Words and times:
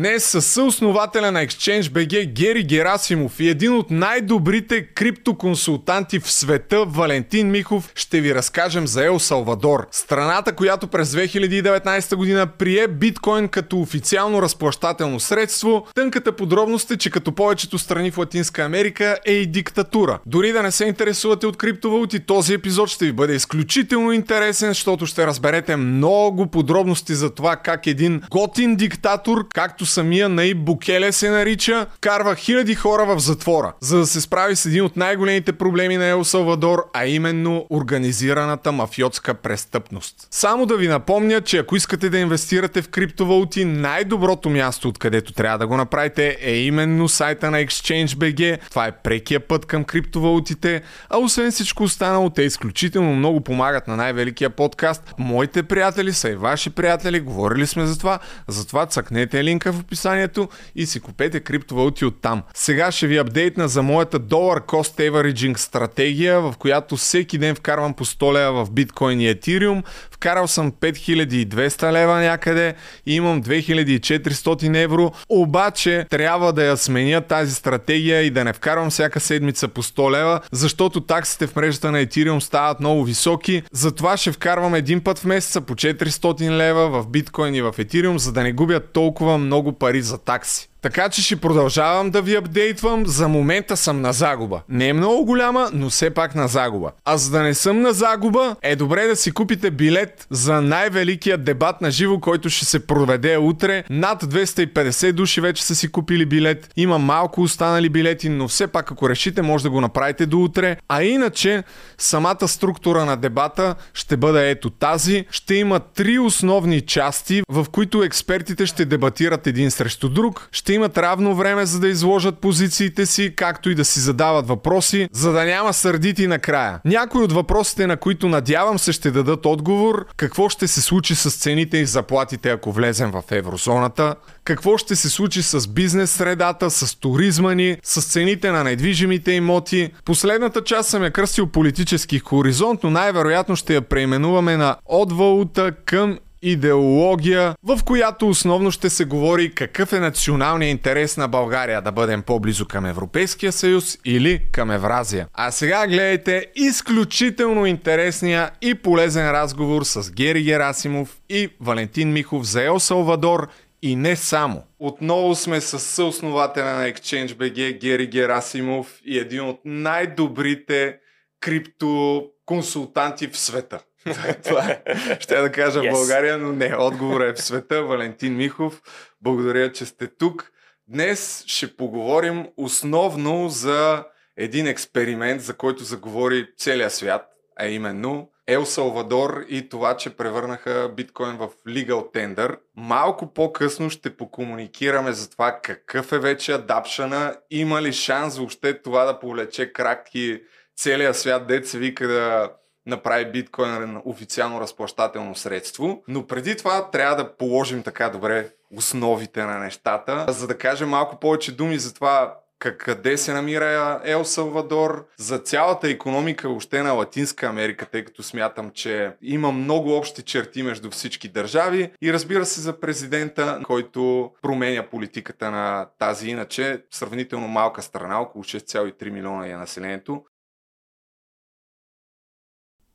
Днес 0.00 0.24
със 0.24 0.46
съоснователя 0.46 1.32
на 1.32 1.46
ExchangeBG 1.46 2.26
Гери 2.26 2.62
Герасимов 2.62 3.40
и 3.40 3.48
един 3.48 3.72
от 3.72 3.90
най-добрите 3.90 4.82
криптоконсултанти 4.82 6.18
в 6.18 6.32
света 6.32 6.84
Валентин 6.84 7.50
Михов 7.50 7.92
ще 7.94 8.20
ви 8.20 8.34
разкажем 8.34 8.86
за 8.86 9.04
Ел 9.04 9.18
Салвадор. 9.18 9.86
Страната, 9.90 10.52
която 10.52 10.86
през 10.86 11.12
2019 11.12 12.16
година 12.16 12.46
прие 12.46 12.88
биткоин 12.88 13.48
като 13.48 13.80
официално 13.80 14.42
разплащателно 14.42 15.20
средство. 15.20 15.86
Тънката 15.94 16.32
подробност 16.32 16.90
е, 16.90 16.96
че 16.96 17.10
като 17.10 17.32
повечето 17.32 17.78
страни 17.78 18.10
в 18.10 18.18
Латинска 18.18 18.62
Америка 18.62 19.18
е 19.26 19.32
и 19.32 19.46
диктатура. 19.46 20.18
Дори 20.26 20.52
да 20.52 20.62
не 20.62 20.70
се 20.70 20.84
интересувате 20.84 21.46
от 21.46 21.56
криптовалути, 21.56 22.20
този 22.20 22.54
епизод 22.54 22.88
ще 22.88 23.04
ви 23.04 23.12
бъде 23.12 23.34
изключително 23.34 24.12
интересен, 24.12 24.68
защото 24.68 25.06
ще 25.06 25.26
разберете 25.26 25.76
много 25.76 26.46
подробности 26.46 27.14
за 27.14 27.30
това 27.30 27.56
как 27.56 27.86
един 27.86 28.22
готин 28.30 28.76
диктатор, 28.76 29.48
както 29.54 29.89
самия 29.90 30.28
Наиб 30.28 30.58
Букеле 30.58 31.12
се 31.12 31.30
нарича, 31.30 31.86
карва 32.00 32.34
хиляди 32.34 32.74
хора 32.74 33.06
в 33.06 33.18
затвора, 33.18 33.72
за 33.80 33.98
да 33.98 34.06
се 34.06 34.20
справи 34.20 34.56
с 34.56 34.66
един 34.66 34.84
от 34.84 34.96
най-големите 34.96 35.52
проблеми 35.52 35.96
на 35.96 36.06
Ел 36.06 36.24
Салвадор, 36.24 36.84
а 36.92 37.06
именно 37.06 37.66
организираната 37.70 38.72
мафиотска 38.72 39.34
престъпност. 39.34 40.28
Само 40.30 40.66
да 40.66 40.76
ви 40.76 40.88
напомня, 40.88 41.40
че 41.40 41.58
ако 41.58 41.76
искате 41.76 42.10
да 42.10 42.18
инвестирате 42.18 42.82
в 42.82 42.88
криптовалути, 42.88 43.64
най-доброто 43.64 44.50
място, 44.50 44.88
откъдето 44.88 45.32
трябва 45.32 45.58
да 45.58 45.66
го 45.66 45.76
направите 45.76 46.36
е 46.40 46.56
именно 46.56 47.08
сайта 47.08 47.50
на 47.50 47.58
ExchangeBG. 47.58 48.58
Това 48.70 48.86
е 48.86 48.92
прекия 48.92 49.40
път 49.40 49.66
към 49.66 49.84
криптовалутите, 49.84 50.82
а 51.10 51.18
освен 51.18 51.50
всичко 51.50 51.82
останало, 51.82 52.30
те 52.30 52.42
изключително 52.42 53.14
много 53.14 53.40
помагат 53.40 53.88
на 53.88 53.96
най-великия 53.96 54.50
подкаст. 54.50 55.14
Моите 55.18 55.62
приятели 55.62 56.12
са 56.12 56.30
и 56.30 56.34
ваши 56.34 56.70
приятели, 56.70 57.20
говорили 57.20 57.66
сме 57.66 57.86
за 57.86 57.98
това, 57.98 58.18
затова 58.48 58.86
цъкнете 58.86 59.44
линка 59.44 59.72
в 59.72 59.79
описанието 59.80 60.48
и 60.76 60.86
си 60.86 61.00
купете 61.00 61.40
криптовалути 61.40 62.04
от 62.04 62.20
там. 62.20 62.42
Сега 62.54 62.92
ще 62.92 63.06
ви 63.06 63.16
апдейтна 63.16 63.68
за 63.68 63.82
моята 63.82 64.20
Dollar 64.20 64.66
Cost 64.66 65.10
Averaging 65.10 65.56
стратегия, 65.56 66.40
в 66.40 66.54
която 66.58 66.96
всеки 66.96 67.38
ден 67.38 67.54
вкарвам 67.54 67.94
по 67.94 68.04
100 68.04 68.32
лева 68.32 68.64
в 68.64 68.70
биткоин 68.70 69.20
и 69.20 69.28
етириум. 69.28 69.82
Вкарал 70.10 70.48
съм 70.48 70.72
5200 70.72 71.92
лева 71.92 72.20
някъде 72.20 72.74
и 73.06 73.14
имам 73.14 73.42
2400 73.42 74.82
евро, 74.82 75.12
обаче 75.28 76.06
трябва 76.10 76.52
да 76.52 76.64
я 76.64 76.76
сменя 76.76 77.20
тази 77.20 77.54
стратегия 77.54 78.22
и 78.22 78.30
да 78.30 78.44
не 78.44 78.52
вкарвам 78.52 78.90
всяка 78.90 79.20
седмица 79.20 79.68
по 79.68 79.82
100 79.82 80.10
лева, 80.10 80.40
защото 80.52 81.00
таксите 81.00 81.46
в 81.46 81.56
мрежата 81.56 81.90
на 81.90 82.06
Ethereum 82.06 82.38
стават 82.38 82.80
много 82.80 83.04
високи. 83.04 83.62
Затова 83.72 84.16
ще 84.16 84.32
вкарвам 84.32 84.74
един 84.74 85.00
път 85.00 85.18
в 85.18 85.24
месеца 85.24 85.60
по 85.60 85.74
400 85.74 86.50
лева 86.50 86.88
в 86.88 87.08
биткоин 87.08 87.54
и 87.54 87.62
в 87.62 87.72
Ethereum, 87.78 88.16
за 88.16 88.32
да 88.32 88.42
не 88.42 88.52
губя 88.52 88.80
толкова 88.80 89.38
много 89.38 89.59
пари 89.62 90.02
за 90.02 90.18
такси. 90.18 90.69
Така 90.82 91.08
че 91.08 91.22
ще 91.22 91.36
продължавам 91.36 92.10
да 92.10 92.22
ви 92.22 92.34
апдейтвам. 92.34 93.06
За 93.06 93.28
момента 93.28 93.76
съм 93.76 94.00
на 94.00 94.12
загуба. 94.12 94.60
Не 94.68 94.88
е 94.88 94.92
много 94.92 95.24
голяма, 95.24 95.70
но 95.72 95.90
все 95.90 96.10
пак 96.10 96.34
на 96.34 96.48
загуба. 96.48 96.90
А 97.04 97.16
за 97.16 97.30
да 97.30 97.42
не 97.42 97.54
съм 97.54 97.80
на 97.80 97.92
загуба, 97.92 98.56
е 98.62 98.76
добре 98.76 99.06
да 99.06 99.16
си 99.16 99.32
купите 99.32 99.70
билет 99.70 100.26
за 100.30 100.60
най-великия 100.60 101.38
дебат 101.38 101.80
на 101.80 101.90
живо, 101.90 102.20
който 102.20 102.50
ще 102.50 102.64
се 102.64 102.86
проведе 102.86 103.36
утре. 103.36 103.84
Над 103.90 104.24
250 104.24 105.12
души 105.12 105.40
вече 105.40 105.64
са 105.64 105.74
си 105.74 105.92
купили 105.92 106.26
билет. 106.26 106.70
Има 106.76 106.98
малко 106.98 107.42
останали 107.42 107.88
билети, 107.88 108.28
но 108.28 108.48
все 108.48 108.66
пак 108.66 108.92
ако 108.92 109.08
решите, 109.08 109.42
може 109.42 109.64
да 109.64 109.70
го 109.70 109.80
направите 109.80 110.26
до 110.26 110.38
утре. 110.38 110.76
А 110.88 111.02
иначе, 111.02 111.62
самата 111.98 112.48
структура 112.48 113.04
на 113.04 113.16
дебата 113.16 113.74
ще 113.94 114.16
бъде 114.16 114.50
ето 114.50 114.70
тази. 114.70 115.24
Ще 115.30 115.54
има 115.54 115.80
три 115.80 116.18
основни 116.18 116.80
части, 116.80 117.42
в 117.48 117.66
които 117.72 118.02
експертите 118.02 118.66
ще 118.66 118.84
дебатират 118.84 119.46
един 119.46 119.70
срещу 119.70 120.08
друг. 120.08 120.48
Ще 120.52 120.69
ще 120.70 120.74
имат 120.74 120.98
равно 120.98 121.34
време 121.34 121.66
за 121.66 121.80
да 121.80 121.88
изложат 121.88 122.38
позициите 122.38 123.06
си, 123.06 123.32
както 123.36 123.70
и 123.70 123.74
да 123.74 123.84
си 123.84 124.00
задават 124.00 124.48
въпроси, 124.48 125.08
за 125.12 125.32
да 125.32 125.44
няма 125.44 125.72
сърдити 125.72 126.26
накрая. 126.26 126.80
Някои 126.84 127.22
от 127.22 127.32
въпросите, 127.32 127.86
на 127.86 127.96
които 127.96 128.28
надявам 128.28 128.78
се 128.78 128.92
ще 128.92 129.10
дадат 129.10 129.46
отговор, 129.46 130.06
какво 130.16 130.48
ще 130.48 130.68
се 130.68 130.82
случи 130.82 131.14
с 131.14 131.30
цените 131.30 131.78
и 131.78 131.86
заплатите, 131.86 132.50
ако 132.50 132.72
влезем 132.72 133.10
в 133.10 133.22
еврозоната, 133.30 134.14
какво 134.44 134.78
ще 134.78 134.96
се 134.96 135.08
случи 135.08 135.42
с 135.42 135.68
бизнес 135.68 136.10
средата, 136.10 136.70
с 136.70 137.00
туризма 137.00 137.54
ни, 137.54 137.76
с 137.82 138.02
цените 138.12 138.50
на 138.50 138.64
недвижимите 138.64 139.32
имоти. 139.32 139.90
Последната 140.04 140.64
част 140.64 140.88
съм 140.88 141.04
я 141.04 141.10
кръстил 141.10 141.46
политически 141.46 142.18
хоризонт, 142.18 142.82
но 142.82 142.90
най-вероятно 142.90 143.56
ще 143.56 143.74
я 143.74 143.82
преименуваме 143.82 144.56
на 144.56 144.76
от 144.86 145.12
валута 145.12 145.72
към 145.86 146.18
идеология, 146.42 147.54
в 147.62 147.80
която 147.84 148.28
основно 148.28 148.70
ще 148.70 148.90
се 148.90 149.04
говори 149.04 149.54
какъв 149.54 149.92
е 149.92 150.00
националният 150.00 150.70
интерес 150.70 151.16
на 151.16 151.28
България 151.28 151.82
да 151.82 151.92
бъдем 151.92 152.22
по-близо 152.22 152.66
към 152.66 152.86
Европейския 152.86 153.52
съюз 153.52 153.98
или 154.04 154.42
към 154.52 154.70
Евразия. 154.70 155.26
А 155.34 155.50
сега 155.50 155.86
гледайте 155.86 156.46
изключително 156.56 157.66
интересния 157.66 158.50
и 158.62 158.74
полезен 158.74 159.30
разговор 159.30 159.82
с 159.84 160.12
Гери 160.12 160.42
Герасимов 160.42 161.18
и 161.28 161.48
Валентин 161.60 162.12
Михов 162.12 162.44
за 162.44 162.64
Ел 162.64 162.80
Салвадор 162.80 163.48
и 163.82 163.96
не 163.96 164.16
само. 164.16 164.62
Отново 164.78 165.34
сме 165.34 165.60
с 165.60 165.78
съоснователя 165.78 166.64
на 166.64 166.92
ExchangeBG 166.92 167.80
Гери 167.80 168.06
Герасимов 168.06 169.00
и 169.04 169.18
един 169.18 169.40
от 169.40 169.60
най-добрите 169.64 170.96
криптоконсултанти 171.40 173.26
в 173.26 173.38
света. 173.38 173.80
Това 174.44 174.64
е. 174.64 174.82
Ще 175.20 175.36
да 175.36 175.52
кажа 175.52 175.80
yes. 175.80 175.90
България, 175.90 176.38
но 176.38 176.52
не. 176.52 176.76
Отговор 176.78 177.20
е 177.20 177.32
в 177.32 177.42
света. 177.42 177.82
Валентин 177.82 178.36
Михов, 178.36 178.82
благодаря, 179.20 179.72
че 179.72 179.86
сте 179.86 180.06
тук. 180.06 180.50
Днес 180.88 181.44
ще 181.46 181.76
поговорим 181.76 182.46
основно 182.56 183.48
за 183.48 184.04
един 184.36 184.66
експеримент, 184.66 185.40
за 185.42 185.54
който 185.54 185.84
заговори 185.84 186.48
целия 186.56 186.90
свят, 186.90 187.26
а 187.56 187.66
именно 187.66 188.30
Ел 188.46 188.66
Салвадор 188.66 189.44
и 189.48 189.68
това, 189.68 189.96
че 189.96 190.16
превърнаха 190.16 190.92
биткоин 190.96 191.36
в 191.36 191.48
legal 191.66 192.14
tender. 192.14 192.56
Малко 192.76 193.34
по-късно 193.34 193.90
ще 193.90 194.16
покомуникираме 194.16 195.12
за 195.12 195.30
това 195.30 195.60
какъв 195.62 196.12
е 196.12 196.18
вече 196.18 196.52
адапшана, 196.52 197.36
има 197.50 197.82
ли 197.82 197.92
шанс 197.92 198.38
въобще 198.38 198.82
това 198.82 199.04
да 199.04 199.18
повлече 199.18 199.72
крак 199.72 200.14
и 200.14 200.42
целия 200.76 201.14
свят, 201.14 201.46
дет 201.46 201.68
се 201.68 201.78
вика 201.78 202.08
да 202.08 202.50
направи 202.86 203.32
биткоин 203.32 204.00
официално 204.04 204.60
разплащателно 204.60 205.34
средство. 205.34 206.02
Но 206.08 206.26
преди 206.26 206.56
това 206.56 206.90
трябва 206.90 207.16
да 207.16 207.36
положим 207.36 207.82
така 207.82 208.08
добре 208.08 208.48
основите 208.76 209.44
на 209.44 209.58
нещата, 209.58 210.24
за 210.28 210.46
да 210.46 210.58
кажем 210.58 210.88
малко 210.88 211.20
повече 211.20 211.56
думи 211.56 211.78
за 211.78 211.94
това 211.94 212.36
къде 212.60 213.16
се 213.16 213.32
намира 213.32 214.00
Ел 214.04 214.24
Салвадор, 214.24 215.06
за 215.16 215.38
цялата 215.38 215.88
економика 215.88 216.48
още 216.48 216.82
на 216.82 216.92
Латинска 216.92 217.46
Америка, 217.46 217.86
тъй 217.86 218.04
като 218.04 218.22
смятам, 218.22 218.70
че 218.70 219.12
има 219.22 219.52
много 219.52 219.96
общи 219.96 220.22
черти 220.22 220.62
между 220.62 220.90
всички 220.90 221.28
държави 221.28 221.90
и 222.02 222.12
разбира 222.12 222.46
се 222.46 222.60
за 222.60 222.80
президента, 222.80 223.60
който 223.66 224.32
променя 224.42 224.82
политиката 224.82 225.50
на 225.50 225.86
тази 225.98 226.28
иначе 226.28 226.82
сравнително 226.90 227.48
малка 227.48 227.82
страна, 227.82 228.20
около 228.20 228.44
6,3 228.44 229.10
милиона 229.10 229.48
е 229.48 229.56
населението, 229.56 230.24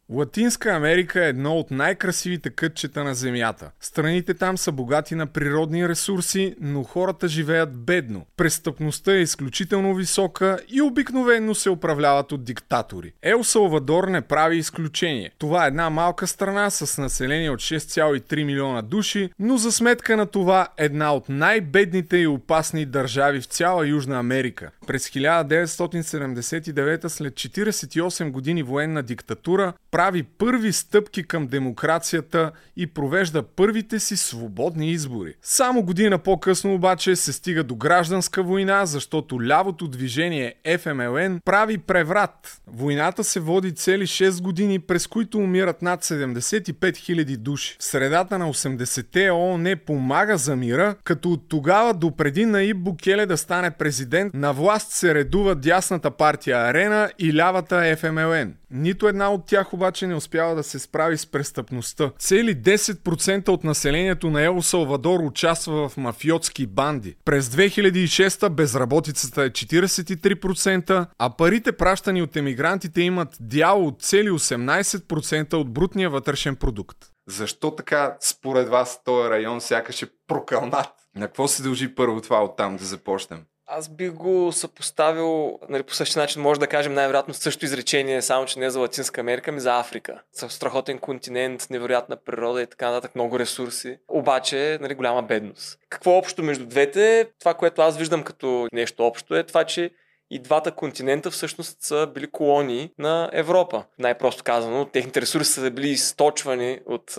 Латинска 0.10 0.70
Америка 0.70 1.26
е 1.26 1.30
едно 1.30 1.58
от 1.58 1.72
най-красивите 1.72 2.50
кътчета 2.50 3.04
на 3.04 3.16
Земята. 3.16 3.72
Страните 3.80 4.34
там 4.34 4.58
са 4.58 4.72
богати 4.72 5.16
на 5.16 5.28
природни 5.28 5.90
ресурси, 5.90 6.56
но 6.62 6.84
хората 6.84 7.28
живеят 7.28 7.76
бедно. 7.76 8.26
Престъпността 8.38 9.14
е 9.16 9.22
изключително 9.22 9.96
висока 9.96 10.60
и 10.70 10.82
обикновенно 10.82 11.56
се 11.56 11.70
управляват 11.70 12.32
от 12.32 12.44
диктатори. 12.44 13.14
Ел 13.22 13.44
Салвадор 13.44 14.08
не 14.08 14.22
прави 14.22 14.58
изключение. 14.58 15.32
Това 15.38 15.66
е 15.66 15.68
една 15.68 15.90
малка 15.90 16.28
страна 16.28 16.70
с 16.70 17.02
население 17.02 17.50
от 17.50 17.60
6,3 17.60 18.44
милиона 18.44 18.82
души, 18.82 19.30
но 19.40 19.58
за 19.58 19.72
сметка 19.72 20.18
на 20.18 20.26
това 20.26 20.68
една 20.78 21.14
от 21.14 21.30
най-бедните 21.30 22.18
и 22.18 22.28
опасни 22.28 22.86
държави 22.86 23.42
в 23.42 23.46
цяла 23.46 23.88
Южна 23.88 24.20
Америка. 24.20 24.72
През 24.88 25.10
1979 25.10 27.08
след 27.08 27.34
48 27.34 28.32
години 28.32 28.64
военна 28.64 29.04
диктатура 29.04 29.74
прави 29.96 30.24
първи 30.24 30.74
стъпки 30.74 31.24
към 31.24 31.48
демокрацията 31.48 32.52
и 32.78 32.88
провежда 32.88 33.44
първите 33.44 34.00
си 34.00 34.18
свободни 34.18 34.92
избори. 34.92 35.34
Само 35.42 35.84
година 35.84 36.18
по-късно 36.18 36.74
обаче 36.74 37.16
се 37.16 37.34
стига 37.34 37.64
до 37.64 37.76
гражданска 37.76 38.44
война, 38.44 38.86
защото 38.86 39.44
лявото 39.44 39.88
движение 39.88 40.56
FMLN 40.66 41.40
прави 41.46 41.78
преврат. 41.78 42.62
Войната 42.68 43.24
се 43.24 43.40
води 43.40 43.76
цели 43.76 44.08
6 44.08 44.42
години, 44.42 44.80
през 44.80 45.08
които 45.08 45.38
умират 45.38 45.82
над 45.82 46.04
75 46.04 46.74
000 46.74 47.38
души. 47.38 47.78
В 47.80 47.84
средата 47.84 48.40
на 48.40 48.54
80-те 48.54 49.32
ООН 49.32 49.76
помага 49.86 50.38
за 50.38 50.56
мира, 50.56 50.96
като 51.04 51.32
от 51.32 51.50
тогава 51.50 51.94
до 51.94 52.12
преди 52.12 52.46
Наиб 52.46 52.78
Букеле 52.78 53.26
да 53.26 53.38
стане 53.38 53.72
президент, 53.72 54.34
на 54.34 54.54
власт 54.54 54.92
се 54.92 55.16
редува 55.16 55.56
дясната 55.56 56.12
партия 56.12 56.58
Арена 56.58 57.10
и 57.20 57.36
лявата 57.36 57.76
FMLN. 57.76 58.52
Нито 58.72 59.08
една 59.08 59.30
от 59.30 59.46
тях 59.46 59.74
обаче 59.74 59.85
обаче 59.86 60.08
не 60.08 60.16
успява 60.16 60.56
да 60.56 60.64
се 60.64 60.80
справи 60.80 61.18
с 61.18 61.26
престъпността. 61.26 62.12
Цели 62.20 62.56
10% 62.56 63.50
от 63.50 63.64
населението 63.64 64.30
на 64.30 64.42
Ел 64.42 64.62
Салвадор 64.62 65.20
участва 65.20 65.90
в 65.90 65.98
мафиотски 65.98 66.68
банди. 66.68 67.16
През 67.26 67.50
2006 67.50 68.50
безработицата 68.50 69.44
е 69.44 69.50
43%, 69.50 71.08
а 71.20 71.30
парите 71.30 71.72
пращани 71.72 72.22
от 72.22 72.36
емигрантите 72.36 73.02
имат 73.02 73.38
дял 73.40 73.88
от 73.88 74.02
цели 74.02 74.30
18% 74.30 75.54
от 75.54 75.74
брутния 75.74 76.10
вътрешен 76.10 76.56
продукт. 76.56 76.98
Защо 77.28 77.76
така 77.76 78.18
според 78.22 78.70
вас 78.70 79.04
този 79.04 79.30
район 79.30 79.62
сякаш 79.62 80.02
е 80.02 80.08
прокълнат? 80.28 80.90
На 81.16 81.28
какво 81.28 81.48
се 81.48 81.64
дължи 81.64 81.96
първо 81.96 82.22
това 82.22 82.44
оттам 82.44 82.78
да 82.78 82.86
започнем? 82.86 83.40
Аз 83.68 83.90
бих 83.90 84.12
го 84.12 84.52
съпоставил 84.52 85.60
нали, 85.70 85.84
по 85.84 85.94
същия 85.94 86.22
начин, 86.22 86.42
може 86.42 86.60
да 86.60 86.68
кажем 86.68 86.94
най-вероятно 86.94 87.34
също 87.34 87.66
изречение, 87.66 88.22
само 88.22 88.46
че 88.46 88.60
не 88.60 88.70
за 88.70 88.80
Латинска 88.80 89.22
Америка, 89.22 89.52
ми 89.52 89.60
за 89.60 89.80
Африка. 89.80 90.22
Страхотен 90.32 91.00
континент, 91.00 91.68
невероятна 91.70 92.16
природа 92.16 92.62
и 92.62 92.68
така 92.68 92.90
нататък, 92.90 93.16
много 93.16 93.40
ресурси. 93.40 93.98
Обаче, 94.08 94.78
нали, 94.82 94.94
голяма 94.94 95.24
бедност. 95.24 95.80
Какво 95.90 96.12
общо 96.12 96.44
между 96.44 96.66
двете? 96.66 97.30
Това, 97.40 97.54
което 97.54 97.82
аз 97.82 97.98
виждам 97.98 98.24
като 98.24 98.68
нещо 98.74 99.04
общо 99.04 99.36
е 99.36 99.44
това, 99.44 99.64
че 99.64 99.92
и 100.30 100.40
двата 100.40 100.72
континента 100.72 101.32
всъщност 101.32 101.82
са 101.82 102.08
били 102.14 102.32
колонии 102.32 102.92
на 103.00 103.30
Европа. 103.34 103.84
Най-просто 104.00 104.44
казано, 104.44 104.86
техните 104.86 105.22
ресурси 105.22 105.52
са 105.52 105.72
били 105.72 105.90
източвани 105.90 106.80
от 106.86 107.18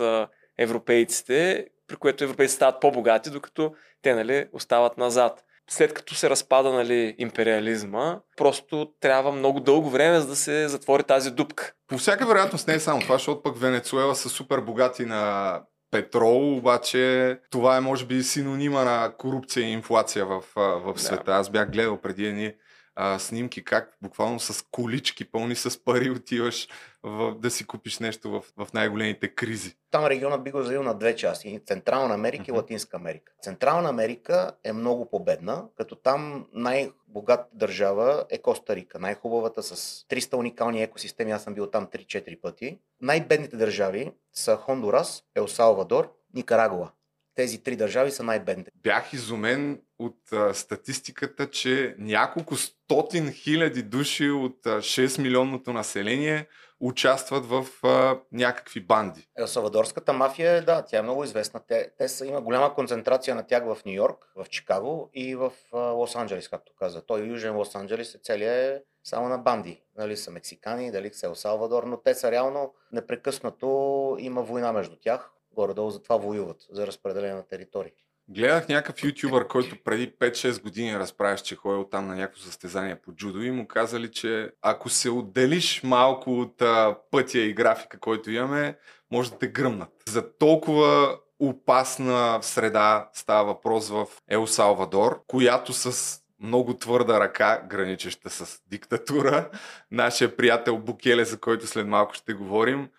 европейците, 0.57 1.67
при 1.87 1.95
което 1.95 2.23
европейците 2.23 2.55
стават 2.55 2.81
по-богати, 2.81 3.29
докато 3.29 3.73
те 4.01 4.15
нали, 4.15 4.47
остават 4.53 4.97
назад 4.97 5.43
след 5.69 5.93
като 5.93 6.15
се 6.15 6.29
разпада 6.29 6.73
нали, 6.73 7.15
империализма, 7.17 8.19
просто 8.37 8.91
трябва 8.99 9.31
много 9.31 9.59
дълго 9.59 9.89
време, 9.89 10.19
за 10.19 10.27
да 10.27 10.35
се 10.35 10.67
затвори 10.67 11.03
тази 11.03 11.31
дупка. 11.31 11.73
По 11.87 11.97
всяка 11.97 12.25
вероятност 12.25 12.67
не 12.67 12.73
е 12.73 12.79
само 12.79 13.01
това, 13.01 13.15
защото 13.15 13.41
пък 13.43 13.57
Венецуела 13.57 14.15
са 14.15 14.29
супер 14.29 14.59
богати 14.59 15.05
на 15.05 15.61
петрол, 15.91 16.57
обаче 16.57 17.37
това 17.51 17.77
е 17.77 17.81
може 17.81 18.05
би 18.05 18.23
синонима 18.23 18.83
на 18.83 19.13
корупция 19.17 19.67
и 19.67 19.71
инфлация 19.71 20.25
в, 20.25 20.43
в 20.55 20.93
света. 20.97 21.23
Да. 21.25 21.31
Аз 21.31 21.49
бях 21.49 21.71
гледал 21.71 22.01
преди 22.01 22.25
едни 22.25 22.53
а, 22.95 23.19
снимки, 23.19 23.63
как 23.63 23.89
буквално 24.01 24.39
с 24.39 24.65
колички 24.71 25.31
пълни 25.31 25.55
с 25.55 25.83
пари 25.83 26.09
отиваш 26.09 26.67
в, 27.07 27.35
да 27.35 27.51
си 27.51 27.67
купиш 27.67 27.99
нещо 27.99 28.31
в, 28.31 28.43
в 28.65 28.73
най-големите 28.73 29.27
кризи. 29.27 29.75
Там 29.91 30.05
регионът 30.05 30.43
би 30.43 30.51
го 30.51 30.61
заделил 30.61 30.83
на 30.83 30.93
две 30.93 31.15
части. 31.15 31.59
Централна 31.65 32.13
Америка 32.13 32.43
uh-huh. 32.43 32.49
и 32.49 32.51
Латинска 32.51 32.97
Америка. 32.97 33.31
Централна 33.41 33.89
Америка 33.89 34.51
е 34.63 34.73
много 34.73 35.09
победна, 35.09 35.65
като 35.77 35.95
там 35.95 36.47
най-богат 36.53 37.47
държава 37.53 38.25
е 38.29 38.37
Коста 38.37 38.75
Рика. 38.75 38.99
Най-хубавата 38.99 39.63
с 39.63 39.75
300 40.09 40.37
уникални 40.37 40.83
екосистеми. 40.83 41.31
Аз 41.31 41.43
съм 41.43 41.53
бил 41.53 41.67
там 41.67 41.87
3-4 41.87 42.41
пъти. 42.41 42.79
Най-бедните 43.01 43.57
държави 43.57 44.11
са 44.33 44.55
Хондурас, 44.55 45.23
Ел 45.35 45.47
Салвадор, 45.47 46.13
Никарагуа 46.33 46.91
тези 47.37 47.63
три 47.63 47.75
държави 47.75 48.11
са 48.11 48.23
най-бедните. 48.23 48.71
Бях 48.75 49.13
изумен 49.13 49.81
от 49.99 50.31
а, 50.33 50.53
статистиката, 50.53 51.49
че 51.49 51.95
няколко 51.99 52.55
стотин 52.55 53.31
хиляди 53.31 53.83
души 53.83 54.29
от 54.29 54.65
а, 54.65 54.77
6 54.77 55.21
милионното 55.21 55.73
население 55.73 56.47
участват 56.79 57.45
в 57.45 57.65
а, 57.83 58.19
някакви 58.31 58.81
банди. 58.81 59.27
Елсавадорската 59.37 60.13
мафия, 60.13 60.65
да, 60.65 60.81
тя 60.81 60.97
е 60.97 61.01
много 61.01 61.23
известна. 61.23 61.61
Те, 61.67 61.91
те 61.97 62.09
са, 62.09 62.25
има 62.25 62.41
голяма 62.41 62.73
концентрация 62.73 63.35
на 63.35 63.43
тях 63.43 63.63
в 63.65 63.77
Нью 63.85 63.93
Йорк, 63.93 64.31
в 64.35 64.49
Чикаго 64.49 65.09
и 65.13 65.35
в 65.35 65.51
Лос-Анджелес, 65.73 66.49
както 66.49 66.73
каза. 66.79 67.01
Той 67.01 67.21
Южен 67.21 67.53
Лос-Анджелес 67.53 68.15
е 68.15 68.19
целият 68.23 68.81
е 68.81 68.83
само 69.03 69.29
на 69.29 69.37
банди. 69.37 69.83
Дали 69.95 70.17
са 70.17 70.31
мексикани, 70.31 70.91
дали 70.91 71.13
са 71.13 71.25
Ел 71.25 71.35
Салвадор, 71.35 71.83
но 71.83 71.97
те 71.97 72.15
са 72.15 72.31
реално 72.31 72.73
непрекъснато 72.91 74.15
има 74.19 74.41
война 74.41 74.73
между 74.73 74.95
тях 74.95 75.31
горе-долу 75.51 75.89
за 75.89 76.03
това 76.03 76.17
воюват, 76.17 76.57
за 76.71 76.87
разпределение 76.87 77.35
на 77.35 77.47
територии. 77.47 77.93
Гледах 78.29 78.67
някакъв 78.67 79.03
ютубър, 79.03 79.47
който 79.47 79.75
преди 79.83 80.11
5-6 80.11 80.61
години 80.61 80.99
разправяш, 80.99 81.41
че 81.41 81.55
ходил 81.55 81.83
там 81.91 82.07
на 82.07 82.15
някакво 82.15 82.41
състезание 82.41 82.95
по 82.95 83.11
джудо 83.11 83.41
и 83.41 83.51
му 83.51 83.67
казали, 83.67 84.11
че 84.11 84.51
ако 84.61 84.89
се 84.89 85.09
отделиш 85.09 85.83
малко 85.83 86.39
от 86.39 86.61
а, 86.61 86.97
пътя 87.11 87.39
и 87.39 87.53
графика, 87.53 87.99
който 87.99 88.31
имаме, 88.31 88.77
може 89.11 89.31
да 89.31 89.37
те 89.37 89.47
гръмнат. 89.47 89.89
За 90.09 90.37
толкова 90.37 91.17
опасна 91.39 92.39
среда 92.41 93.09
става 93.13 93.45
въпрос 93.45 93.89
в 93.89 94.05
Ел 94.29 94.47
Салвадор, 94.47 95.23
която 95.27 95.73
с 95.73 96.19
много 96.39 96.73
твърда 96.73 97.19
ръка, 97.19 97.61
граничеща 97.69 98.29
с 98.29 98.59
диктатура, 98.67 99.49
нашия 99.91 100.35
приятел 100.35 100.77
Букеле, 100.77 101.25
за 101.25 101.39
който 101.39 101.67
след 101.67 101.87
малко 101.87 102.13
ще 102.13 102.33
говорим, 102.33 102.89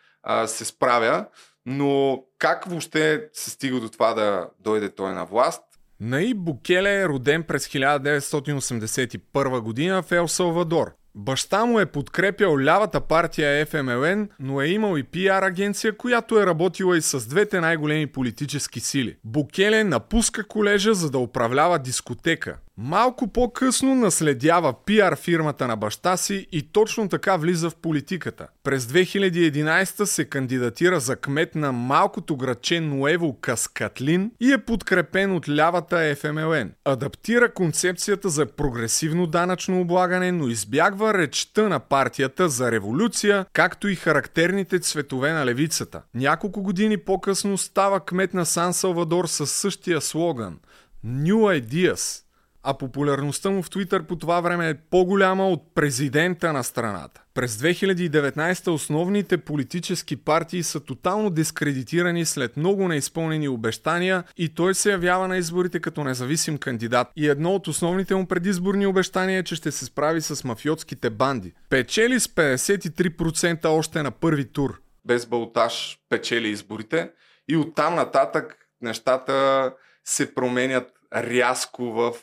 се 0.46 0.64
справя. 0.64 1.26
Но 1.70 2.22
как 2.38 2.64
въобще 2.64 3.28
се 3.32 3.50
стига 3.50 3.80
до 3.80 3.88
това 3.88 4.14
да 4.14 4.48
дойде 4.60 4.88
той 4.88 5.12
на 5.12 5.24
власт? 5.24 5.62
Наиб 6.00 6.36
Букеле 6.36 7.00
е 7.00 7.08
роден 7.08 7.42
през 7.42 7.68
1981 7.68 9.60
година 9.60 10.02
в 10.02 10.12
Ел 10.12 10.28
Салвадор. 10.28 10.94
Баща 11.14 11.64
му 11.64 11.80
е 11.80 11.86
подкрепял 11.86 12.58
лявата 12.58 13.00
партия 13.00 13.66
ФМЛН, 13.66 14.28
но 14.40 14.60
е 14.60 14.66
имал 14.66 14.96
и 14.96 15.02
пиар 15.02 15.42
агенция, 15.42 15.96
която 15.96 16.40
е 16.40 16.46
работила 16.46 16.96
и 16.98 17.02
с 17.02 17.28
двете 17.28 17.60
най-големи 17.60 18.06
политически 18.06 18.80
сили. 18.80 19.16
Букеле 19.24 19.84
напуска 19.84 20.44
колежа, 20.44 20.94
за 20.94 21.10
да 21.10 21.18
управлява 21.18 21.78
дискотека. 21.78 22.58
Малко 22.80 23.28
по-късно 23.28 23.94
наследява 23.94 24.84
пиар 24.84 25.16
фирмата 25.16 25.66
на 25.66 25.76
баща 25.76 26.16
си 26.16 26.46
и 26.52 26.62
точно 26.62 27.08
така 27.08 27.36
влиза 27.36 27.70
в 27.70 27.76
политиката. 27.76 28.46
През 28.64 28.84
2011 28.84 30.04
се 30.04 30.24
кандидатира 30.24 31.00
за 31.00 31.16
кмет 31.16 31.54
на 31.54 31.72
малкото 31.72 32.36
градче 32.36 32.80
Нуево 32.80 33.38
Каскатлин 33.40 34.30
и 34.40 34.52
е 34.52 34.58
подкрепен 34.58 35.32
от 35.32 35.48
лявата 35.48 36.16
ФМЛН. 36.16 36.70
Адаптира 36.84 37.54
концепцията 37.54 38.28
за 38.28 38.46
прогресивно 38.46 39.26
данъчно 39.26 39.80
облагане, 39.80 40.32
но 40.32 40.48
избягва 40.48 41.14
речта 41.14 41.68
на 41.68 41.80
партията 41.80 42.48
за 42.48 42.72
революция, 42.72 43.46
както 43.52 43.88
и 43.88 43.94
характерните 43.94 44.78
цветове 44.78 45.32
на 45.32 45.46
левицата. 45.46 46.02
Няколко 46.14 46.62
години 46.62 46.96
по-късно 46.96 47.58
става 47.58 48.00
кмет 48.00 48.34
на 48.34 48.46
Сан 48.46 48.74
Салвадор 48.74 49.26
със 49.26 49.52
същия 49.52 50.00
слоган 50.00 50.58
New 51.06 51.62
Ideas– 51.62 52.22
а 52.62 52.74
популярността 52.74 53.50
му 53.50 53.62
в 53.62 53.70
Твитър 53.70 54.02
по 54.02 54.16
това 54.16 54.40
време 54.40 54.68
е 54.68 54.74
по-голяма 54.74 55.48
от 55.48 55.74
президента 55.74 56.52
на 56.52 56.64
страната. 56.64 57.22
През 57.34 57.56
2019 57.56 58.68
основните 58.68 59.38
политически 59.38 60.16
партии 60.16 60.62
са 60.62 60.80
тотално 60.80 61.30
дискредитирани 61.30 62.24
след 62.24 62.56
много 62.56 62.88
неизпълнени 62.88 63.48
обещания 63.48 64.24
и 64.36 64.48
той 64.48 64.74
се 64.74 64.90
явява 64.90 65.28
на 65.28 65.36
изборите 65.36 65.80
като 65.80 66.04
независим 66.04 66.58
кандидат. 66.58 67.08
И 67.16 67.28
едно 67.28 67.54
от 67.54 67.66
основните 67.66 68.14
му 68.14 68.26
предизборни 68.26 68.86
обещания 68.86 69.38
е, 69.38 69.42
че 69.42 69.56
ще 69.56 69.70
се 69.70 69.84
справи 69.84 70.20
с 70.20 70.44
мафиотските 70.44 71.10
банди. 71.10 71.52
Печели 71.70 72.20
с 72.20 72.26
53% 72.26 73.64
още 73.64 74.02
на 74.02 74.10
първи 74.10 74.44
тур. 74.44 74.80
Без 75.04 75.26
балтаж 75.26 75.98
печели 76.08 76.48
изборите 76.48 77.10
и 77.48 77.56
оттам 77.56 77.94
нататък 77.94 78.56
нещата 78.80 79.72
се 80.04 80.34
променят 80.34 80.97
рязко 81.14 81.84
в, 81.84 82.14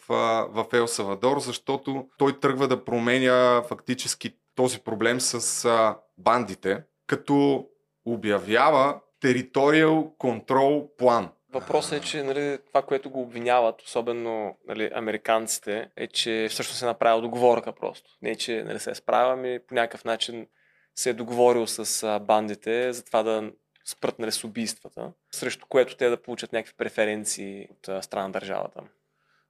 в 0.50 0.66
Ел 0.74 0.88
Савадор, 0.88 1.40
защото 1.40 2.08
той 2.18 2.40
тръгва 2.40 2.68
да 2.68 2.86
променя 2.86 3.62
фактически 3.62 4.38
този 4.56 4.80
проблем 4.80 5.22
с 5.22 5.70
бандите, 6.18 6.84
като 7.08 7.66
обявява 8.06 9.00
териториал 9.22 10.16
контрол 10.18 10.90
план. 10.98 11.30
Въпросът 11.54 11.94
е, 11.94 12.06
че 12.06 12.24
нали, 12.24 12.58
това, 12.68 12.82
което 12.82 13.10
го 13.10 13.22
обвиняват, 13.22 13.82
особено 13.82 14.58
нали, 14.68 14.92
американците, 14.94 15.90
е, 15.98 16.08
че 16.08 16.48
всъщност 16.50 16.82
е 16.82 16.86
направил 16.86 17.22
договорка 17.22 17.72
просто. 17.72 18.10
Не, 18.22 18.36
че 18.36 18.64
нали, 18.64 18.80
се 18.80 18.92
е 18.92 18.96
справил, 18.96 19.38
ми 19.38 19.60
по 19.68 19.76
някакъв 19.76 20.06
начин 20.06 20.48
се 20.96 21.10
е 21.10 21.14
договорил 21.14 21.68
с 21.68 22.20
бандите 22.20 22.94
за 22.94 23.06
това 23.06 23.24
да 23.24 23.52
спрат 23.86 24.20
нали, 24.20 24.32
с 24.32 24.44
убийствата, 24.44 25.12
срещу 25.32 25.66
което 25.70 25.98
те 25.98 26.10
да 26.10 26.22
получат 26.22 26.54
някакви 26.54 26.74
преференции 26.78 27.68
от 27.72 28.04
страна 28.04 28.28
на 28.28 28.32
държавата. 28.32 28.82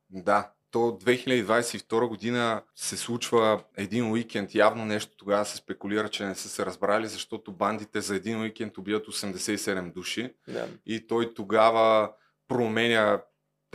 Да, 0.10 0.52
то 0.72 0.80
2022 0.80 2.08
година 2.08 2.62
се 2.76 2.98
случва 2.98 3.64
един 3.78 4.12
уикенд. 4.12 4.56
Явно 4.56 4.86
нещо 4.86 5.18
тогава 5.18 5.46
се 5.46 5.58
спекулира, 5.58 6.10
че 6.10 6.26
не 6.26 6.36
са 6.36 6.50
се 6.50 6.66
разбрали, 6.66 7.08
защото 7.08 7.52
бандите 7.52 8.02
за 8.02 8.16
един 8.16 8.42
уикенд 8.42 8.78
убият 8.78 9.08
87 9.08 9.94
души. 9.94 10.34
Да. 10.48 10.68
И 10.86 11.08
той 11.08 11.34
тогава 11.34 12.12
променя 12.48 13.22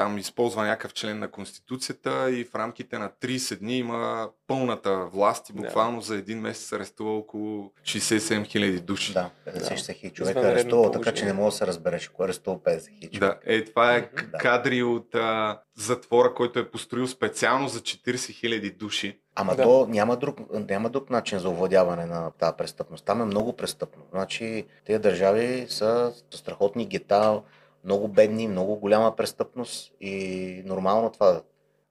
там 0.00 0.18
използва 0.18 0.64
някакъв 0.64 0.94
член 0.94 1.18
на 1.18 1.28
Конституцията 1.28 2.30
и 2.30 2.44
в 2.44 2.54
рамките 2.54 2.98
на 2.98 3.10
30 3.22 3.58
дни 3.58 3.78
има 3.78 4.28
пълната 4.46 4.96
власт 4.96 5.50
и 5.50 5.52
буквално 5.52 5.98
да. 5.98 6.04
за 6.04 6.16
един 6.16 6.40
месец 6.40 6.72
арестува 6.72 7.16
около 7.16 7.72
67 7.82 8.46
хиляди 8.46 8.80
души. 8.80 9.12
Да, 9.12 9.30
50 9.46 9.94
хиляди 9.94 10.14
човека 10.14 10.40
арестувал, 10.40 10.90
така 10.90 11.12
че 11.12 11.24
не 11.24 11.32
мога 11.32 11.50
да 11.50 11.56
се 11.56 11.66
разбереш, 11.66 12.08
кой 12.08 12.24
е 12.24 12.28
арестувал 12.28 12.60
50 12.66 12.98
хиляди 12.98 13.18
Да, 13.18 13.38
е, 13.44 13.64
това 13.64 13.94
е 13.94 14.00
да. 14.00 14.38
кадри 14.38 14.82
от 14.82 15.14
а, 15.14 15.60
затвора, 15.76 16.34
който 16.34 16.58
е 16.58 16.70
построил 16.70 17.06
специално 17.06 17.68
за 17.68 17.80
40 17.80 18.32
хиляди 18.32 18.70
души. 18.70 19.20
Ама 19.34 19.56
да. 19.56 19.62
то 19.62 19.86
няма 19.88 20.16
друг, 20.16 20.38
няма 20.52 20.90
друг 20.90 21.10
начин 21.10 21.38
за 21.38 21.48
овладяване 21.48 22.06
на 22.06 22.30
тази 22.30 22.52
престъпност. 22.58 23.04
Там 23.04 23.22
е 23.22 23.24
много 23.24 23.56
престъпно. 23.56 24.02
Значи, 24.10 24.64
тези 24.86 24.98
държави 24.98 25.66
са 25.68 26.12
страхотни 26.30 26.86
гета, 26.86 27.40
много 27.84 28.08
бедни, 28.08 28.48
много 28.48 28.76
голяма 28.76 29.16
престъпност 29.16 29.92
и 30.00 30.62
нормално 30.66 31.12
това. 31.12 31.42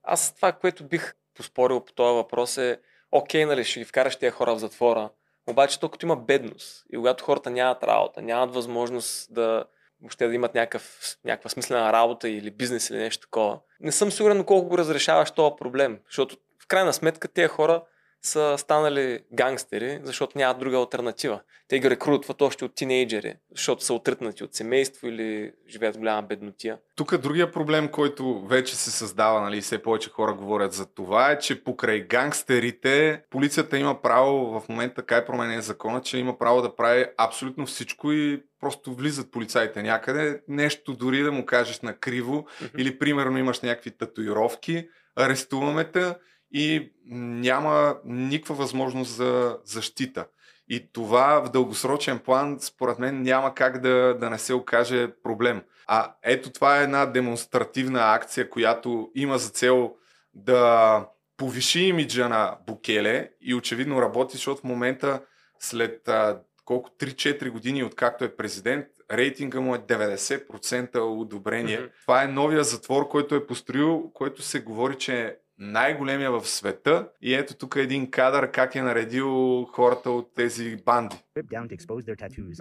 Аз 0.04 0.36
това, 0.36 0.52
което 0.52 0.84
бих 0.84 1.14
поспорил 1.36 1.86
по 1.86 1.94
този 1.94 2.16
въпрос 2.16 2.58
е, 2.58 2.80
окей, 3.12 3.46
нали, 3.46 3.64
ще 3.64 3.80
ги 3.80 3.86
вкараш 3.86 4.16
тези 4.16 4.32
хора 4.32 4.56
в 4.56 4.60
затвора, 4.60 5.10
обаче 5.48 5.80
като 5.80 6.06
има 6.06 6.16
бедност 6.16 6.86
и 6.94 6.98
когато 6.98 7.24
хората 7.24 7.50
нямат 7.50 7.84
работа, 7.84 8.22
нямат 8.22 8.54
възможност 8.54 9.34
да 9.34 9.66
въобще 10.02 10.28
да 10.28 10.36
имат 10.36 10.56
някакъв, 10.56 11.00
някаква 11.26 11.50
смислена 11.50 11.94
работа 11.94 12.30
или 12.30 12.52
бизнес 12.52 12.90
или 12.90 12.98
нещо 12.98 13.22
такова. 13.22 13.60
Не 13.80 13.92
съм 13.92 14.12
сигурен 14.12 14.44
колко 14.44 14.70
го 14.70 14.78
разрешаваш 14.78 15.32
този 15.32 15.56
проблем, 15.58 16.00
защото 16.06 16.38
в 16.64 16.68
крайна 16.68 16.94
сметка 16.94 17.28
тези 17.28 17.48
хора 17.48 17.84
са 18.22 18.56
станали 18.58 19.20
гангстери, 19.34 20.00
защото 20.04 20.38
нямат 20.38 20.60
друга 20.60 20.78
альтернатива. 20.78 21.42
Те 21.68 21.80
ги 21.80 21.90
рекрутват 21.90 22.42
още 22.42 22.66
от 22.66 22.76
тинейджери, 22.76 23.36
защото 23.52 23.84
са 23.84 23.94
отрътнати 23.94 24.44
от 24.44 24.54
семейство 24.56 25.08
или 25.08 25.52
живеят 25.70 25.96
в 25.96 26.00
голяма 26.00 26.22
беднотия. 26.28 26.78
Тук 26.96 27.18
другия 27.18 27.52
проблем, 27.52 27.88
който 27.88 28.46
вече 28.48 28.76
се 28.76 28.92
създава, 28.92 29.42
нали, 29.42 29.62
все 29.62 29.82
повече 29.82 30.10
хора 30.10 30.34
говорят 30.34 30.74
за 30.74 30.86
това, 30.86 31.32
е, 31.32 31.40
че 31.40 31.64
покрай 31.64 32.00
гангстерите 32.02 33.22
полицията 33.30 33.78
има 33.78 34.02
право, 34.02 34.60
в 34.60 34.70
момента 34.70 34.96
така 34.96 35.18
е 35.18 35.26
променен 35.26 35.62
закона, 35.62 36.02
че 36.02 36.18
има 36.18 36.38
право 36.38 36.62
да 36.62 36.76
прави 36.76 37.06
абсолютно 37.18 37.66
всичко 37.66 38.12
и 38.12 38.44
просто 38.60 38.94
влизат 38.94 39.32
полицаите 39.32 39.84
някъде, 39.84 40.42
нещо 40.48 40.94
дори 40.94 41.22
да 41.22 41.32
му 41.32 41.46
кажеш 41.46 41.80
на 41.80 41.94
криво, 41.94 42.34
mm-hmm. 42.34 42.78
или 42.78 43.00
примерно 43.00 43.38
имаш 43.38 43.60
някакви 43.60 43.92
татуировки, 43.92 44.88
арестуваме 45.16 45.92
те 45.92 46.16
и 46.52 46.92
няма 47.06 47.98
никаква 48.06 48.56
възможност 48.56 49.12
за 49.12 49.58
защита. 49.66 50.26
И 50.70 50.92
това 50.94 51.42
в 51.46 51.52
дългосрочен 51.52 52.20
план, 52.20 52.58
според 52.60 53.00
мен, 53.00 53.22
няма 53.22 53.56
как 53.56 53.82
да, 53.82 54.18
да 54.20 54.30
не 54.30 54.40
се 54.40 54.54
окаже 54.54 55.14
проблем. 55.24 55.62
А 55.88 56.14
ето 56.24 56.50
това 56.50 56.80
е 56.80 56.84
една 56.84 57.06
демонстративна 57.06 58.14
акция, 58.14 58.50
която 58.50 59.12
има 59.16 59.38
за 59.38 59.50
цел 59.50 59.94
да 60.34 61.06
повиши 61.38 61.80
имиджа 61.80 62.30
на 62.30 62.58
Букеле 62.68 63.30
и 63.42 63.56
очевидно 63.56 64.02
работи, 64.02 64.38
защото 64.38 64.62
в 64.62 64.64
момента 64.64 65.22
след 65.60 66.08
а, 66.08 66.42
колко 66.66 66.90
3-4 66.90 67.50
години 67.50 67.84
откакто 67.84 68.24
е 68.24 68.36
президент, 68.36 68.86
рейтинга 69.12 69.60
му 69.60 69.76
е 69.76 69.80
90% 69.80 70.98
одобрение. 70.98 71.80
Mm-hmm. 71.80 71.92
Това 72.02 72.24
е 72.24 72.28
новия 72.28 72.64
затвор, 72.64 73.08
който 73.08 73.36
е 73.36 73.48
построил, 73.48 74.12
който 74.14 74.42
се 74.42 74.60
говори, 74.60 74.96
че 74.96 75.38
най-големия 75.60 76.32
в 76.32 76.48
света. 76.48 77.10
И 77.22 77.34
ето 77.34 77.56
тук 77.58 77.76
е 77.76 77.82
един 77.82 78.12
кадър 78.12 78.52
как 78.52 78.76
е 78.76 78.82
наредил 78.82 79.64
хората 79.66 80.12
от 80.12 80.34
тези 80.36 80.78
банди. 80.86 81.18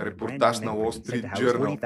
Репортаж 0.01 0.61
на 0.61 0.73
Wall 0.73 0.93
Street 0.93 1.33
Journal. 1.33 1.79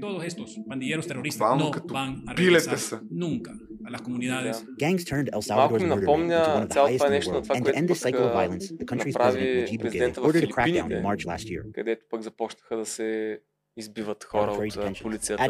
Todos 0.00 0.24
estos 0.30 0.50
pandilleros 0.70 1.06
terroristas 1.10 1.56
no 1.62 1.70
van 1.96 2.10
a 2.28 2.32
regresar 2.34 3.00
nunca 3.24 3.52
a 3.86 3.88
las 3.94 4.02
comunidades. 4.06 4.56
Gangs 4.84 5.04
turned 5.10 5.28
El 5.36 5.42
Salvador's 5.50 5.84
country's 8.90 9.16
president 9.22 9.50
Najib 9.62 9.80
Bukele 9.84 10.12
ordered 10.26 10.44
a 10.48 10.52
crackdown 10.56 10.88
in 10.94 11.02
March 11.08 11.22
last 11.32 11.46
year. 11.52 11.62
Където 11.72 12.04
пък 12.10 12.22
започнаха 12.22 12.76
да 12.76 12.86
се 12.86 13.40
избиват 13.76 14.24
хора 14.24 14.50
от 14.50 15.02
полицията. 15.02 15.42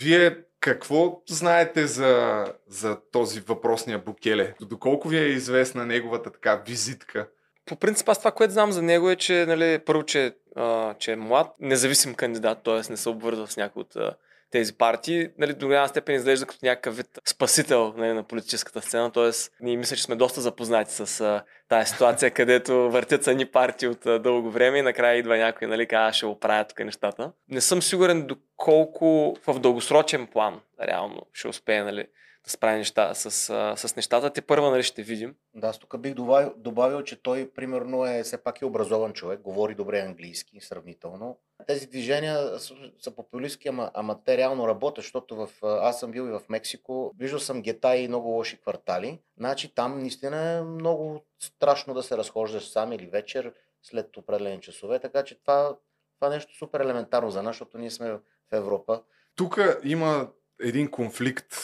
Вие 0.00 0.36
какво 0.60 1.22
знаете 1.28 1.86
за, 1.86 2.44
за 2.68 2.98
този 3.12 3.40
въпросния 3.40 3.98
Букеле? 3.98 4.54
Доколко 4.60 5.08
ви 5.08 5.18
е 5.18 5.26
известна 5.26 5.86
неговата 5.86 6.32
така 6.32 6.62
визитка? 6.66 7.28
По 7.66 7.76
принцип, 7.76 8.08
аз 8.08 8.18
това, 8.18 8.30
което 8.30 8.52
знам 8.52 8.72
за 8.72 8.82
него 8.82 9.10
е, 9.10 9.16
че 9.16 9.46
нали, 9.48 9.78
първо, 9.78 10.02
че, 10.02 10.34
а, 10.56 10.94
че 10.94 11.12
е 11.12 11.16
млад, 11.16 11.46
независим 11.60 12.14
кандидат, 12.14 12.62
т.е. 12.64 12.90
не 12.90 12.96
се 12.96 13.08
обвързва 13.08 13.46
с 13.46 13.56
някой 13.56 13.80
от 13.80 13.96
а, 13.96 14.14
тези 14.52 14.74
партии, 14.74 15.28
нали, 15.38 15.52
до 15.52 15.66
голяма 15.66 15.88
степен 15.88 16.14
изглежда 16.14 16.46
като 16.46 16.66
някакъв 16.66 16.96
вид 16.96 17.06
спасител 17.28 17.94
нали, 17.96 18.12
на 18.12 18.22
политическата 18.22 18.82
сцена, 18.82 19.12
т.е. 19.12 19.30
ние 19.60 19.76
мисля, 19.76 19.96
че 19.96 20.02
сме 20.02 20.16
доста 20.16 20.40
запознати 20.40 20.92
с 20.92 21.20
а, 21.20 21.42
тази 21.68 21.92
ситуация, 21.92 22.30
където 22.34 22.90
въртят 22.90 23.24
са 23.24 23.34
ни 23.34 23.46
партии 23.46 23.88
от 23.88 24.06
а, 24.06 24.18
дълго 24.18 24.50
време 24.50 24.78
и 24.78 24.82
накрая 24.82 25.18
идва 25.18 25.36
някой, 25.36 25.68
нали, 25.68 25.86
казва, 25.86 26.12
ще 26.12 26.26
оправя 26.26 26.64
тук 26.64 26.78
нещата. 26.78 27.32
Не 27.48 27.60
съм 27.60 27.82
сигурен 27.82 28.26
доколко 28.26 29.36
в 29.46 29.58
дългосрочен 29.58 30.26
план 30.26 30.60
реално 30.82 31.26
ще 31.32 31.48
успее, 31.48 31.82
нали, 31.82 32.06
да 32.44 32.50
справи 32.50 32.78
неща, 32.78 33.14
с, 33.14 33.30
с 33.76 33.96
нещата. 33.96 34.30
Те 34.30 34.42
първа 34.42 34.70
нали, 34.70 34.82
ще 34.82 35.02
видим. 35.02 35.34
Да, 35.54 35.68
аз 35.68 35.78
тук 35.78 35.98
бих 35.98 36.14
добавил, 36.14 36.54
добавил, 36.56 37.02
че 37.02 37.22
той 37.22 37.50
примерно 37.50 38.06
е 38.06 38.22
все 38.22 38.42
пак 38.42 38.60
е 38.60 38.64
образован 38.64 39.12
човек, 39.12 39.40
говори 39.40 39.74
добре 39.74 40.00
английски 40.00 40.60
сравнително. 40.60 41.38
Тези 41.66 41.86
движения 41.86 42.58
са, 42.58 42.74
са 42.98 43.10
популистски, 43.10 43.68
ама, 43.68 43.90
ама 43.94 44.24
те 44.24 44.36
реално 44.36 44.68
работят, 44.68 45.02
защото 45.02 45.36
в, 45.36 45.48
аз 45.62 46.00
съм 46.00 46.10
бил 46.10 46.22
и 46.22 46.30
в 46.30 46.42
Мексико, 46.48 47.12
виждал 47.18 47.40
съм 47.40 47.62
гета 47.62 47.96
и 47.96 48.08
много 48.08 48.28
лоши 48.28 48.60
квартали. 48.60 49.20
Значи 49.38 49.74
там 49.74 50.00
наистина 50.00 50.50
е 50.50 50.62
много 50.62 51.24
страшно 51.40 51.94
да 51.94 52.02
се 52.02 52.16
разхождаш 52.16 52.68
сам 52.68 52.92
или 52.92 53.06
вечер 53.06 53.52
след 53.82 54.16
определени 54.16 54.60
часове, 54.60 54.98
така 54.98 55.24
че 55.24 55.40
това, 55.40 55.76
това 56.18 56.26
е 56.32 56.36
нещо 56.36 56.56
супер 56.56 56.80
елементарно 56.80 57.30
за 57.30 57.42
нас, 57.42 57.54
защото 57.54 57.78
ние 57.78 57.90
сме 57.90 58.12
в 58.12 58.20
Европа. 58.52 59.02
Тук 59.34 59.60
има 59.84 60.28
един 60.60 60.90
конфликт, 60.90 61.54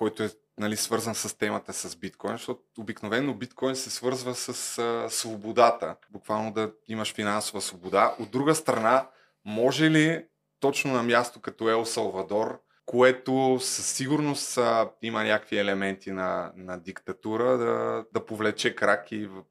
който 0.00 0.22
е 0.22 0.30
нали, 0.58 0.76
свързан 0.76 1.14
с 1.14 1.38
темата 1.38 1.72
с 1.72 1.96
биткоин, 1.96 2.32
защото 2.32 2.62
обикновено 2.78 3.34
биткоин 3.34 3.76
се 3.76 3.90
свързва 3.90 4.34
с 4.34 4.78
а, 4.78 5.10
свободата, 5.10 5.96
буквално 6.10 6.52
да 6.52 6.72
имаш 6.88 7.14
финансова 7.14 7.60
свобода. 7.60 8.14
От 8.18 8.30
друга 8.30 8.54
страна, 8.54 9.08
може 9.44 9.90
ли 9.90 10.26
точно 10.60 10.92
на 10.92 11.02
място 11.02 11.40
като 11.40 11.68
Ел 11.68 11.84
Салвадор, 11.84 12.60
което 12.86 13.58
със 13.60 13.86
сигурност 13.86 14.58
а, 14.58 14.90
има 15.02 15.24
някакви 15.24 15.58
елементи 15.58 16.10
на, 16.10 16.52
на 16.56 16.80
диктатура, 16.80 17.58
да, 17.58 18.04
да 18.12 18.26
повлече 18.26 18.74
крак 18.74 19.12
и 19.12 19.26
в 19.26 19.42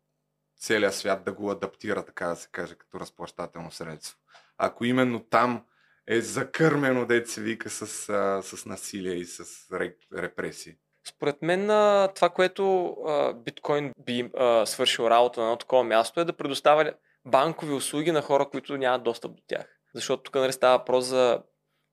целия 0.60 0.92
свят 0.92 1.24
да 1.24 1.32
го 1.32 1.52
адаптира, 1.52 2.06
така 2.06 2.28
да 2.28 2.36
се 2.36 2.50
каже, 2.52 2.76
като 2.76 3.00
разплащателно 3.00 3.72
средство. 3.72 4.18
Ако 4.58 4.86
именно 4.86 5.20
там 5.20 5.66
е 6.10 6.22
закърмено, 6.22 7.06
дете 7.06 7.30
се 7.30 7.42
вика, 7.42 7.70
с, 7.70 7.88
с 8.44 8.66
насилие 8.66 9.14
и 9.14 9.26
с 9.26 9.44
репресии. 10.18 10.76
Според 11.10 11.42
мен 11.42 11.68
това, 12.16 12.30
което 12.30 12.96
биткоин 13.46 13.92
би 14.06 14.32
свършил 14.66 15.04
работа 15.04 15.40
на 15.40 15.46
едно 15.46 15.58
такова 15.58 15.84
място 15.84 16.20
е 16.20 16.26
да 16.26 16.38
предоставя 16.38 16.94
банкови 17.26 17.74
услуги 17.74 18.12
на 18.12 18.22
хора, 18.22 18.50
които 18.50 18.78
нямат 18.78 19.04
достъп 19.04 19.36
до 19.36 19.42
тях. 19.48 19.80
Защото 19.96 20.24
тук 20.24 20.36
нали, 20.36 20.54
става 20.54 20.78
въпрос 20.78 21.06
за 21.06 21.44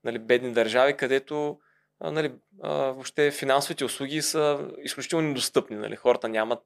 нали, 0.04 0.18
бедни 0.18 0.52
държави, 0.52 0.96
където 0.96 1.58
нали, 2.00 2.34
въобще 2.62 3.30
финансовите 3.30 3.84
услуги 3.84 4.22
са 4.22 4.70
изключително 4.82 5.28
недостъпни. 5.28 5.76
Нали. 5.76 5.96
Хората 5.96 6.28
нямат 6.28 6.62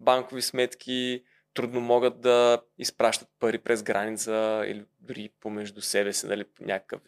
банкови 0.00 0.42
сметки, 0.42 1.24
трудно 1.54 1.80
могат 1.80 2.20
да 2.20 2.62
изпращат 2.78 3.28
пари 3.40 3.58
през 3.58 3.82
граница 3.82 4.64
или 4.66 4.84
дори 5.00 5.30
помежду 5.40 5.80
себе 5.80 6.12
си, 6.12 6.26
нали, 6.26 6.44
по, 6.44 6.64
някакъв, 6.64 7.00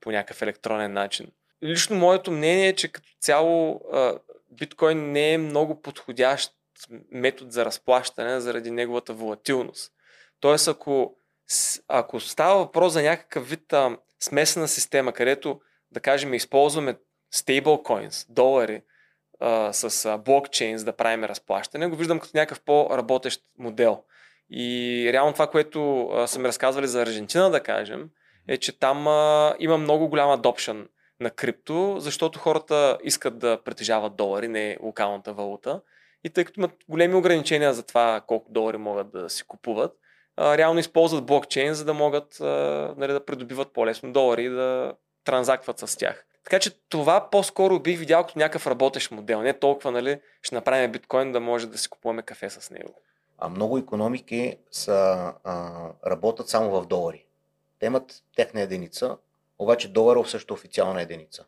по 0.00 0.10
някакъв 0.10 0.42
електронен 0.42 0.92
начин. 0.92 1.32
Лично 1.62 1.96
моето 1.96 2.30
мнение 2.30 2.68
е, 2.68 2.74
че 2.74 2.92
като 2.92 3.08
цяло 3.20 3.80
биткоин 4.50 5.12
не 5.12 5.32
е 5.32 5.38
много 5.38 5.82
подходящ 5.82 6.52
метод 7.10 7.50
за 7.50 7.64
разплащане 7.64 8.40
заради 8.40 8.70
неговата 8.70 9.12
волатилност. 9.12 9.92
Тоест, 10.40 10.68
ако, 10.68 11.16
ако 11.88 12.20
става 12.20 12.58
въпрос 12.58 12.92
за 12.92 13.02
някакъв 13.02 13.50
вид 13.50 13.74
смесена 14.20 14.68
система, 14.68 15.12
където, 15.12 15.60
да 15.90 16.00
кажем, 16.00 16.34
използваме 16.34 16.98
стейблкоинс, 17.30 18.26
долари, 18.28 18.82
а, 19.40 19.72
с 19.72 20.18
блокчейн, 20.18 20.78
за 20.78 20.84
да 20.84 20.96
правим 20.96 21.24
разплащане, 21.24 21.86
го 21.86 21.96
виждам 21.96 22.20
като 22.20 22.36
някакъв 22.36 22.60
по-работещ 22.60 23.42
модел. 23.58 24.02
И 24.50 25.08
реално 25.12 25.32
това, 25.32 25.46
което 25.46 26.08
а, 26.08 26.26
са 26.26 26.38
ми 26.38 26.48
разказвали 26.48 26.86
за 26.86 27.02
Аржентина, 27.02 27.50
да 27.50 27.62
кажем, 27.62 28.08
е, 28.48 28.56
че 28.56 28.78
там 28.78 29.08
а, 29.08 29.54
има 29.58 29.78
много 29.78 30.08
голям 30.08 30.40
adoption 30.40 30.86
на 31.20 31.30
крипто, 31.30 31.96
защото 31.98 32.38
хората 32.38 32.98
искат 33.04 33.38
да 33.38 33.62
притежават 33.64 34.16
долари, 34.16 34.48
не 34.48 34.76
локалната 34.82 35.32
валута. 35.32 35.80
И 36.24 36.30
тъй 36.30 36.44
като 36.44 36.60
имат 36.60 36.72
големи 36.88 37.14
ограничения 37.14 37.72
за 37.74 37.82
това 37.82 38.20
колко 38.26 38.52
долари 38.52 38.76
могат 38.76 39.10
да 39.10 39.30
си 39.30 39.44
купуват, 39.44 39.92
а, 40.36 40.56
реално 40.56 40.80
използват 40.80 41.26
блокчейн, 41.26 41.74
за 41.74 41.84
да 41.84 41.94
могат 41.94 42.40
а, 42.40 42.44
нали, 42.96 43.12
да 43.12 43.24
придобиват 43.24 43.72
по-лесно 43.72 44.12
долари 44.12 44.44
и 44.44 44.48
да 44.48 44.92
транзактват 45.24 45.78
с 45.78 45.98
тях. 45.98 46.26
Така 46.50 46.60
че 46.60 46.70
това 46.88 47.30
по-скоро 47.30 47.80
бих 47.80 47.98
видял 47.98 48.26
като 48.26 48.38
някакъв 48.38 48.66
работещ 48.66 49.10
модел. 49.10 49.42
Не 49.42 49.58
толкова, 49.58 49.90
нали, 49.90 50.20
ще 50.42 50.54
направим 50.54 50.92
биткоин 50.92 51.32
да 51.32 51.40
може 51.40 51.66
да 51.66 51.78
си 51.78 51.88
купуваме 51.88 52.22
кафе 52.22 52.50
с 52.50 52.70
него. 52.70 52.94
А 53.38 53.48
много 53.48 53.78
економики 53.78 54.56
са, 54.70 55.32
а, 55.44 55.70
работят 56.06 56.48
само 56.48 56.70
в 56.70 56.86
долари. 56.86 57.26
Те 57.78 57.86
имат 57.86 58.22
техна 58.36 58.60
единица, 58.60 59.16
обаче 59.58 59.88
долара 59.88 60.20
е 60.20 60.24
също 60.24 60.54
официална 60.54 61.02
единица. 61.02 61.44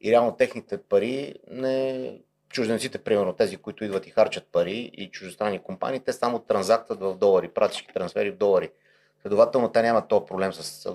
И 0.00 0.10
реално 0.10 0.36
техните 0.36 0.82
пари 0.82 1.34
не... 1.50 2.20
Чужденците, 2.48 2.98
примерно 2.98 3.32
тези, 3.32 3.56
които 3.56 3.84
идват 3.84 4.06
и 4.06 4.10
харчат 4.10 4.46
пари 4.52 4.90
и 4.92 5.10
чуждестранни 5.10 5.58
компании, 5.58 6.00
те 6.00 6.12
само 6.12 6.38
транзактват 6.38 7.00
в 7.00 7.14
долари, 7.14 7.48
правят 7.48 7.72
всички 7.72 7.94
трансфери 7.94 8.30
в 8.30 8.36
долари. 8.36 8.70
Следователно, 9.22 9.72
те 9.72 9.82
нямат 9.82 10.08
този 10.08 10.26
проблем 10.26 10.52
с 10.52 10.86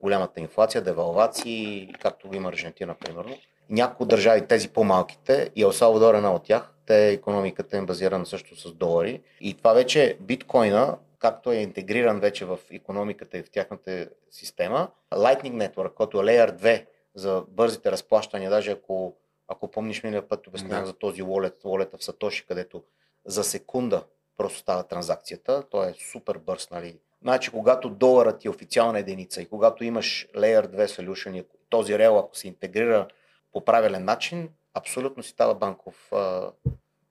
голямата 0.00 0.40
инфлация, 0.40 0.82
девалвации, 0.82 1.92
както 2.00 2.28
го 2.28 2.34
има 2.34 2.48
Аржентина, 2.48 2.94
примерно. 2.94 3.36
Някои 3.70 4.06
държави, 4.06 4.46
тези 4.46 4.68
по-малките, 4.68 5.50
и 5.56 5.62
Ел 5.62 5.72
Салвадор 5.72 6.14
е 6.14 6.16
една 6.16 6.34
от 6.34 6.44
тях, 6.44 6.72
те 6.86 7.10
економиката 7.10 7.76
е 7.76 7.82
базирана 7.82 8.26
също 8.26 8.56
с 8.56 8.72
долари. 8.72 9.22
И 9.40 9.54
това 9.54 9.72
вече 9.72 10.16
биткоина, 10.20 10.98
както 11.18 11.52
е 11.52 11.56
интегриран 11.56 12.20
вече 12.20 12.44
в 12.44 12.58
економиката 12.70 13.38
и 13.38 13.42
в 13.42 13.50
тяхната 13.50 14.08
система, 14.30 14.88
Lightning 15.12 15.68
Network, 15.68 15.94
който 15.94 16.20
е 16.20 16.24
Layer 16.24 16.52
2 16.56 16.86
за 17.14 17.44
бързите 17.48 17.92
разплащания, 17.92 18.50
даже 18.50 18.70
ако, 18.70 19.16
ако 19.48 19.70
помниш 19.70 20.02
миналия 20.02 20.28
път 20.28 20.46
обяснявах 20.46 20.80
да. 20.80 20.86
за 20.86 20.92
този 20.92 21.22
wallet, 21.22 21.62
wallet 21.62 21.98
в 21.98 22.04
Сатоши, 22.04 22.46
където 22.46 22.82
за 23.24 23.44
секунда 23.44 24.04
просто 24.36 24.58
става 24.58 24.82
транзакцията, 24.82 25.62
той 25.70 25.90
е 25.90 25.94
супер 26.12 26.38
бърз, 26.38 26.70
нали, 26.70 26.98
Значи, 27.22 27.50
когато 27.50 27.90
доларът 27.90 28.44
е 28.44 28.48
официална 28.48 28.98
единица 28.98 29.42
и 29.42 29.48
когато 29.48 29.84
имаш 29.84 30.26
Layer 30.36 30.66
2 30.66 30.86
Solution, 30.86 31.46
този 31.68 31.98
рел, 31.98 32.18
ако 32.18 32.36
се 32.36 32.48
интегрира 32.48 33.08
по 33.52 33.64
правилен 33.64 34.04
начин, 34.04 34.48
абсолютно 34.74 35.22
си 35.22 35.30
става 35.30 35.54
банков, 35.54 36.12
а, 36.12 36.50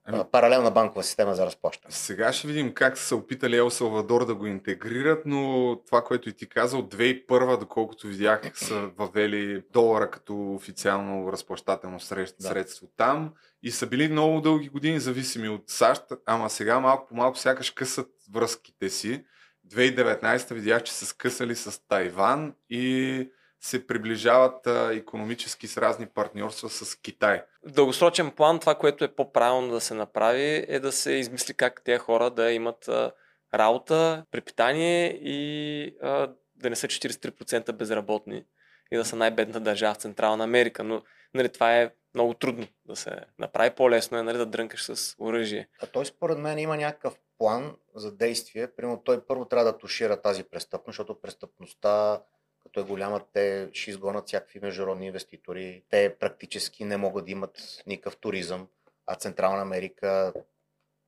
ами, 0.06 0.24
паралелна 0.32 0.72
банкова 0.72 1.04
система 1.04 1.36
за 1.36 1.46
разплащане. 1.46 1.92
Сега 1.94 2.34
ще 2.34 2.48
видим 2.48 2.74
как 2.74 2.98
са 2.98 3.16
опитали 3.16 3.58
Ел 3.58 3.70
Салвадор 3.70 4.26
да 4.26 4.36
го 4.36 4.46
интегрират, 4.46 5.26
но 5.26 5.76
това, 5.86 6.04
което 6.04 6.30
и 6.30 6.34
ти 6.34 6.50
каза, 6.50 6.78
от 6.78 6.96
2001, 6.96 7.60
доколкото 7.60 8.08
видях, 8.08 8.52
са 8.56 8.90
въвели 8.98 9.64
долара 9.72 10.12
като 10.12 10.54
официално 10.54 11.32
разплащателно 11.32 12.00
средство 12.00 12.88
да. 12.88 12.92
там 12.98 13.34
и 13.64 13.72
са 13.72 13.88
били 13.88 14.08
много 14.08 14.42
дълги 14.42 14.70
години 14.70 15.00
зависими 15.00 15.50
от 15.50 15.70
САЩ, 15.70 16.04
ама 16.26 16.50
сега 16.50 16.80
малко 16.80 17.08
по 17.08 17.16
малко 17.16 17.38
сякаш 17.38 17.72
късат 17.72 18.10
връзките 18.34 18.90
си. 18.90 19.26
2019 19.70 20.54
видях, 20.54 20.84
че 20.84 20.94
са 20.94 21.06
скъсали 21.06 21.56
с 21.56 21.88
Тайван 21.88 22.56
и 22.70 23.30
се 23.62 23.88
приближават 23.88 24.68
а, 24.68 24.94
економически 24.94 25.68
с 25.68 25.78
разни 25.78 26.08
партньорства 26.08 26.70
с 26.70 26.96
Китай. 26.96 27.44
В 27.68 27.72
дългосрочен 27.72 28.32
план 28.32 28.60
това, 28.60 28.76
което 28.76 29.04
е 29.04 29.16
по-правилно 29.16 29.72
да 29.72 29.82
се 29.82 29.94
направи, 29.94 30.66
е 30.68 30.80
да 30.80 30.92
се 30.92 31.12
измисли 31.12 31.54
как 31.54 31.82
тези 31.84 32.00
хора 32.00 32.30
да 32.30 32.52
имат 32.52 32.88
а, 32.88 33.12
работа, 33.54 34.26
препитание 34.32 35.20
и 35.22 35.96
а, 36.02 36.30
да 36.56 36.70
не 36.70 36.76
са 36.76 36.88
43% 36.88 37.72
безработни 37.72 38.44
и 38.92 38.98
да 38.98 39.06
са 39.06 39.16
най-бедна 39.16 39.60
държава 39.60 39.94
в 39.94 39.98
Централна 39.98 40.44
Америка. 40.44 40.84
Но 40.84 41.02
нали, 41.34 41.50
това 41.50 41.78
е 41.78 41.92
много 42.14 42.34
трудно 42.34 42.68
да 42.86 42.96
се 42.96 43.20
направи. 43.40 43.70
По-лесно 43.70 44.18
е 44.18 44.24
нали, 44.24 44.38
да 44.38 44.46
дрънкаш 44.46 44.84
с 44.84 45.16
оръжие. 45.20 45.68
А 45.82 45.86
той 45.86 46.06
според 46.06 46.38
мен 46.38 46.60
има 46.60 46.78
някакъв 46.78 47.16
план 47.40 47.76
за 47.96 48.12
действие. 48.12 48.68
Примерно 48.68 49.02
той 49.04 49.26
първо 49.26 49.46
трябва 49.46 49.72
да 49.72 49.78
тушира 49.78 50.22
тази 50.22 50.44
престъпност, 50.44 50.86
защото 50.86 51.22
престъпността 51.22 52.22
като 52.64 52.80
е 52.80 52.84
голяма, 52.84 53.26
те 53.34 53.70
ще 53.74 53.92
изгонят 53.92 54.28
всякакви 54.28 54.60
международни 54.60 55.06
инвеститори. 55.06 55.84
Те 55.90 56.16
практически 56.20 56.86
не 56.86 56.98
могат 56.98 57.26
да 57.26 57.32
имат 57.32 57.84
никакъв 57.88 58.18
туризъм, 58.18 58.68
а 59.06 59.16
Централна 59.16 59.62
Америка, 59.62 60.34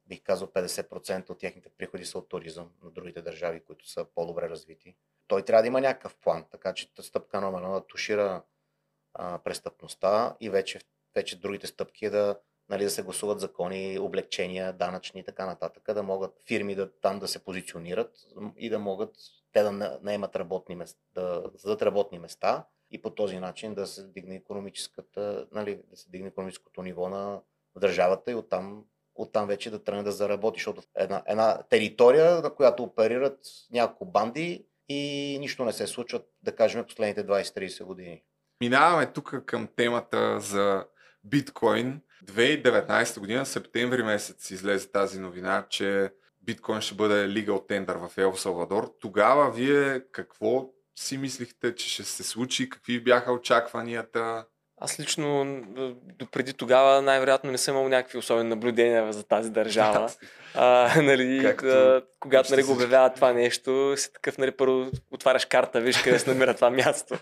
бих 0.06 0.22
казал 0.24 0.48
50% 0.48 1.30
от 1.30 1.40
техните 1.40 1.70
приходи 1.70 2.06
са 2.06 2.18
от 2.18 2.30
туризъм 2.30 2.72
на 2.84 2.92
другите 2.92 3.22
държави, 3.22 3.60
които 3.60 3.90
са 3.90 4.06
по-добре 4.16 4.50
развити. 4.50 4.96
Той 5.28 5.46
трябва 5.46 5.62
да 5.62 5.68
има 5.68 5.82
някакъв 5.82 6.16
план, 6.16 6.46
така 6.52 6.74
че 6.74 6.90
стъпка 7.02 7.42
номер 7.42 7.60
едно 7.60 7.74
да 7.74 7.88
тушира 7.88 8.44
а, 9.14 9.40
престъпността 9.40 10.36
и 10.40 10.50
вече, 10.50 10.80
вече 11.16 11.40
другите 11.40 11.68
стъпки 11.68 12.06
е 12.06 12.10
да 12.10 12.40
нали, 12.72 12.84
да 12.84 12.90
се 12.90 13.04
гласуват 13.04 13.40
закони, 13.40 14.00
облегчения, 14.00 14.74
данъчни 14.74 15.20
и 15.20 15.24
така 15.24 15.46
нататък, 15.46 15.94
да 15.94 16.04
могат 16.04 16.32
фирми 16.48 16.76
да, 16.76 16.92
там 16.92 17.20
да 17.20 17.28
се 17.28 17.44
позиционират 17.44 18.12
и 18.58 18.70
да 18.70 18.80
могат 18.80 19.16
те 19.54 19.64
да 19.64 20.00
наемат 20.02 20.36
работни 20.36 20.76
места, 20.76 21.00
да 21.16 21.44
зададат 21.56 21.82
работни 21.82 22.20
места 22.20 22.66
и 22.92 23.02
по 23.02 23.10
този 23.10 23.40
начин 23.40 23.74
да 23.74 23.88
се 23.88 24.08
дигне 24.08 24.36
економическата, 24.36 25.48
нали, 25.52 25.82
да 25.90 25.98
се 25.98 26.10
дигне 26.10 26.28
економическото 26.28 26.82
ниво 26.82 27.10
на 27.10 27.42
държавата 27.76 28.32
и 28.32 28.36
оттам, 28.36 28.86
оттам 29.16 29.48
вече 29.48 29.72
да 29.72 29.84
тръгне 29.84 30.04
да 30.04 30.12
заработи, 30.12 30.60
защото 30.60 30.82
една, 30.96 31.24
една 31.28 31.64
територия, 31.70 32.42
на 32.42 32.56
която 32.56 32.84
оперират 32.84 33.40
няколко 33.72 34.06
банди 34.06 34.66
и 34.90 35.38
нищо 35.40 35.66
не 35.66 35.74
се 35.74 35.88
случва, 35.88 36.22
да 36.44 36.56
кажем, 36.56 36.86
последните 36.86 37.28
20-30 37.28 37.84
години. 37.84 38.24
Минаваме 38.62 39.14
тук 39.14 39.44
към 39.46 39.68
темата 39.76 40.40
за 40.40 40.86
биткоин. 41.24 42.02
2019 42.26 43.20
година, 43.20 43.46
септември 43.46 44.04
месец 44.04 44.52
излезе 44.52 44.92
тази 44.92 45.20
новина, 45.20 45.66
че 45.70 46.12
биткоин 46.42 46.82
ще 46.82 46.96
бъде 46.96 47.28
legal 47.28 47.70
tender 47.70 48.08
в 48.08 48.18
Ел 48.18 48.36
Салвадор. 48.36 48.94
Тогава 49.00 49.52
вие 49.52 50.02
какво 50.12 50.70
си 50.96 51.18
мислихте, 51.18 51.76
че 51.76 51.90
ще 51.90 52.04
се 52.04 52.24
случи? 52.24 52.70
Какви 52.70 53.04
бяха 53.04 53.32
очакванията? 53.32 54.46
Аз 54.84 55.00
лично 55.00 55.62
до 56.20 56.26
преди 56.32 56.54
тогава 56.54 57.02
най-вероятно 57.02 57.52
не 57.52 57.58
съм 57.58 57.76
имал 57.76 57.90
някакви 57.90 58.18
особени 58.18 58.50
наблюдения 58.50 59.14
за 59.14 59.24
тази 59.24 59.52
държава. 59.52 60.12
а, 60.56 61.02
нали, 61.02 61.40
Както... 61.44 61.68
а, 61.68 62.02
когато 62.20 62.52
нали, 62.52 62.64
го 62.64 62.72
обявява 62.72 63.14
това 63.14 63.34
нещо, 63.34 63.94
си 63.98 64.14
такъв, 64.14 64.38
нали, 64.38 64.52
първо 64.52 64.92
отваряш 65.12 65.46
карта, 65.46 65.82
виж 65.82 66.02
къде 66.02 66.20
се 66.20 66.30
намира 66.30 66.54
това 66.54 66.70
място. 66.70 67.20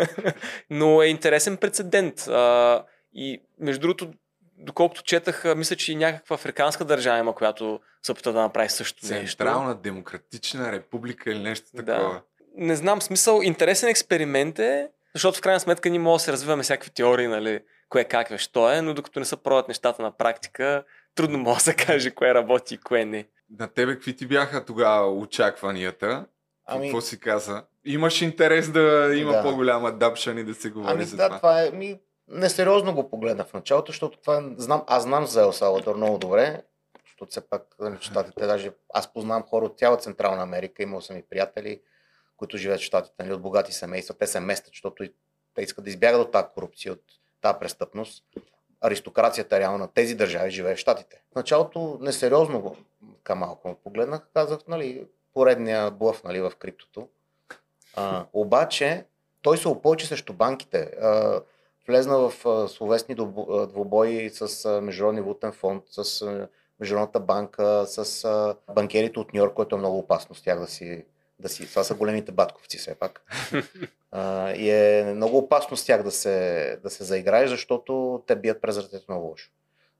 Но 0.70 1.02
е 1.02 1.06
интересен 1.06 1.56
прецедент. 1.56 2.20
А, 2.28 2.84
и 3.14 3.42
между 3.60 3.80
другото, 3.80 4.10
доколкото 4.58 5.02
четах, 5.02 5.44
мисля, 5.56 5.76
че 5.76 5.92
и 5.92 5.96
някаква 5.96 6.34
африканска 6.34 6.84
държава 6.84 7.18
има, 7.18 7.34
която 7.34 7.80
се 8.02 8.12
опита 8.12 8.32
да 8.32 8.40
направи 8.40 8.68
също 8.68 9.06
нещо. 9.06 9.36
Централна 9.36 9.74
демократична 9.74 10.72
република 10.72 11.30
или 11.30 11.38
нещо 11.38 11.66
такова. 11.76 12.12
Да. 12.12 12.22
Не 12.56 12.76
знам, 12.76 13.02
смисъл, 13.02 13.40
интересен 13.42 13.88
експеримент 13.88 14.58
е, 14.58 14.88
защото 15.14 15.38
в 15.38 15.40
крайна 15.40 15.60
сметка 15.60 15.90
ние 15.90 15.98
можем 15.98 16.16
да 16.16 16.20
се 16.20 16.32
развиваме 16.32 16.62
всякакви 16.62 16.90
теории, 16.90 17.26
нали, 17.26 17.60
кое 17.88 18.04
как 18.04 18.30
е, 18.30 18.38
що 18.38 18.72
е, 18.72 18.82
но 18.82 18.94
докато 18.94 19.18
не 19.18 19.24
се 19.24 19.36
пробват 19.36 19.68
нещата 19.68 20.02
на 20.02 20.16
практика, 20.16 20.84
трудно 21.14 21.38
може 21.38 21.56
да 21.56 21.64
се 21.64 21.74
каже 21.74 22.10
кое 22.10 22.34
работи 22.34 22.74
и 22.74 22.78
кое 22.78 23.04
не. 23.04 23.26
На 23.58 23.68
тебе 23.68 23.94
какви 23.94 24.16
ти 24.16 24.26
бяха 24.26 24.64
тогава 24.64 25.12
очакванията? 25.12 26.26
Ами... 26.66 26.86
Какво 26.86 27.00
си 27.00 27.20
каза? 27.20 27.64
Имаш 27.84 28.22
интерес 28.22 28.70
да 28.70 29.12
има 29.16 29.32
да. 29.32 29.42
по-голяма 29.42 29.92
дапшан 29.92 30.38
и 30.38 30.44
да 30.44 30.54
се 30.54 30.70
говори 30.70 30.92
ами, 30.92 31.04
за 31.04 31.16
да, 31.16 31.26
това? 31.26 31.36
това 31.36 31.62
е, 31.62 31.70
ми, 31.70 32.00
несериозно 32.28 32.94
го 32.94 33.10
погледнах 33.10 33.46
в 33.46 33.54
началото, 33.54 33.92
защото 33.92 34.18
това 34.18 34.36
е, 34.36 34.42
знам, 34.56 34.84
аз 34.86 35.02
знам 35.02 35.26
за 35.26 35.40
Ел 35.40 35.52
Салвадор 35.52 35.96
много 35.96 36.18
добре, 36.18 36.62
защото 37.04 37.30
все 37.30 37.40
пак 37.40 37.62
нали, 37.80 37.96
щатите, 38.00 38.46
даже 38.46 38.72
аз 38.94 39.12
познавам 39.12 39.42
хора 39.42 39.64
от 39.64 39.78
цяла 39.78 39.96
Централна 39.96 40.42
Америка, 40.42 40.82
имал 40.82 41.00
съм 41.00 41.16
и 41.16 41.22
приятели, 41.22 41.80
които 42.36 42.56
живеят 42.56 42.80
в 42.80 42.84
щатите, 42.84 43.14
нали, 43.18 43.32
от 43.32 43.42
богати 43.42 43.72
семейства, 43.72 44.14
те 44.14 44.26
се 44.26 44.40
местят, 44.40 44.68
защото 44.72 45.04
те 45.54 45.62
искат 45.62 45.84
да 45.84 45.90
избягат 45.90 46.20
от 46.20 46.32
тази 46.32 46.46
корупция, 46.54 46.92
от 46.92 47.02
тази 47.40 47.58
престъпност. 47.60 48.24
Аристокрацията 48.80 49.60
реално 49.60 49.78
на 49.78 49.88
тези 49.88 50.14
държави 50.14 50.50
живее 50.50 50.74
в 50.74 50.78
щатите. 50.78 51.22
В 51.32 51.34
началото 51.34 51.98
несериозно 52.00 52.60
го 52.60 52.76
към 53.22 53.38
малко 53.38 53.74
погледнах, 53.84 54.20
казах, 54.34 54.58
нали, 54.68 55.06
поредния 55.34 55.90
блъв 55.90 56.24
нали, 56.24 56.40
в 56.40 56.52
криптото. 56.58 57.08
А, 57.96 58.24
обаче 58.32 59.04
той 59.42 59.58
се 59.58 59.68
опълчи 59.68 60.06
срещу 60.06 60.32
банките. 60.32 60.78
А, 60.78 61.40
влезна 61.88 62.18
в 62.18 62.32
словесни 62.68 63.14
двубои 63.68 64.30
с 64.30 64.80
Международния 64.82 65.22
валутен 65.22 65.52
фонд, 65.52 65.82
с 65.90 66.26
Международната 66.80 67.20
банка, 67.20 67.84
с 67.86 68.56
банкерите 68.74 69.20
от 69.20 69.32
Нью 69.32 69.38
Йорк, 69.38 69.54
което 69.54 69.76
е 69.76 69.78
много 69.78 69.98
опасно 69.98 70.34
с 70.34 70.42
тях 70.42 70.60
да 70.60 70.66
си, 70.66 71.04
да 71.38 71.48
си. 71.48 71.70
Това 71.70 71.84
са 71.84 71.94
големите 71.94 72.32
батковци 72.32 72.78
все 72.78 72.94
пак. 72.94 73.22
а, 74.10 74.50
и 74.52 74.70
е 74.70 75.12
много 75.14 75.38
опасно 75.38 75.76
с 75.76 75.84
тях 75.84 76.02
да 76.02 76.10
се, 76.10 76.78
да 76.82 76.90
се 76.90 77.04
заиграе, 77.04 77.48
защото 77.48 78.22
те 78.26 78.36
бият 78.36 78.60
през 78.60 78.78
ръцете 78.78 79.04
много 79.08 79.26
лошо. 79.26 79.50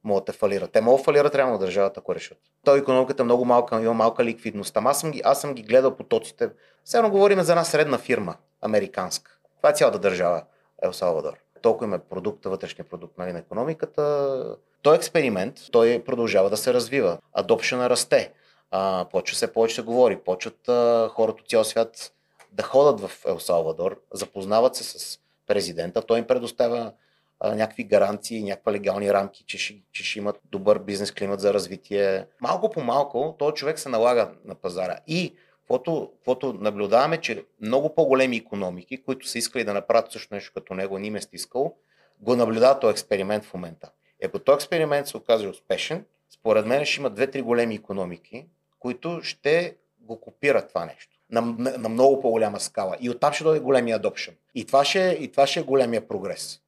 Могат 0.04 0.24
да 0.24 0.32
фалират. 0.32 0.72
Те 0.72 0.80
могат 0.80 1.00
да 1.00 1.04
фалират 1.04 1.34
реално 1.34 1.58
държавата, 1.58 2.00
ако 2.00 2.14
решат. 2.14 2.38
Той 2.64 2.78
економиката 2.78 3.22
е 3.22 3.24
много 3.24 3.44
малка, 3.44 3.82
има 3.82 3.94
малка 3.94 4.24
ликвидност. 4.24 4.76
Ама 4.76 4.90
аз 4.90 5.00
съм 5.00 5.10
ги, 5.10 5.22
аз 5.24 5.40
съм 5.40 5.54
ги 5.54 5.62
гледал 5.62 5.96
потоците. 5.96 6.50
Едно 6.94 7.10
говорим 7.10 7.42
за 7.42 7.52
една 7.52 7.64
средна 7.64 7.98
фирма, 7.98 8.36
американска. 8.62 9.38
Това 9.56 9.70
е 9.70 9.74
цялата 9.74 9.98
държава, 9.98 10.42
Ел 10.82 10.92
Салвадор 10.92 11.45
толкова 11.66 11.86
има 11.86 11.98
продукта, 11.98 12.50
вътрешния 12.50 12.84
продукт 12.84 13.18
нали, 13.18 13.32
на 13.32 13.38
економиката. 13.38 14.56
Той 14.82 14.94
е 14.94 14.96
експеримент, 14.96 15.54
той 15.72 16.02
продължава 16.06 16.50
да 16.50 16.56
се 16.56 16.74
развива. 16.74 17.18
Адопшена 17.32 17.90
расте. 17.90 18.32
А, 18.70 19.06
почва 19.12 19.36
се 19.36 19.52
повече 19.52 19.74
се 19.74 19.82
говори, 19.82 20.16
почват 20.16 20.68
а, 20.68 21.08
хората 21.12 21.42
от 21.42 21.48
цял 21.48 21.64
свят 21.64 22.12
да 22.52 22.62
ходят 22.62 23.00
в 23.00 23.10
Ел 23.26 23.38
Салвадор, 23.38 24.00
запознават 24.14 24.76
се 24.76 24.84
с 24.84 25.18
президента. 25.46 26.02
Той 26.02 26.18
им 26.18 26.26
предоставя 26.26 26.92
а, 27.40 27.54
някакви 27.54 27.84
гаранции, 27.84 28.42
някакви 28.42 28.72
легални 28.72 29.12
рамки, 29.12 29.44
че 29.46 29.58
ще, 29.58 29.74
че 29.92 30.04
ще 30.04 30.18
имат 30.18 30.40
добър 30.44 30.78
бизнес 30.78 31.12
климат 31.12 31.40
за 31.40 31.54
развитие. 31.54 32.26
Малко 32.40 32.70
по 32.70 32.80
малко 32.80 33.36
този 33.38 33.54
човек 33.54 33.78
се 33.78 33.88
налага 33.88 34.30
на 34.44 34.54
пазара. 34.54 34.98
И 35.06 35.34
каквото 35.68 36.52
наблюдаваме, 36.52 37.20
че 37.20 37.44
много 37.60 37.94
по-големи 37.94 38.36
економики, 38.36 39.02
които 39.02 39.28
са 39.28 39.38
искали 39.38 39.64
да 39.64 39.74
направят 39.74 40.12
също 40.12 40.34
нещо 40.34 40.52
като 40.54 40.74
него, 40.74 40.98
не 40.98 41.06
им 41.06 41.16
е 41.16 41.20
стискал, 41.20 41.74
го 42.20 42.36
наблюдават 42.36 42.80
този 42.80 42.92
експеримент 42.92 43.44
в 43.44 43.54
момента. 43.54 43.90
Ако 44.24 44.38
този 44.38 44.54
експеримент 44.54 45.06
се 45.06 45.16
окаже 45.16 45.48
успешен, 45.48 46.04
според 46.30 46.66
мен 46.66 46.84
ще 46.84 47.00
има 47.00 47.10
две-три 47.10 47.42
големи 47.42 47.74
економики, 47.74 48.46
които 48.78 49.20
ще 49.22 49.76
го 50.00 50.20
копират 50.20 50.68
това 50.68 50.84
нещо 50.84 51.16
на, 51.30 51.40
на, 51.40 51.78
на 51.78 51.88
много 51.88 52.20
по-голяма 52.20 52.60
скала. 52.60 52.96
И 53.00 53.10
оттам 53.10 53.32
ще 53.32 53.44
дойде 53.44 53.60
големия 53.60 54.00
adoption. 54.00 54.32
И 54.54 54.66
това 54.66 54.84
ще, 54.84 55.18
и 55.20 55.30
това 55.30 55.46
ще 55.46 55.60
е 55.60 55.62
големия 55.62 56.08
прогрес. 56.08 56.60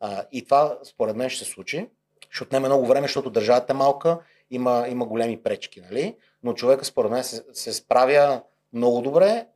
А, 0.00 0.24
и 0.32 0.44
това 0.44 0.78
според 0.84 1.16
мен 1.16 1.30
ще 1.30 1.44
се 1.44 1.50
случи. 1.50 1.88
Ще 2.30 2.42
отнеме 2.42 2.68
много 2.68 2.86
време, 2.86 3.06
защото 3.06 3.30
държавата 3.30 3.72
е 3.72 3.76
малка, 3.76 4.18
има, 4.50 4.86
има 4.88 5.06
големи 5.06 5.42
пречки, 5.42 5.80
нали? 5.80 6.16
но 6.42 6.54
човека 6.54 6.84
според 6.84 7.10
мен 7.10 7.24
се, 7.24 7.44
се 7.52 7.72
справя 7.72 8.42
много 8.72 9.00
добре, 9.00 9.46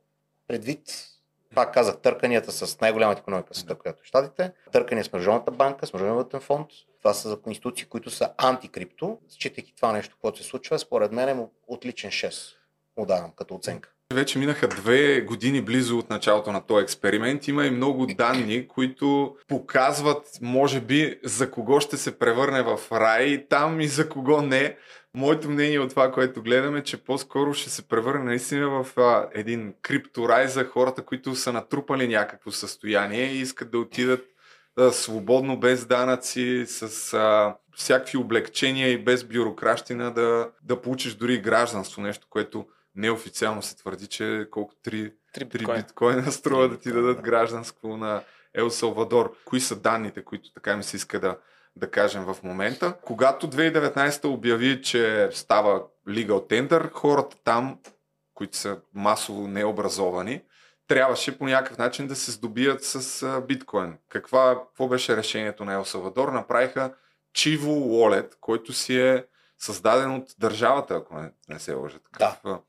предвид 0.47 1.09
пак 1.55 1.73
казах, 1.73 1.97
търканията 1.97 2.51
с 2.51 2.81
най-голямата 2.81 3.21
економика 3.21 3.55
света, 3.55 3.75
която 3.75 4.01
е 4.01 4.07
щатите, 4.07 4.51
търкания 4.71 5.03
с 5.03 5.13
Международната 5.13 5.51
банка, 5.51 5.87
с 5.87 5.93
Международния 5.93 6.41
фонд. 6.41 6.67
Това 6.99 7.13
са 7.13 7.37
институции, 7.47 7.87
които 7.87 8.09
са 8.09 8.33
антикрипто. 8.37 9.19
Считайки 9.29 9.75
това 9.75 9.91
нещо, 9.91 10.17
което 10.21 10.37
се 10.37 10.43
случва, 10.43 10.79
според 10.79 11.11
мен 11.11 11.29
е 11.29 11.45
отличен 11.67 12.11
6 12.11 12.55
му 12.97 13.05
давам 13.05 13.31
като 13.31 13.55
оценка. 13.55 13.92
Вече 14.13 14.39
минаха 14.39 14.67
две 14.67 15.21
години 15.21 15.61
близо 15.61 15.97
от 15.97 16.09
началото 16.09 16.51
на 16.51 16.65
този 16.65 16.83
експеримент. 16.83 17.47
Има 17.47 17.65
и 17.65 17.71
много 17.71 18.05
данни, 18.05 18.67
които 18.67 19.35
показват, 19.47 20.27
може 20.41 20.81
би, 20.81 21.19
за 21.23 21.51
кого 21.51 21.79
ще 21.79 21.97
се 21.97 22.19
превърне 22.19 22.63
в 22.63 22.79
рай 22.91 23.45
там 23.49 23.81
и 23.81 23.87
за 23.87 24.09
кого 24.09 24.41
не. 24.41 24.77
Моето 25.15 25.49
мнение 25.49 25.79
от 25.79 25.89
това, 25.89 26.11
което 26.11 26.43
гледаме, 26.43 26.79
е, 26.79 26.83
че 26.83 27.03
по-скоро 27.03 27.53
ще 27.53 27.69
се 27.69 27.87
превърне 27.87 28.23
наистина 28.23 28.69
в 28.69 28.99
а, 28.99 29.29
един 29.33 29.73
крипторай 29.81 30.47
за 30.47 30.65
хората, 30.65 31.05
които 31.05 31.35
са 31.35 31.53
натрупали 31.53 32.07
някакво 32.07 32.51
състояние 32.51 33.25
и 33.25 33.39
искат 33.39 33.71
да 33.71 33.79
отидат 33.79 34.25
а, 34.77 34.91
свободно, 34.91 35.59
без 35.59 35.85
данъци, 35.85 36.65
с 36.67 37.13
а, 37.13 37.55
всякакви 37.75 38.17
облегчения 38.17 38.89
и 38.89 39.03
без 39.03 39.23
бюрокращина 39.23 40.13
да, 40.13 40.49
да 40.63 40.81
получиш 40.81 41.13
дори 41.13 41.37
гражданство, 41.37 42.01
нещо, 42.01 42.27
което 42.29 42.65
неофициално 42.95 43.61
се 43.61 43.75
твърди, 43.75 44.07
че 44.07 44.47
колко 44.51 44.73
3, 44.85 45.13
3 45.37 45.45
биткоина. 45.45 45.81
биткоина 45.81 46.31
струва 46.31 46.69
да 46.69 46.79
ти 46.79 46.91
дадат 46.91 47.21
гражданство 47.21 47.97
на 47.97 48.23
Ел 48.53 48.69
Салвадор. 48.69 49.37
Кои 49.45 49.59
са 49.59 49.75
данните, 49.75 50.23
които 50.23 50.53
така 50.53 50.77
ми 50.77 50.83
се 50.83 50.97
иска 50.97 51.19
да, 51.19 51.37
да 51.75 51.91
кажем 51.91 52.23
в 52.23 52.37
момента. 52.43 52.97
Когато 53.01 53.49
2019 53.49 54.25
обяви, 54.25 54.81
че 54.81 55.29
става 55.31 55.83
legal 56.07 56.49
tender, 56.49 56.91
хората 56.91 57.37
там, 57.43 57.79
които 58.33 58.57
са 58.57 58.77
масово 58.93 59.47
необразовани, 59.47 60.41
трябваше 60.87 61.37
по 61.37 61.45
някакъв 61.45 61.77
начин 61.77 62.07
да 62.07 62.15
се 62.15 62.31
здобият 62.31 62.83
с 62.83 63.41
биткоин. 63.47 63.97
Каква, 64.09 64.59
какво 64.59 64.87
беше 64.87 65.17
решението 65.17 65.65
на 65.65 65.73
Ел 65.73 65.85
Салвадор? 65.85 66.29
Направиха 66.29 66.93
Chivo 67.35 67.67
Wallet, 67.67 68.35
който 68.41 68.73
си 68.73 68.99
е 68.99 69.25
създаден 69.59 70.15
от 70.15 70.35
държавата, 70.39 70.95
ако 70.95 71.15
не, 71.15 71.31
не 71.49 71.59
се 71.59 71.73
лъжа. 71.73 71.99
Такъв, 71.99 72.39
да 72.45 72.59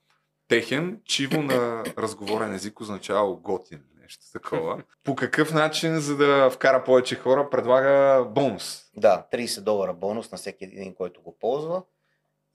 техен, 0.49 1.01
чиво 1.05 1.43
на 1.43 1.85
разговорен 1.99 2.55
език 2.55 2.81
означава 2.81 3.37
готин, 3.37 3.81
нещо 4.03 4.25
такова. 4.33 4.83
По 5.05 5.15
какъв 5.15 5.53
начин, 5.53 6.01
за 6.01 6.17
да 6.17 6.51
вкара 6.51 6.85
повече 6.85 7.17
хора, 7.17 7.51
предлага 7.51 8.25
бонус? 8.25 8.83
Да, 8.97 9.27
30 9.33 9.61
долара 9.61 9.95
бонус 9.95 10.33
на 10.33 10.39
всеки 10.39 10.65
един, 10.65 10.95
който 10.95 11.23
го 11.23 11.39
ползва. 11.39 11.83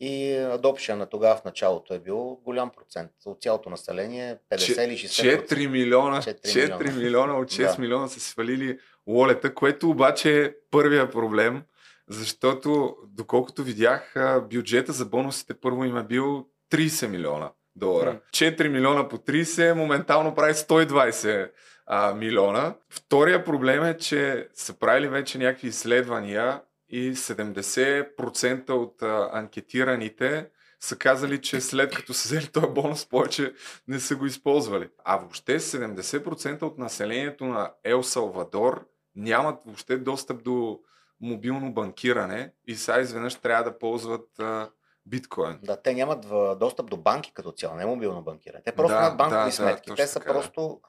И 0.02 0.36
адопшен 0.36 0.98
на 0.98 1.06
тогава 1.06 1.36
в 1.36 1.46
началото 1.46 1.94
е 1.94 2.00
бил 2.00 2.40
голям 2.44 2.70
процент. 2.70 3.12
От 3.26 3.42
цялото 3.42 3.70
население 3.70 4.38
50 4.52 4.86
или 4.86 4.98
60%. 4.98 5.52
4 5.52 5.68
милиона, 5.68 6.22
4 6.22 6.56
милиона, 6.56 6.84
4 6.84 6.98
милиона 6.98 7.38
от 7.38 7.48
6 7.48 7.76
да. 7.76 7.82
милиона 7.82 8.08
са 8.08 8.20
свалили 8.20 8.80
лолета, 9.08 9.54
което 9.54 9.90
обаче 9.90 10.44
е 10.44 10.54
първия 10.72 11.12
проблем, 11.12 11.64
защото 12.10 12.96
доколкото 13.08 13.64
видях, 13.64 14.16
бюджета 14.50 14.92
за 14.92 15.06
бонусите 15.06 15.54
първо 15.54 15.84
им 15.84 15.98
е 15.98 16.04
бил 16.04 16.46
30 16.72 17.08
милиона 17.08 17.52
долара. 17.80 18.20
4 18.32 18.68
милиона 18.68 19.08
по 19.08 19.18
30 19.18 19.74
моментално 19.74 20.36
прави 20.36 20.54
120 20.54 21.52
а, 21.88 22.14
милиона. 22.14 22.76
Втория 22.90 23.46
проблем 23.46 23.84
е, 23.84 23.98
че 23.98 24.48
са 24.54 24.80
правили 24.80 25.08
вече 25.08 25.38
някакви 25.38 25.68
изследвания 25.68 26.62
и 26.90 27.14
70% 27.14 28.70
от 28.70 29.02
а, 29.02 29.30
анкетираните 29.34 30.48
са 30.80 30.98
казали, 30.98 31.42
че 31.42 31.62
след 31.62 31.96
като 31.96 32.14
са 32.14 32.28
взели 32.28 32.48
този 32.48 32.68
бонус, 32.68 33.06
повече 33.06 33.54
не 33.88 34.00
са 34.00 34.16
го 34.16 34.26
използвали. 34.26 34.90
А 35.06 35.18
въобще 35.18 35.60
70% 35.60 36.62
от 36.62 36.78
населението 36.78 37.46
на 37.46 37.72
Ел 37.84 38.04
Салвадор 38.04 38.88
нямат 39.16 39.56
въобще 39.66 39.98
достъп 39.98 40.44
до 40.44 40.80
мобилно 41.22 41.74
банкиране 41.74 42.54
и 42.68 42.76
сега 42.76 43.00
изведнъж 43.00 43.36
трябва 43.36 43.64
да 43.64 43.80
ползват 43.80 44.40
а, 44.40 44.70
биткоин. 45.10 45.60
Да, 45.64 45.82
те 45.82 45.94
нямат 45.94 46.26
достъп 46.60 46.90
до 46.90 46.98
банки 46.98 47.32
като 47.34 47.52
цяло, 47.52 47.76
не 47.76 47.86
мобилно 47.86 48.22
банкиране. 48.22 48.64
Те 48.64 48.72
просто 48.72 48.98
да, 48.98 49.12
банкови 49.12 49.46
да, 49.46 49.52
сметки. 49.52 49.90
Да, 49.90 49.96
те 49.96 50.08
са 50.08 50.20
така, 50.20 50.34
просто 50.34 50.82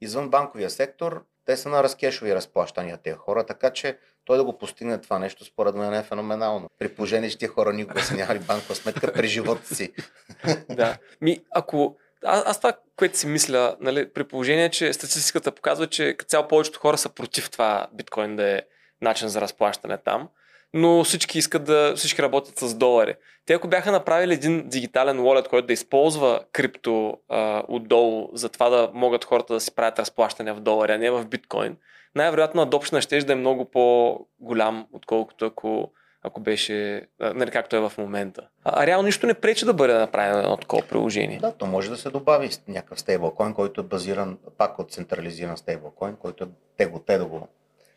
извън 0.00 0.30
банковия 0.30 0.70
сектор, 0.70 1.24
те 1.44 1.56
са 1.56 1.68
на 1.68 1.82
разкешови 1.82 2.34
разплащания 2.34 2.98
тези 2.98 3.16
хора, 3.16 3.46
така 3.46 3.70
че 3.70 3.98
той 4.24 4.36
да 4.36 4.44
го 4.44 4.58
постигне 4.58 5.00
това 5.00 5.18
нещо, 5.18 5.44
според 5.44 5.74
мен 5.74 5.94
е 5.94 6.02
феноменално. 6.02 6.70
При 6.78 6.94
положение, 6.94 7.30
че 7.30 7.38
тези 7.38 7.50
хора 7.50 7.72
никога 7.72 8.00
са 8.00 8.14
нямали 8.14 8.38
банкова 8.38 8.74
сметка 8.74 9.12
при 9.12 9.28
живота 9.28 9.74
си. 9.74 9.92
да. 10.70 10.96
Ми, 11.20 11.38
ако 11.50 11.96
а, 12.24 12.42
аз 12.50 12.58
това, 12.58 12.72
което 12.96 13.18
си 13.18 13.26
мисля, 13.26 13.76
нали, 13.80 14.12
при 14.12 14.24
положение, 14.24 14.70
че 14.70 14.92
статистиката 14.92 15.52
показва, 15.52 15.86
че 15.86 16.16
цяло 16.26 16.48
повечето 16.48 16.80
хора 16.80 16.98
са 16.98 17.08
против 17.08 17.50
това 17.50 17.88
биткоин 17.92 18.36
да 18.36 18.48
е 18.48 18.62
начин 19.00 19.28
за 19.28 19.40
разплащане 19.40 19.98
там 19.98 20.28
но 20.74 21.04
всички 21.04 21.38
искат 21.38 21.64
да, 21.64 21.92
всички 21.96 22.22
работят 22.22 22.58
с 22.58 22.74
долари. 22.74 23.14
Те 23.46 23.54
ако 23.54 23.68
бяха 23.68 23.92
направили 23.92 24.34
един 24.34 24.68
дигитален 24.68 25.18
wallet, 25.18 25.48
който 25.48 25.66
да 25.66 25.72
използва 25.72 26.40
крипто 26.52 27.18
а, 27.28 27.62
отдолу, 27.68 28.30
за 28.32 28.48
това 28.48 28.68
да 28.68 28.90
могат 28.94 29.24
хората 29.24 29.54
да 29.54 29.60
си 29.60 29.74
правят 29.74 29.98
разплащане 29.98 30.52
в 30.52 30.60
долари, 30.60 30.92
а 30.92 30.98
не 30.98 31.10
в 31.10 31.26
биткоин, 31.26 31.76
най-вероятно 32.14 32.62
адопшна 32.62 33.00
ще 33.00 33.18
да 33.18 33.32
е 33.32 33.36
много 33.36 33.64
по-голям, 33.64 34.86
отколкото 34.92 35.46
ако, 35.46 35.92
ако 36.22 36.40
беше, 36.40 37.06
нали, 37.20 37.50
както 37.50 37.76
е 37.76 37.80
в 37.80 37.92
момента. 37.98 38.48
А, 38.64 38.82
а 38.82 38.86
реално 38.86 39.06
нищо 39.06 39.26
не 39.26 39.34
пречи 39.34 39.64
да 39.64 39.74
бъде 39.74 39.94
направено 39.94 40.38
едно 40.38 40.56
такова 40.56 40.82
приложение. 40.82 41.38
Да, 41.38 41.52
то 41.52 41.66
може 41.66 41.90
да 41.90 41.96
се 41.96 42.10
добави 42.10 42.50
някакъв 42.68 43.00
стейблкоин, 43.00 43.54
който 43.54 43.80
е 43.80 43.84
базиран 43.84 44.38
пак 44.58 44.78
от 44.78 44.92
централизиран 44.92 45.56
стейблкоин, 45.56 46.16
който 46.16 46.44
е 46.44 46.48
те 46.76 46.86
го, 46.86 46.98
те 46.98 47.18
да 47.18 47.26
го 47.26 47.48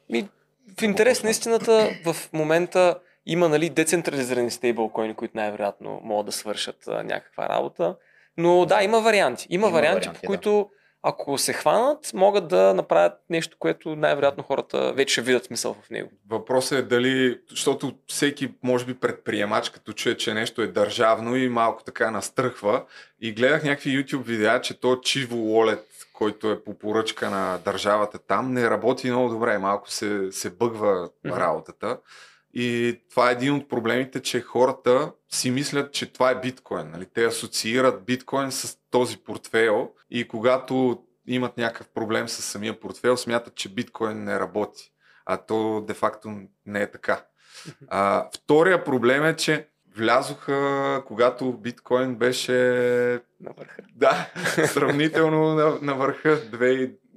ми, 0.10 0.30
в 0.80 0.82
интерес 0.82 1.24
на 1.24 1.30
истината, 1.30 1.90
в 2.06 2.16
момента 2.34 2.96
има 3.26 3.50
нали, 3.50 3.70
децентрализирани 3.70 4.52
стейблкоини, 4.52 5.14
които 5.14 5.38
най-вероятно 5.38 6.00
могат 6.04 6.26
да 6.26 6.32
свършат 6.32 6.88
а, 6.88 7.04
някаква 7.04 7.50
работа. 7.50 7.96
Но 8.38 8.66
да, 8.66 8.84
има 8.84 9.02
варианти. 9.02 9.48
Има, 9.50 9.68
има 9.68 9.78
варианти, 9.78 10.08
варианти, 10.08 10.22
по 10.22 10.28
които 10.28 10.70
ако 11.04 11.38
се 11.38 11.54
хванат, 11.54 12.12
могат 12.14 12.48
да 12.48 12.74
направят 12.74 13.14
нещо, 13.30 13.58
което 13.60 13.96
най-вероятно 13.96 14.44
хората 14.44 14.94
вече 14.94 15.12
ще 15.12 15.22
видят 15.22 15.46
смисъл 15.46 15.76
в 15.84 15.90
него. 15.90 16.10
Въпросът 16.30 16.80
е 16.80 16.82
дали, 16.82 17.40
защото 17.50 17.94
всеки, 18.08 18.54
може 18.64 18.86
би, 18.86 18.94
предприемач, 18.94 19.70
като 19.70 19.94
чуе, 19.94 20.18
че 20.18 20.34
нещо 20.34 20.62
е 20.62 20.68
държавно 20.68 21.36
и 21.36 21.50
малко 21.50 21.84
така 21.84 22.12
настръхва. 22.12 22.84
И 23.22 23.34
гледах 23.34 23.64
някакви 23.64 24.06
YouTube 24.06 24.24
видеа, 24.24 24.62
че 24.62 24.80
то 24.80 24.88
Chivo 24.88 25.34
Wallet 25.34 25.82
който 26.22 26.52
е 26.52 26.64
по 26.64 26.78
поръчка 26.78 27.30
на 27.30 27.58
държавата 27.66 28.20
там, 28.20 28.54
не 28.54 28.70
работи 28.70 29.12
много 29.12 29.30
добре. 29.30 29.58
Малко 29.58 29.92
се, 29.92 30.32
се 30.32 30.50
бъгва 30.50 31.10
mm-hmm. 31.10 31.38
работата. 31.38 31.98
И 32.54 33.00
това 33.10 33.30
е 33.30 33.34
един 33.34 33.54
от 33.54 33.70
проблемите, 33.70 34.20
че 34.20 34.42
хората 34.42 35.12
си 35.30 35.52
мислят, 35.52 35.94
че 35.94 36.14
това 36.14 36.32
е 36.32 36.40
биткоин. 36.40 36.92
Нали? 36.92 37.06
Те 37.14 37.26
асоциират 37.26 38.06
биткоин 38.06 38.52
с 38.52 38.78
този 38.92 39.18
портфейл 39.18 39.92
и 40.10 40.28
когато 40.28 41.04
имат 41.28 41.58
някакъв 41.58 41.90
проблем 41.90 42.28
с 42.28 42.42
самия 42.42 42.80
портфейл, 42.80 43.18
смятат, 43.18 43.56
че 43.56 43.70
биткоин 43.70 44.24
не 44.24 44.40
работи. 44.40 44.92
А 45.26 45.38
то 45.38 45.84
де-факто 45.88 46.30
не 46.66 46.82
е 46.82 46.92
така. 46.92 47.26
А, 47.88 48.30
втория 48.36 48.84
проблем 48.84 49.26
е, 49.26 49.36
че 49.36 49.68
влязоха, 49.96 51.04
когато 51.08 51.54
биткоин 51.54 52.16
беше 52.16 52.54
на 53.40 53.52
върха. 53.58 53.82
Да, 53.96 54.30
сравнително 54.68 55.56
на, 55.56 55.78
на 55.82 55.96
върха 55.96 56.36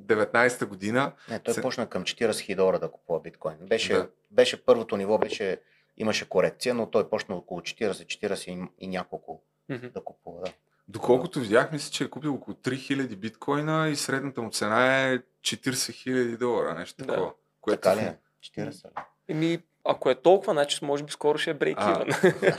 2019 0.07 0.67
година. 0.67 1.13
Не, 1.31 1.39
той 1.39 1.55
Се... 1.55 1.63
почна 1.63 1.87
към 1.87 2.03
40 2.05 2.31
000 2.31 2.57
долара 2.57 2.79
да 2.79 2.91
купува 2.91 3.21
биткоин. 3.21 3.57
Беше, 3.61 3.93
да. 3.93 4.09
беше 4.31 4.65
първото 4.65 4.97
ниво, 4.97 5.19
беше, 5.19 5.61
имаше 5.97 6.29
корекция, 6.29 6.75
но 6.75 6.91
той 6.91 7.09
почна 7.11 7.37
около 7.37 7.61
40, 7.61 7.91
40 7.91 8.51
и, 8.51 8.85
и 8.85 8.89
няколко 8.89 9.43
mm-hmm. 9.71 9.93
да 9.93 10.05
купува. 10.05 10.41
Да. 10.45 10.53
Доколкото 10.89 11.41
видях, 11.41 11.73
мисля, 11.73 11.91
че 11.91 12.05
е 12.05 12.11
купил 12.11 12.35
около 12.35 12.57
3000 12.57 13.17
биткоина 13.17 13.89
и 13.89 13.97
средната 13.97 14.43
му 14.43 14.51
цена 14.51 15.09
е 15.09 15.19
40 15.19 15.23
000 15.43 16.37
долара, 16.39 16.75
нещо 16.75 17.05
Да. 17.05 17.13
такова. 17.13 17.33
Което 17.61 17.81
Така 17.81 17.97
ли 17.97 18.01
е? 18.01 18.19
40 18.43 18.85
ли? 18.85 18.91
Еми, 19.29 19.63
ако 19.85 20.11
е 20.11 20.15
толкова, 20.15 20.53
значи 20.53 20.85
може 20.85 21.05
би 21.05 21.13
скоро 21.13 21.39
ще 21.39 21.51
е 21.51 21.55
брейк 21.55 21.79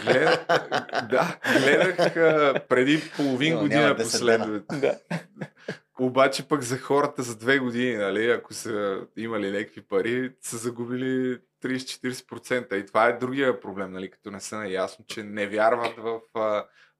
гледах, 0.04 0.46
да, 1.10 1.38
гледах 1.60 2.18
а, 2.18 2.62
преди 2.70 3.02
половин 3.16 3.54
Но 3.54 3.60
година 3.60 3.82
няма 3.82 3.96
10 3.96 3.98
последно. 3.98 4.60
да. 4.80 5.00
Обаче 6.00 6.48
пък 6.48 6.62
за 6.62 6.78
хората 6.78 7.24
за 7.24 7.38
две 7.38 7.60
години, 7.60 7.96
нали, 7.96 8.32
ако 8.32 8.54
са 8.54 9.08
имали 9.18 9.52
някакви 9.52 9.82
пари, 9.82 10.34
са 10.42 10.58
загубили 10.58 11.40
30-40%. 11.64 12.74
И 12.74 12.86
това 12.86 13.08
е 13.08 13.18
другия 13.18 13.60
проблем, 13.60 13.92
нали, 13.92 14.12
като 14.12 14.32
не 14.32 14.40
са 14.42 14.58
наясно, 14.58 15.06
че 15.06 15.24
не 15.24 15.48
вярват 15.48 15.98
в, 15.98 16.22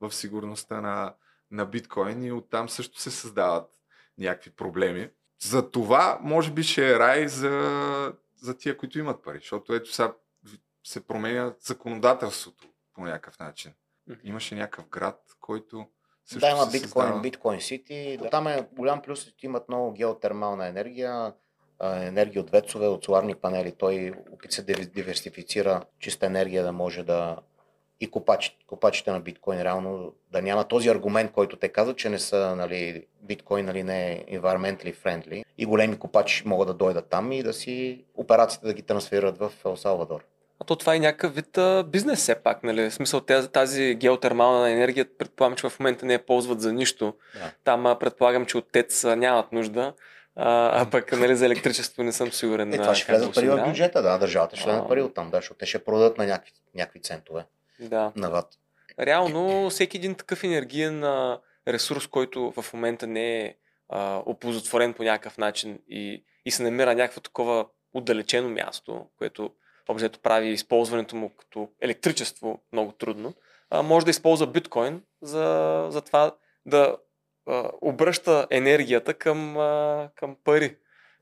в 0.02 0.12
сигурността 0.12 0.82
на, 0.82 1.14
на 1.52 1.66
биткоин 1.66 2.24
и 2.24 2.32
оттам 2.32 2.70
също 2.70 3.00
се 3.00 3.12
създават 3.12 3.70
някакви 4.18 4.52
проблеми. 4.52 5.10
За 5.40 5.72
това, 5.72 6.20
може 6.22 6.52
би, 6.52 6.64
ще 6.64 6.92
е 6.92 7.00
рай 7.00 7.28
за, 7.28 8.14
за 8.38 8.58
тия, 8.58 8.78
които 8.78 9.00
имат 9.00 9.24
пари, 9.24 9.38
защото 9.38 9.74
ето 9.74 9.94
сега 9.94 10.14
се 10.84 11.08
променя 11.08 11.54
законодателството 11.60 12.68
по 12.94 13.02
някакъв 13.02 13.40
начин. 13.40 13.74
Имаше 14.24 14.56
някакъв 14.56 14.90
град, 14.90 15.22
който 15.40 15.88
също 16.26 16.40
Да, 16.40 16.52
има 16.52 16.68
биткоин, 16.72 17.22
биткоин 17.22 17.62
сити. 17.62 18.18
Да. 18.22 18.30
Там 18.30 18.48
е 18.48 18.68
голям 18.76 19.02
плюс, 19.02 19.28
имат 19.44 19.70
много 19.70 19.92
геотермална 19.92 20.68
енергия, 20.68 21.34
енергия 21.84 22.42
от 22.42 22.50
ветцове, 22.50 22.88
от 22.88 23.04
соларни 23.04 23.36
панели. 23.36 23.72
Той 23.72 24.14
опита 24.32 24.56
се 24.56 24.64
да 24.64 24.74
диверсифицира 24.74 25.82
чиста 26.00 26.26
енергия 26.26 26.64
да 26.64 26.72
може 26.72 27.04
да 27.04 27.38
и 28.00 28.12
копач, 28.12 28.58
копачите 28.68 29.12
на 29.12 29.20
биткоин 29.20 29.62
реално 29.62 30.14
да 30.32 30.42
няма 30.42 30.64
този 30.64 30.90
аргумент, 30.90 31.32
който 31.32 31.58
те 31.58 31.70
казват, 31.70 31.98
че 31.98 32.10
не 32.10 32.20
са 32.20 32.56
нали, 32.56 33.06
биткоин 33.22 33.66
нали, 33.66 33.84
не 33.84 34.12
е 34.12 34.26
environmentally 34.26 34.96
friendly 34.96 35.46
и 35.58 35.66
големи 35.66 36.00
копачи 36.00 36.48
могат 36.48 36.68
да 36.68 36.74
дойдат 36.74 37.10
там 37.10 37.32
и 37.32 37.44
да 37.44 37.54
си 37.54 38.06
операциите 38.16 38.68
да 38.68 38.74
ги 38.74 38.82
трансферират 38.82 39.38
в 39.38 39.52
Ел 39.66 39.78
Салвадор. 39.78 40.26
А 40.60 40.64
то 40.66 40.76
това 40.76 40.96
е 40.96 41.00
някакъв 41.00 41.36
вид 41.36 41.58
а, 41.58 41.84
бизнес 41.84 42.20
все 42.20 42.36
пак, 42.36 42.64
нали? 42.64 42.90
В 42.90 42.94
смисъл 42.94 43.22
тази, 43.22 43.48
тази 43.50 43.96
геотермална 43.96 44.72
енергия, 44.72 45.06
предполагам, 45.18 45.58
че 45.58 45.70
в 45.70 45.80
момента 45.80 46.06
не 46.06 46.14
я 46.14 46.26
ползват 46.26 46.62
за 46.62 46.74
нищо. 46.74 47.14
Да. 47.34 47.52
Там 47.64 47.86
а, 47.86 48.00
предполагам, 48.00 48.46
че 48.46 48.58
от 48.58 48.72
ТЕЦ 48.72 49.04
нямат 49.04 49.52
нужда. 49.52 49.94
А, 50.36 50.82
а 50.82 50.90
пък 50.90 51.12
нали, 51.12 51.36
за 51.36 51.46
електричество 51.46 52.04
не 52.04 52.12
съм 52.12 52.32
сигурен. 52.32 52.74
Е, 52.74 52.78
това 52.78 52.96
ще 52.96 53.12
влезе 53.12 53.32
пари 53.32 53.50
в 53.50 53.66
бюджета, 53.66 54.02
да, 54.02 54.18
държавата 54.18 54.56
ще 54.56 54.70
влезе 54.70 54.88
пари 54.88 55.02
от 55.02 55.14
там, 55.14 55.32
да, 55.32 55.38
защото 55.38 55.58
те 55.58 55.66
ще 55.66 55.84
продадат 55.84 56.18
на 56.18 56.26
някакви, 56.26 56.52
някакви 56.76 57.02
центове 57.02 57.46
Да. 57.80 58.12
на 58.16 58.30
ват. 58.30 58.48
Реално 59.00 59.70
всеки 59.70 59.98
един 59.98 60.16
такъв 60.16 60.44
енергиен 60.44 61.04
а, 61.04 61.40
ресурс, 61.68 62.08
който 62.08 62.54
в 62.62 62.74
момента 62.74 63.08
не 63.08 63.42
е 63.42 63.56
а, 63.90 64.22
оползотворен 64.26 64.94
по 64.94 65.04
някакъв 65.04 65.38
начин 65.38 65.80
и, 65.90 66.24
и 66.46 66.52
се 66.52 66.64
намира 66.64 66.90
на 66.90 66.96
някакво 66.96 67.22
такова 67.22 67.66
отдалечено 67.94 68.50
място, 68.50 69.06
което 69.18 69.52
обзето 69.90 70.20
прави 70.20 70.48
използването 70.48 71.16
му 71.16 71.30
като 71.30 71.70
електричество 71.82 72.60
много 72.74 72.92
трудно, 72.92 73.34
а, 73.70 73.82
може 73.82 74.06
да 74.06 74.10
използва 74.10 74.48
биткоин 74.48 75.02
за, 75.22 75.88
за 75.90 76.02
това 76.02 76.36
да 76.66 76.98
а, 77.48 77.70
обръща 77.82 78.48
енергията 78.50 79.14
към, 79.14 79.58
а, 79.58 80.10
към 80.16 80.38
пари. 80.44 80.78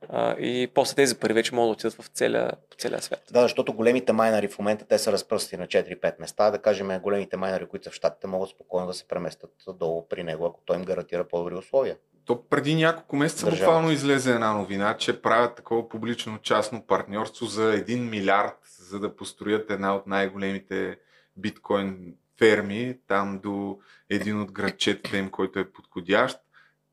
А, 0.10 0.36
и 0.40 0.68
после 0.74 0.96
тези 0.96 1.20
пари 1.20 1.34
вече 1.34 1.56
могат 1.56 1.68
да 1.68 1.72
отидат 1.72 2.06
в 2.06 2.08
целия, 2.08 2.52
целия 2.78 3.02
свят. 3.02 3.22
Да, 3.32 3.42
защото 3.42 3.74
големите 3.74 4.14
майнари 4.14 4.48
в 4.48 4.60
момента 4.60 4.86
те 4.86 4.98
са 5.00 5.12
разпръсти 5.12 5.58
на 5.58 5.68
4-5 5.68 6.20
места. 6.20 6.52
Да 6.52 6.62
кажем, 6.62 7.00
големите 7.02 7.38
майнари, 7.38 7.66
които 7.66 7.84
са 7.84 7.92
в 7.92 7.94
щатите, 7.94 8.28
могат 8.28 8.50
спокойно 8.50 8.88
да 8.88 8.94
се 8.94 9.08
преместят 9.08 9.54
долу 9.68 10.08
при 10.08 10.24
него, 10.24 10.46
ако 10.46 10.62
той 10.66 10.76
им 10.76 10.84
гарантира 10.84 11.28
по-добри 11.28 11.56
условия. 11.56 11.98
То 12.26 12.50
преди 12.50 12.76
няколко 12.76 13.16
месеца 13.16 13.46
Държавата. 13.46 13.66
буквално 13.66 13.92
излезе 13.92 14.34
една 14.34 14.54
новина, 14.54 14.98
че 14.98 15.22
правят 15.22 15.56
такова 15.56 15.90
публично-частно 15.90 16.88
партньорство 16.88 17.46
за 17.46 17.78
1 17.78 18.10
милиард, 18.10 18.58
за 18.78 19.00
да 19.00 19.16
построят 19.16 19.72
една 19.72 19.96
от 19.96 20.08
най-големите 20.08 20.98
биткоин 21.38 22.16
ферми, 22.38 22.98
там 23.08 23.40
до 23.44 23.80
един 24.10 24.42
от 24.42 24.52
градчетата 24.52 25.18
им, 25.18 25.30
който 25.30 25.60
е 25.60 25.72
подходящ. 25.72 26.40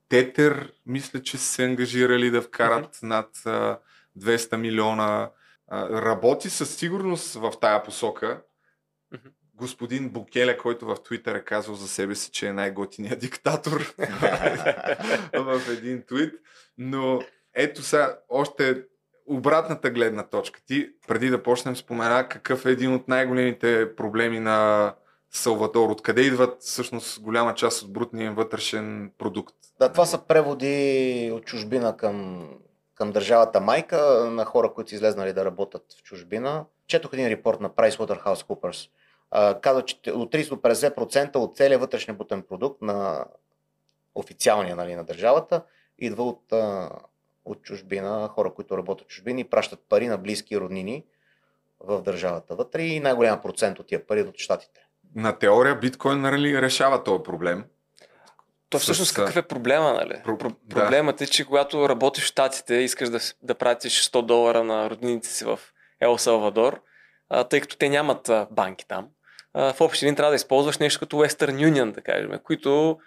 Тетер, 0.08 0.72
мисля, 0.86 1.22
че 1.22 1.38
се 1.38 1.64
ангажирали 1.64 2.30
да 2.30 2.42
вкарат 2.42 2.98
над 3.02 3.46
а, 3.46 3.78
200 4.18 4.56
милиона. 4.56 5.30
А, 5.68 5.88
работи 6.02 6.50
със 6.50 6.76
сигурност 6.76 7.34
в 7.34 7.52
тая 7.60 7.82
посока. 7.82 8.42
Мгм. 9.12 9.28
Господин 9.60 10.08
Букеле, 10.08 10.58
който 10.58 10.86
в 10.86 10.96
Твитър 11.04 11.34
е 11.34 11.44
казал 11.44 11.74
за 11.74 11.88
себе 11.88 12.14
си, 12.14 12.30
че 12.30 12.46
е 12.46 12.52
най-готиният 12.52 13.18
диктатор 13.20 13.94
в 15.34 15.62
един 15.70 16.02
твит. 16.06 16.34
Но 16.78 17.20
ето 17.54 17.82
сега 17.82 18.18
още 18.28 18.82
обратната 19.26 19.90
гледна 19.90 20.22
точка. 20.22 20.60
Ти, 20.66 20.90
преди 21.08 21.30
да 21.30 21.42
почнем, 21.42 21.76
спомена 21.76 22.28
какъв 22.28 22.66
е 22.66 22.70
един 22.70 22.94
от 22.94 23.08
най-големите 23.08 23.96
проблеми 23.96 24.40
на 24.40 24.94
Салвадор. 25.30 25.90
Откъде 25.90 26.20
идват 26.20 26.62
всъщност 26.62 27.20
голяма 27.20 27.54
част 27.54 27.82
от 27.82 27.92
брутния 27.92 28.32
вътрешен 28.32 29.12
продукт? 29.18 29.54
Да, 29.78 29.92
това 29.92 30.06
са 30.06 30.18
преводи 30.18 31.30
от 31.34 31.44
чужбина 31.44 31.96
към, 31.96 32.48
към 32.94 33.12
държавата 33.12 33.60
майка 33.60 34.30
на 34.30 34.44
хора, 34.44 34.72
които 34.74 34.90
са 34.90 34.96
излезнали 34.96 35.32
да 35.32 35.44
работят 35.44 35.82
в 35.98 36.02
чужбина. 36.02 36.64
Четох 36.86 37.12
един 37.12 37.28
репорт 37.28 37.60
на 37.60 37.70
PricewaterhouseCoopers. 37.70 38.88
А, 39.30 39.60
Казва, 39.60 39.82
че 39.82 40.10
от 40.10 40.32
30 40.32 40.48
до 40.48 40.56
50% 40.56 41.36
от 41.36 41.56
целия 41.56 41.78
вътрешен 41.78 42.16
брутен 42.16 42.42
продукт 42.42 42.82
на 42.82 43.24
официалния 44.14 44.76
нали, 44.76 44.94
на 44.94 45.04
държавата 45.04 45.62
идва 45.98 46.24
от, 46.24 46.52
а, 46.52 46.90
от 47.44 47.62
чужбина, 47.62 48.28
хора, 48.28 48.54
които 48.54 48.78
работят 48.78 49.06
в 49.06 49.10
чужбина 49.10 49.40
и 49.40 49.44
пращат 49.44 49.80
пари 49.88 50.08
на 50.08 50.18
близки 50.18 50.60
роднини 50.60 51.04
в 51.80 52.02
държавата 52.02 52.54
вътре 52.54 52.82
и 52.82 53.00
най-голям 53.00 53.40
процент 53.40 53.78
от 53.78 53.86
тия 53.86 54.06
пари 54.06 54.20
идват 54.20 54.34
от 54.34 54.40
щатите. 54.40 54.80
На 55.14 55.38
теория 55.38 55.74
биткоин 55.74 56.20
нали, 56.20 56.62
решава 56.62 57.04
този 57.04 57.22
проблем. 57.22 57.64
То 58.70 58.78
всъщност 58.78 59.14
какъв 59.14 59.36
е 59.36 59.42
проблема, 59.42 59.92
нали? 59.92 60.12
Про- 60.24 60.38
Про- 60.38 60.54
да. 60.62 60.74
проблемът 60.74 61.20
е, 61.20 61.26
че 61.26 61.44
когато 61.44 61.88
работиш 61.88 62.24
в 62.24 62.26
Штатите, 62.26 62.74
искаш 62.74 63.08
да, 63.08 63.20
да 63.42 63.54
пратиш 63.54 64.10
100 64.10 64.22
долара 64.22 64.64
на 64.64 64.90
роднините 64.90 65.28
си 65.28 65.44
в 65.44 65.58
Ел 66.00 66.18
Салвадор, 66.18 66.82
а, 67.28 67.44
тъй 67.44 67.60
като 67.60 67.76
те 67.76 67.88
нямат 67.88 68.28
а, 68.28 68.46
банки 68.50 68.86
там. 68.88 69.08
А, 69.54 69.72
в 69.72 69.80
общи 69.80 70.04
линии 70.04 70.16
трябва 70.16 70.30
да 70.30 70.36
използваш 70.36 70.78
нещо 70.78 71.00
като 71.00 71.16
Western 71.16 71.72
Union, 71.72 71.92
да 71.92 72.00
кажем, 72.00 72.30
които 72.44 72.98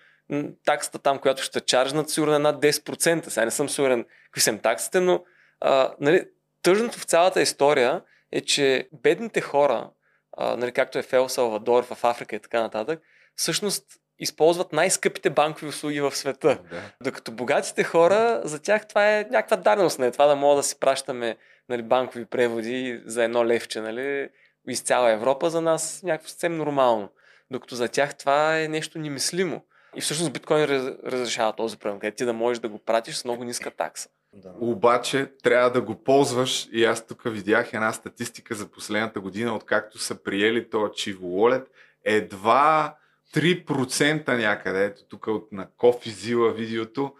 таксата 0.65 0.99
там, 0.99 1.19
която 1.19 1.43
ще 1.43 1.61
чаржнат, 1.61 2.09
сигурно 2.09 2.35
е 2.35 2.39
над 2.39 2.61
10%. 2.61 3.29
Сега 3.29 3.45
не 3.45 3.51
съм 3.51 3.69
сигурен 3.69 4.05
какви 4.25 4.41
са 4.41 4.49
им 4.49 4.59
таксите, 4.59 4.99
но 4.99 5.23
а, 5.61 5.93
нали, 5.99 6.25
тъжното 6.61 6.99
в 6.99 7.03
цялата 7.03 7.41
история 7.41 8.01
е, 8.31 8.41
че 8.41 8.89
бедните 9.03 9.41
хора, 9.41 9.89
а, 10.37 10.57
нали, 10.57 10.71
както 10.71 10.99
е 10.99 11.03
в 11.03 11.13
Ел 11.13 11.29
Салвадор, 11.29 11.83
в 11.83 12.03
Африка 12.03 12.35
и 12.35 12.39
така 12.39 12.61
нататък, 12.61 13.01
всъщност 13.35 13.85
използват 14.19 14.73
най-скъпите 14.73 15.29
банкови 15.29 15.67
услуги 15.67 16.01
в 16.01 16.15
света. 16.15 16.59
Да. 16.71 16.81
Докато 17.01 17.31
богатите 17.31 17.83
хора, 17.83 18.41
за 18.43 18.61
тях 18.61 18.87
това 18.87 19.17
е 19.17 19.25
някаква 19.31 19.57
дарност, 19.57 19.99
не? 19.99 20.11
Това 20.11 20.27
да 20.27 20.35
мога 20.35 20.55
да 20.55 20.63
си 20.63 20.79
пращаме 20.79 21.37
нали, 21.69 21.81
банкови 21.81 22.25
преводи 22.25 23.01
за 23.05 23.23
едно 23.23 23.45
левче, 23.45 23.81
нали, 23.81 24.29
из 24.67 24.81
цяла 24.81 25.11
Европа, 25.11 25.49
за 25.49 25.61
нас 25.61 26.03
някакво 26.03 26.29
съвсем 26.29 26.57
нормално. 26.57 27.09
Докато 27.51 27.75
за 27.75 27.87
тях 27.87 28.15
това 28.17 28.59
е 28.59 28.67
нещо 28.67 28.99
немислимо. 28.99 29.65
И 29.95 30.01
всъщност 30.01 30.33
биткоин 30.33 30.65
раз- 30.65 30.97
разрешава 31.05 31.53
този 31.53 31.77
проблем, 31.77 31.99
където 31.99 32.17
ти 32.17 32.25
да 32.25 32.33
можеш 32.33 32.59
да 32.59 32.69
го 32.69 32.77
пратиш 32.77 33.15
с 33.15 33.25
много 33.25 33.43
ниска 33.43 33.71
такса. 33.71 34.09
Да. 34.33 34.53
Обаче 34.59 35.31
трябва 35.43 35.71
да 35.71 35.81
го 35.81 36.03
ползваш 36.03 36.69
и 36.71 36.85
аз 36.85 37.07
тук 37.07 37.21
видях 37.25 37.73
една 37.73 37.93
статистика 37.93 38.55
за 38.55 38.67
последната 38.67 39.19
година, 39.19 39.55
откакто 39.55 39.99
са 39.99 40.15
приели 40.15 40.69
този 40.69 40.83
Chivo 40.83 41.19
Wallet. 41.19 41.65
Едва 42.03 42.95
3% 43.33 44.37
някъде, 44.37 44.85
ето 44.85 45.03
тук 45.09 45.27
от 45.27 45.51
на 45.51 45.67
Зила 46.05 46.51
видеото, 46.51 47.13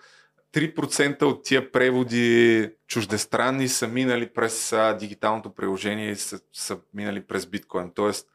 3% 0.54 1.24
от 1.24 1.44
тия 1.44 1.72
преводи 1.72 2.70
чуждестранни 2.88 3.68
са 3.68 3.88
минали 3.88 4.34
през 4.34 4.74
а, 4.74 4.94
дигиталното 4.94 5.56
приложение 5.56 6.10
и 6.10 6.16
са, 6.16 6.40
са 6.54 6.78
минали 6.94 7.22
през 7.22 7.46
биткоин. 7.46 7.92
Тоест 7.96 8.28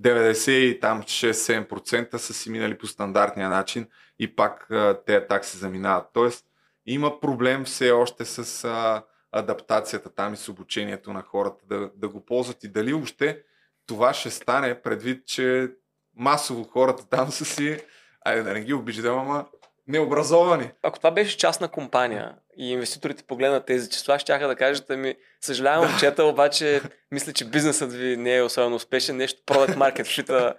90 0.00 0.50
и 0.50 0.80
там 0.80 1.02
6-7% 1.02 2.16
са 2.16 2.34
си 2.34 2.50
минали 2.50 2.78
по 2.78 2.86
стандартния 2.86 3.48
начин 3.48 3.86
и 4.18 4.36
пак 4.36 4.70
а, 4.70 5.00
тези 5.06 5.26
такси 5.28 5.56
заминават. 5.56 6.06
Тоест 6.12 6.46
има 6.86 7.20
проблем 7.20 7.64
все 7.64 7.90
още 7.90 8.24
с 8.24 8.64
а, 8.64 9.02
адаптацията 9.32 10.14
там 10.14 10.34
и 10.34 10.36
с 10.36 10.48
обучението 10.48 11.12
на 11.12 11.22
хората 11.22 11.64
да, 11.66 11.90
да 11.96 12.08
го 12.08 12.24
ползват 12.24 12.64
и 12.64 12.68
дали 12.68 12.92
въобще 12.92 13.42
това 13.86 14.14
ще 14.14 14.30
стане 14.30 14.82
предвид, 14.82 15.26
че 15.26 15.70
масово 16.16 16.64
хората 16.64 17.08
там 17.08 17.30
са 17.30 17.44
си, 17.44 17.80
айде 18.24 18.42
да 18.42 18.52
не 18.52 18.60
ги 18.60 18.74
обиждам, 18.74 19.18
ама 19.18 19.46
необразовани. 19.88 20.70
Ако 20.82 20.98
това 20.98 21.10
беше 21.10 21.38
частна 21.38 21.68
компания 21.68 22.34
и 22.56 22.72
инвеститорите 22.72 23.22
погледнат 23.22 23.66
тези 23.66 23.90
числа, 23.90 24.18
ще 24.18 24.38
да 24.38 24.56
кажат, 24.56 24.90
ами, 24.90 25.14
съжалявам, 25.40 25.90
момчета, 25.90 26.24
обаче 26.24 26.80
мисля, 27.10 27.32
че 27.32 27.44
бизнесът 27.44 27.92
ви 27.92 28.16
не 28.16 28.36
е 28.36 28.42
особено 28.42 28.76
успешен, 28.76 29.16
нещо 29.16 29.42
product 29.46 29.76
market 29.76 30.02
fit 30.02 30.54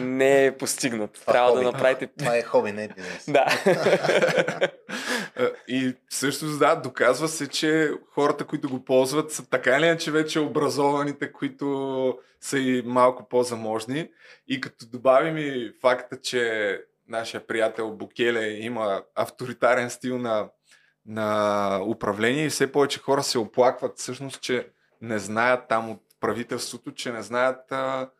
не 0.00 0.46
е 0.46 0.56
постигнат. 0.56 1.12
Това 1.12 1.32
Трябва 1.32 1.50
хоби. 1.50 1.64
да 1.64 1.72
направите... 1.72 2.08
Това 2.18 2.36
е 2.36 2.42
хоби, 2.42 2.72
не 2.72 2.84
е 2.84 2.88
бизнес. 2.88 3.24
Да. 3.28 3.46
И 5.68 5.94
също 6.10 6.46
да, 6.46 6.74
доказва 6.74 7.28
се, 7.28 7.48
че 7.48 7.90
хората, 8.14 8.44
които 8.44 8.68
го 8.68 8.84
ползват, 8.84 9.32
са 9.32 9.48
така 9.50 9.76
или 9.76 9.86
иначе 9.86 10.10
вече 10.10 10.40
образованите, 10.40 11.32
които 11.32 12.18
са 12.40 12.58
и 12.58 12.82
малко 12.86 13.28
по-заможни. 13.28 14.10
И 14.48 14.60
като 14.60 14.86
добавим 14.86 15.38
и 15.38 15.72
факта, 15.80 16.20
че 16.20 16.78
нашия 17.12 17.46
приятел 17.46 17.90
Букеле 17.90 18.48
има 18.48 19.02
авторитарен 19.14 19.90
стил 19.90 20.18
на, 20.18 20.48
на 21.06 21.80
управление 21.86 22.44
и 22.44 22.50
все 22.50 22.72
повече 22.72 23.00
хора 23.00 23.22
се 23.22 23.38
оплакват 23.38 23.98
всъщност, 23.98 24.40
че 24.40 24.68
не 25.00 25.18
знаят 25.18 25.68
там 25.68 25.90
от 25.90 26.02
правителството, 26.20 26.92
че 26.92 27.12
не 27.12 27.22
знаят 27.22 27.72
а, 27.72 28.10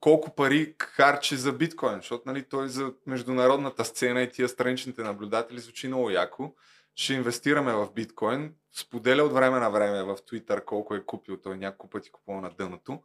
колко 0.00 0.34
пари 0.34 0.74
харчи 0.78 1.36
за 1.36 1.52
биткоин, 1.52 1.96
защото 1.96 2.22
нали, 2.26 2.42
той 2.42 2.68
за 2.68 2.92
международната 3.06 3.84
сцена 3.84 4.22
и 4.22 4.30
тия 4.30 4.48
страничните 4.48 5.02
наблюдатели 5.02 5.60
звучи 5.60 5.88
много 5.88 6.10
яко. 6.10 6.54
Ще 6.94 7.14
инвестираме 7.14 7.72
в 7.72 7.92
биткоин, 7.94 8.54
споделя 8.72 9.24
от 9.24 9.32
време 9.32 9.58
на 9.58 9.70
време 9.70 10.02
в 10.02 10.16
Twitter 10.16 10.64
колко 10.64 10.94
е 10.94 11.04
купил, 11.04 11.36
той 11.36 11.58
няколко 11.58 11.90
пъти 11.90 12.10
купува 12.10 12.40
на 12.40 12.50
дъното. 12.50 13.02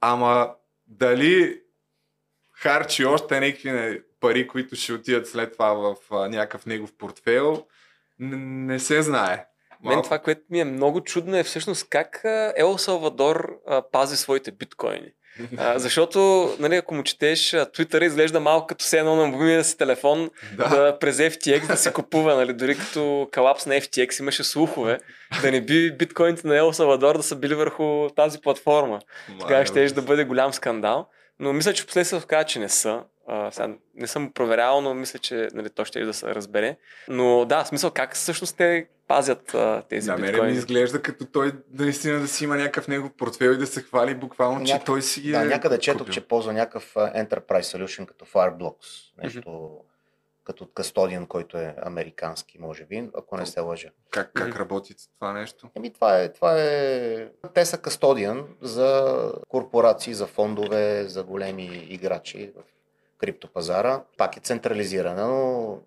Ама 0.00 0.54
дали 0.86 1.62
харчи 2.52 3.04
още 3.04 3.40
някакви 3.40 4.02
пари, 4.26 4.46
които 4.46 4.76
ще 4.76 4.92
отидат 4.92 5.28
след 5.28 5.52
това 5.52 5.72
в 5.72 5.96
а, 6.10 6.28
някакъв 6.28 6.66
негов 6.66 6.92
портфейл, 6.98 7.64
не, 8.18 8.36
не 8.72 8.78
се 8.78 9.02
знае. 9.02 9.46
Мен 9.84 10.02
това, 10.02 10.18
което 10.18 10.40
ми 10.50 10.60
е 10.60 10.64
много 10.64 11.00
чудно 11.00 11.36
е 11.36 11.42
всъщност 11.42 11.88
как 11.90 12.20
Ел 12.56 12.78
Салвадор 12.78 13.50
а, 13.66 13.82
пази 13.92 14.16
своите 14.16 14.52
биткоини. 14.52 15.08
А, 15.58 15.78
защото, 15.78 16.50
нали, 16.58 16.76
ако 16.76 16.94
му 16.94 17.02
четеш, 17.02 17.50
Twitter 17.50 18.04
изглежда 18.04 18.40
малко 18.40 18.66
като 18.66 18.84
все 18.84 18.98
едно 18.98 19.16
на 19.16 19.26
мобилния 19.26 19.64
си 19.64 19.78
телефон 19.78 20.30
да. 20.56 20.68
да 20.68 20.98
през 20.98 21.16
FTX 21.16 21.66
да 21.66 21.76
се 21.76 21.92
купува, 21.92 22.34
нали, 22.34 22.52
дори 22.52 22.78
като 22.78 23.28
калапс 23.32 23.66
на 23.66 23.74
FTX 23.74 24.20
имаше 24.20 24.44
слухове 24.44 24.98
да 25.42 25.52
не 25.52 25.60
би 25.60 25.92
биткоините 25.92 26.46
на 26.46 26.56
Ел 26.56 26.72
Салвадор 26.72 27.16
да 27.16 27.22
са 27.22 27.36
били 27.36 27.54
върху 27.54 28.08
тази 28.16 28.40
платформа. 28.40 29.00
Тогава 29.40 29.66
ще 29.66 29.86
да 29.86 30.02
бъде 30.02 30.24
голям 30.24 30.52
скандал. 30.52 31.06
Но 31.40 31.52
мисля, 31.52 31.72
че 31.72 31.86
последствие 31.86 32.20
се 32.20 32.44
че 32.46 32.58
не 32.58 32.68
са. 32.68 33.02
А, 33.28 33.50
сега 33.50 33.74
не 33.94 34.06
съм 34.06 34.32
проверял, 34.32 34.80
но 34.80 34.94
мисля, 34.94 35.18
че 35.18 35.48
нали, 35.54 35.70
то 35.70 35.84
ще 35.84 35.98
и 35.98 36.04
да 36.04 36.14
се 36.14 36.34
разбере. 36.34 36.76
Но 37.08 37.44
да, 37.44 37.64
смисъл 37.64 37.90
как 37.90 38.14
всъщност 38.14 38.56
те 38.56 38.86
пазят 39.08 39.54
а, 39.54 39.82
тези 39.88 40.10
На 40.10 40.16
мен 40.16 40.46
ми 40.46 40.52
изглежда 40.52 41.02
като 41.02 41.26
той 41.26 41.52
наистина 41.72 42.20
да 42.20 42.28
си 42.28 42.44
има 42.44 42.56
някакъв 42.56 42.88
негов 42.88 43.10
портфел 43.18 43.50
и 43.50 43.56
да 43.56 43.66
се 43.66 43.82
хвали 43.82 44.14
буквално, 44.14 44.58
Няк... 44.60 44.66
че 44.80 44.84
той 44.84 45.02
си 45.02 45.30
да, 45.30 45.42
е 45.42 45.44
някъде 45.44 45.78
четох, 45.78 46.10
че 46.10 46.20
ползва 46.20 46.52
някакъв 46.52 46.94
Enterprise 46.94 47.76
Solution 47.76 48.06
като 48.06 48.24
Fireblocks. 48.24 49.12
Нещо 49.22 49.40
mm-hmm. 49.40 49.85
Като 50.46 50.66
кастодиан, 50.66 51.26
който 51.26 51.58
е 51.58 51.74
американски, 51.82 52.58
може 52.58 52.84
би, 52.84 53.10
ако 53.14 53.36
не 53.36 53.46
се 53.46 53.60
лъжа. 53.60 53.88
Как, 54.10 54.30
как 54.34 54.56
работи 54.56 54.94
това 55.18 55.32
нещо? 55.32 55.70
Еми, 55.74 55.92
това 55.92 56.20
е, 56.20 56.32
това 56.32 56.54
е... 56.58 57.28
Те 57.54 57.64
са 57.64 57.78
кастодиан 57.78 58.46
за 58.62 59.32
корпорации, 59.48 60.14
за 60.14 60.26
фондове, 60.26 61.04
за 61.04 61.24
големи 61.24 61.86
играчи 61.88 62.52
в 62.56 62.62
криптопазара. 63.18 64.02
Пак 64.16 64.36
е 64.36 64.40
централизирана, 64.40 65.28
но 65.28 65.78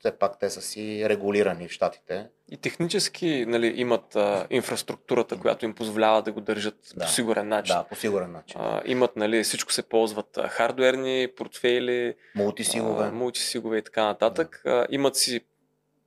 все 0.00 0.18
пак 0.18 0.38
те 0.38 0.50
са 0.50 0.62
си 0.62 1.08
регулирани 1.08 1.68
в 1.68 1.70
щатите. 1.70 2.26
И 2.50 2.56
технически 2.56 3.44
нали, 3.48 3.72
имат 3.76 4.16
а, 4.16 4.46
инфраструктурата, 4.50 5.38
която 5.38 5.64
им 5.64 5.74
позволява 5.74 6.22
да 6.22 6.32
го 6.32 6.40
държат 6.40 6.92
да. 6.96 7.04
по 7.04 7.10
сигурен 7.10 7.48
начин. 7.48 7.74
Да, 7.74 7.84
по 7.84 7.96
сигурен 7.96 8.32
начин. 8.32 8.60
А, 8.60 8.82
имат, 8.84 9.16
нали, 9.16 9.44
всичко 9.44 9.72
се 9.72 9.82
ползват 9.82 10.38
а, 10.38 10.48
хардуерни 10.48 11.28
портфейли, 11.36 12.14
мултисигове, 12.34 13.04
а, 13.06 13.12
мултисигове 13.12 13.78
и 13.78 13.82
така 13.82 14.04
нататък. 14.04 14.62
Да. 14.64 14.70
А, 14.70 14.86
имат 14.90 15.16
си 15.16 15.40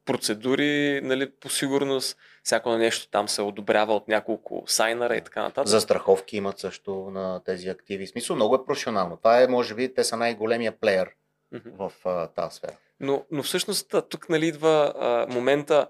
процедури 0.05 1.01
нали, 1.03 1.31
по 1.31 1.49
сигурност. 1.49 2.17
Всяко 2.43 2.69
на 2.69 2.77
нещо 2.77 3.09
там 3.09 3.29
се 3.29 3.41
одобрява 3.41 3.95
от 3.95 4.07
няколко 4.07 4.63
сайнера 4.67 5.15
и 5.15 5.21
така 5.21 5.41
нататък. 5.41 5.67
За 5.67 5.81
страховки 5.81 6.37
имат 6.37 6.59
също 6.59 6.95
на 6.95 7.43
тези 7.43 7.69
активи. 7.69 8.05
В 8.05 8.09
смисъл 8.09 8.35
много 8.35 8.55
е 8.55 8.65
професионално. 8.65 9.17
Това 9.17 9.41
е, 9.41 9.47
може 9.47 9.75
би, 9.75 9.93
те 9.93 10.03
са 10.03 10.17
най-големия 10.17 10.71
плеер 10.71 11.09
mm-hmm. 11.53 11.71
в 11.77 11.91
а, 12.05 12.27
тази 12.27 12.55
сфера. 12.55 12.75
Но, 13.03 13.25
но 13.31 13.43
всъщност 13.43 13.95
тук 14.09 14.29
нали, 14.29 14.47
идва 14.47 14.93
а, 14.99 15.33
момента, 15.33 15.87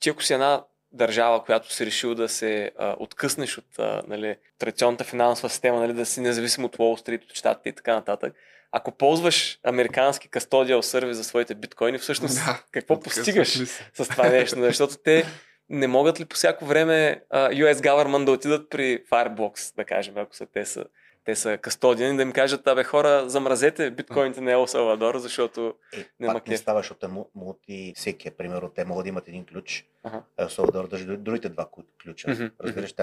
че 0.00 0.10
ако 0.10 0.22
си 0.22 0.32
една 0.32 0.64
държава, 0.92 1.44
която 1.44 1.72
си 1.72 1.86
решил 1.86 2.14
да 2.14 2.28
се 2.28 2.70
а, 2.78 2.96
откъснеш 2.98 3.58
от 3.58 3.78
а, 3.78 4.02
нали, 4.08 4.36
традиционната 4.58 5.04
финансова 5.04 5.48
система, 5.48 5.80
нали, 5.80 5.92
да 5.92 6.06
си 6.06 6.20
независим 6.20 6.64
от 6.64 6.76
Wall 6.76 7.06
Street, 7.06 7.24
от 7.24 7.34
щатите 7.34 7.68
и 7.68 7.72
така 7.72 7.94
нататък, 7.94 8.34
ако 8.72 8.92
ползваш 8.92 9.58
американски 9.64 10.28
кастодиал 10.28 10.82
сервис 10.82 11.16
за 11.16 11.24
своите 11.24 11.54
биткоини, 11.54 11.98
всъщност 11.98 12.34
да, 12.34 12.62
какво 12.72 13.00
постигаш 13.00 13.58
с 13.94 14.08
това 14.08 14.28
нещо? 14.28 14.56
Защото 14.60 14.96
те 14.96 15.24
не 15.68 15.86
могат 15.86 16.20
ли 16.20 16.24
по 16.24 16.36
всяко 16.36 16.64
време 16.64 17.22
uh, 17.34 17.64
US 17.64 17.74
government 17.74 18.24
да 18.24 18.32
отидат 18.32 18.70
при 18.70 19.04
Fireblocks, 19.10 19.76
да 19.76 19.84
кажем, 19.84 20.14
ако 20.16 20.36
са 20.36 20.46
те 20.46 20.66
са 20.66 20.84
те 21.24 21.36
са 21.36 21.58
кастодиани, 21.58 22.16
да 22.16 22.22
им 22.22 22.32
кажат, 22.32 22.66
абе 22.66 22.84
хора, 22.84 23.28
замразете 23.28 23.90
биткоините 23.90 24.40
на 24.40 24.52
Ел 24.52 24.66
Салвадор, 24.66 25.18
защото 25.18 25.74
е, 25.92 26.06
няма 26.20 26.40
не 26.48 26.56
става, 26.56 26.78
защото 26.78 27.06
е 27.06 27.10
мулти 27.34 27.92
всеки, 27.96 28.30
примерно, 28.30 28.68
те 28.68 28.84
могат 28.84 29.04
да 29.04 29.08
имат 29.08 29.28
един 29.28 29.46
ключ, 29.46 29.86
ага. 30.04 30.22
Ел 30.38 30.48
Салвадор 30.48 30.88
държи 30.88 31.06
другите 31.06 31.48
два 31.48 31.68
ключа. 32.02 32.28
Mm-hmm. 32.28 32.52
Разбираш, 32.60 32.94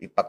и 0.00 0.08
пак 0.08 0.26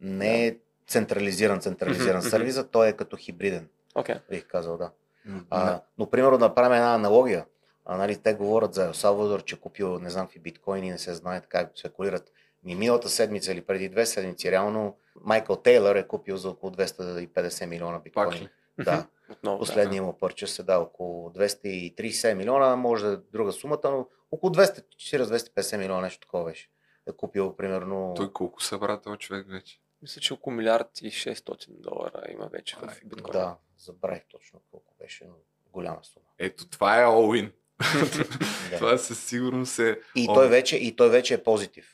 не 0.00 0.46
е 0.46 0.56
централизиран, 0.86 1.60
централизиран 1.60 2.22
mm-hmm. 2.22 2.30
сервис, 2.30 2.64
той 2.72 2.88
е 2.88 2.92
като 2.92 3.16
хибриден. 3.16 3.68
Okay. 3.94 4.20
Бих 4.30 4.46
казал, 4.46 4.76
да. 4.76 4.90
Mm-hmm. 5.28 5.44
А, 5.50 5.80
но, 5.98 6.10
примерно, 6.10 6.38
да 6.38 6.48
направим 6.48 6.72
една 6.72 6.94
аналогия. 6.94 7.46
А, 7.84 7.96
нали, 7.96 8.16
те 8.16 8.34
говорят 8.34 8.74
за 8.74 8.84
Ел 8.84 8.94
Салвадор, 8.94 9.44
че 9.44 9.60
купил 9.60 9.98
не 9.98 10.10
знам 10.10 10.26
какви 10.26 10.40
биткоини, 10.40 10.90
не 10.90 10.98
се 10.98 11.14
знае 11.14 11.40
така, 11.40 11.70
спекулират. 11.74 12.32
Ми 12.64 12.74
миналата 12.74 13.08
седмица 13.08 13.52
или 13.52 13.60
преди 13.60 13.88
две 13.88 14.06
седмици, 14.06 14.50
реално 14.50 14.96
Майкъл 15.20 15.56
Тейлър 15.56 15.96
е 15.96 16.06
купил 16.06 16.36
за 16.36 16.48
около 16.48 16.72
250 16.72 17.66
милиона 17.66 17.98
биткоини. 17.98 18.48
Да. 18.84 19.06
Отново, 19.30 19.58
Последния 19.58 20.02
да. 20.02 20.06
му 20.06 20.18
пърче 20.18 20.46
се 20.46 20.62
да 20.62 20.78
около 20.78 21.30
230 21.30 22.34
милиона, 22.34 22.76
може 22.76 23.06
да 23.06 23.12
е 23.12 23.16
друга 23.16 23.52
сумата, 23.52 23.80
но 23.84 24.08
около 24.30 24.52
240-250 24.52 25.76
милиона 25.76 26.00
нещо 26.00 26.20
такова 26.20 26.44
беше. 26.44 26.70
Е 27.08 27.12
купил 27.12 27.56
примерно... 27.56 28.14
Той 28.16 28.32
колко 28.32 28.62
събра 28.62 29.00
този 29.00 29.18
човек 29.18 29.46
вече? 29.48 29.80
Мисля, 30.02 30.20
че 30.20 30.34
около 30.34 30.56
милиард 30.56 31.00
и 31.02 31.10
600 31.10 31.66
долара 31.68 32.22
има 32.28 32.48
вече 32.48 32.76
в 32.76 33.00
биткоин. 33.04 33.32
Да, 33.32 33.56
забравих 33.78 34.22
точно 34.28 34.60
колко 34.70 34.94
беше, 34.98 35.24
но 35.24 35.34
голяма 35.72 35.98
сума. 36.02 36.26
Ето 36.38 36.68
това 36.68 37.02
е 37.02 37.04
all 37.04 37.52
това 38.78 38.98
със 38.98 39.24
сигурност 39.24 39.78
е... 39.78 40.00
И 40.14 40.26
той, 40.26 40.48
вече, 40.48 40.76
и 40.76 40.96
той 40.96 41.10
вече 41.10 41.34
е 41.34 41.42
позитив 41.42 41.93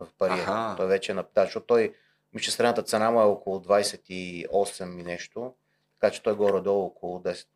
в 0.00 0.08
пари. 0.18 0.40
Той 0.76 0.86
вече 0.86 1.12
е 1.12 1.14
на... 1.14 1.24
Да, 1.34 1.44
защото 1.44 1.66
той 1.66 1.94
мисля, 2.32 2.52
средната 2.52 2.82
цена 2.82 3.10
му 3.10 3.20
е 3.20 3.24
около 3.24 3.58
28 3.58 5.00
и 5.00 5.02
нещо, 5.02 5.54
така 6.00 6.12
че 6.12 6.22
той 6.22 6.34
горе-долу 6.34 6.84
около 6.84 7.18
10, 7.18 7.46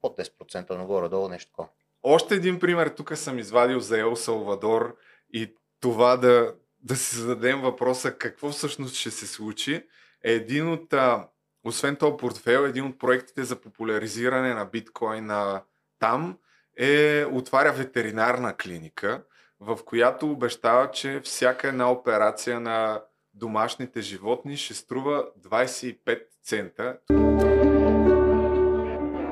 под 0.00 0.18
10%, 0.18 0.70
но 0.70 0.86
горе-долу 0.86 1.28
нещо 1.28 1.50
такова. 1.50 1.68
Още 2.02 2.34
един 2.34 2.58
пример 2.58 2.88
тук 2.88 3.16
съм 3.16 3.38
извадил 3.38 3.80
за 3.80 4.00
Ел 4.00 4.16
Салвадор 4.16 4.96
и 5.32 5.54
това 5.80 6.16
да, 6.16 6.54
да 6.82 6.96
си 6.96 7.16
зададем 7.16 7.60
въпроса 7.60 8.14
какво 8.14 8.50
всъщност 8.50 8.94
ще 8.94 9.10
се 9.10 9.26
случи 9.26 9.86
е 10.24 10.32
един 10.32 10.72
от, 10.72 10.92
а, 10.92 11.28
освен 11.64 11.96
този 11.96 12.16
портфел, 12.16 12.60
един 12.60 12.84
от 12.84 12.98
проектите 12.98 13.44
за 13.44 13.60
популяризиране 13.60 14.54
на 14.54 14.64
биткоина 14.64 15.62
там 15.98 16.38
е 16.76 17.24
отваря 17.24 17.72
ветеринарна 17.72 18.56
клиника, 18.56 19.22
в 19.60 19.78
която 19.84 20.30
обещава, 20.30 20.90
че 20.90 21.20
всяка 21.24 21.68
една 21.68 21.90
операция 21.90 22.60
на 22.60 23.00
домашните 23.34 24.00
животни 24.00 24.56
ще 24.56 24.74
струва 24.74 25.24
25 25.48 26.22
цента. 26.44 26.96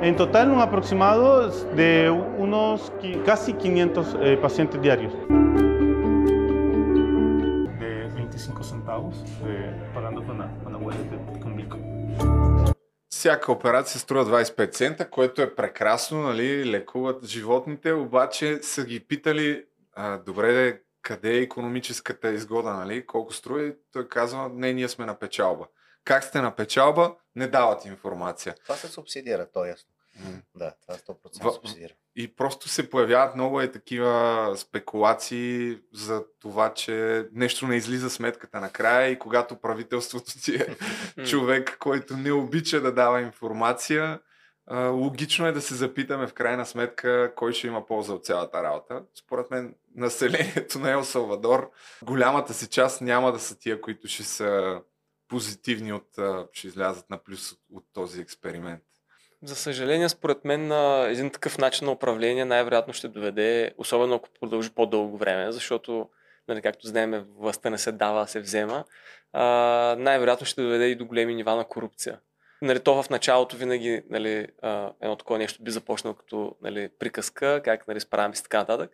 En 0.08 0.14
total, 0.14 0.46
un 0.56 0.60
aproximado 0.60 1.50
de 1.80 1.90
unos 2.44 2.92
casi 3.26 3.52
500 3.52 4.16
eh, 4.22 4.36
pacientes 4.44 4.80
diarios. 4.80 5.12
De 7.82 7.92
25 8.14 8.62
centavos, 8.62 9.14
eh, 9.44 9.72
pagando 9.94 10.20
con 10.26 10.38
la, 10.38 10.46
con 10.62 10.72
wallet 10.86 11.08
con 11.42 11.56
Bitcoin. 11.56 11.82
Всяка 13.10 13.52
операция 13.52 14.00
струва 14.00 14.24
25 14.24 14.72
цента, 14.72 15.10
което 15.10 15.42
е 15.42 15.54
прекрасно, 15.54 16.22
нали, 16.22 16.70
лекуват 16.70 17.26
животните, 17.26 17.92
обаче 17.92 18.58
са 18.62 18.84
ги 18.84 19.00
питали, 19.00 19.64
а, 20.00 20.18
добре, 20.18 20.80
къде 21.02 21.34
е 21.34 21.42
економическата 21.42 22.30
изгода, 22.32 22.72
нали? 22.72 23.06
колко 23.06 23.32
струва 23.32 23.72
той 23.92 24.08
казва, 24.08 24.48
не, 24.54 24.72
ние 24.72 24.88
сме 24.88 25.06
на 25.06 25.18
печалба. 25.18 25.66
Как 26.04 26.24
сте 26.24 26.40
на 26.40 26.56
печалба, 26.56 27.14
не 27.36 27.48
дават 27.48 27.84
информация. 27.84 28.54
Това 28.62 28.74
се 28.76 28.88
субсидира, 28.88 29.46
то 29.52 29.64
е 29.64 29.68
ясно. 29.68 29.90
Да, 30.54 30.74
това 30.82 30.94
е 30.94 30.98
100% 30.98 31.42
В- 31.42 31.54
субсидира. 31.54 31.92
И 32.16 32.36
просто 32.36 32.68
се 32.68 32.90
появяват 32.90 33.34
много 33.34 33.60
е 33.60 33.72
такива 33.72 34.54
спекулации 34.56 35.78
за 35.92 36.24
това, 36.40 36.74
че 36.74 37.26
нещо 37.32 37.66
не 37.66 37.76
излиза 37.76 38.10
сметката 38.10 38.60
накрая 38.60 39.08
и 39.10 39.18
когато 39.18 39.56
правителството 39.56 40.32
ти 40.42 40.54
е 40.54 40.76
човек, 41.24 41.76
който 41.78 42.16
не 42.16 42.32
обича 42.32 42.80
да 42.80 42.94
дава 42.94 43.20
информация, 43.20 44.20
логично 44.74 45.46
е 45.46 45.52
да 45.52 45.60
се 45.60 45.74
запитаме 45.74 46.26
в 46.26 46.34
крайна 46.34 46.66
сметка 46.66 47.32
кой 47.36 47.52
ще 47.52 47.66
има 47.66 47.86
полза 47.86 48.12
от 48.12 48.24
цялата 48.24 48.62
работа. 48.62 49.02
Според 49.14 49.50
мен 49.50 49.74
населението 49.96 50.78
на 50.78 50.90
Ел 50.90 51.04
Салвадор, 51.04 51.70
голямата 52.02 52.54
си 52.54 52.68
част 52.68 53.00
няма 53.00 53.32
да 53.32 53.38
са 53.38 53.58
тия, 53.58 53.80
които 53.80 54.08
ще 54.08 54.22
са 54.22 54.80
позитивни 55.28 55.92
от, 55.92 56.08
ще 56.52 56.66
излязат 56.66 57.10
на 57.10 57.18
плюс 57.18 57.52
от, 57.74 57.84
този 57.94 58.20
експеримент. 58.20 58.82
За 59.42 59.56
съжаление, 59.56 60.08
според 60.08 60.44
мен, 60.44 60.72
един 61.10 61.30
такъв 61.30 61.58
начин 61.58 61.86
на 61.86 61.92
управление 61.92 62.44
най-вероятно 62.44 62.94
ще 62.94 63.08
доведе, 63.08 63.74
особено 63.78 64.14
ако 64.14 64.28
продължи 64.40 64.70
по-дълго 64.70 65.16
време, 65.16 65.52
защото, 65.52 66.08
нали, 66.48 66.62
както 66.62 66.86
знаем, 66.86 67.26
властта 67.36 67.70
не 67.70 67.78
се 67.78 67.92
дава, 67.92 68.22
а 68.22 68.26
се 68.26 68.40
взема, 68.40 68.84
най-вероятно 69.98 70.46
ще 70.46 70.62
доведе 70.62 70.86
и 70.86 70.96
до 70.96 71.06
големи 71.06 71.34
нива 71.34 71.56
на 71.56 71.64
корупция. 71.64 72.20
Нали, 72.62 72.80
то 72.80 73.02
в 73.02 73.10
началото 73.10 73.56
винаги 73.56 74.02
нали, 74.10 74.46
едно 75.00 75.16
такова 75.18 75.38
нещо 75.38 75.62
би 75.62 75.70
започнало 75.70 76.14
като 76.14 76.56
нали, 76.62 76.88
приказка, 76.98 77.60
как 77.64 77.88
нали, 77.88 78.00
справяме 78.00 78.36
се 78.36 78.42
така 78.42 78.58
нататък. 78.58 78.90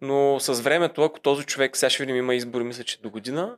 Но 0.00 0.40
с 0.40 0.60
времето, 0.60 1.02
ако 1.02 1.20
този 1.20 1.44
човек, 1.44 1.76
сега 1.76 1.90
ще 1.90 2.02
видим, 2.02 2.16
има 2.16 2.34
избори, 2.34 2.64
мисля, 2.64 2.84
че 2.84 3.00
до 3.00 3.10
година, 3.10 3.56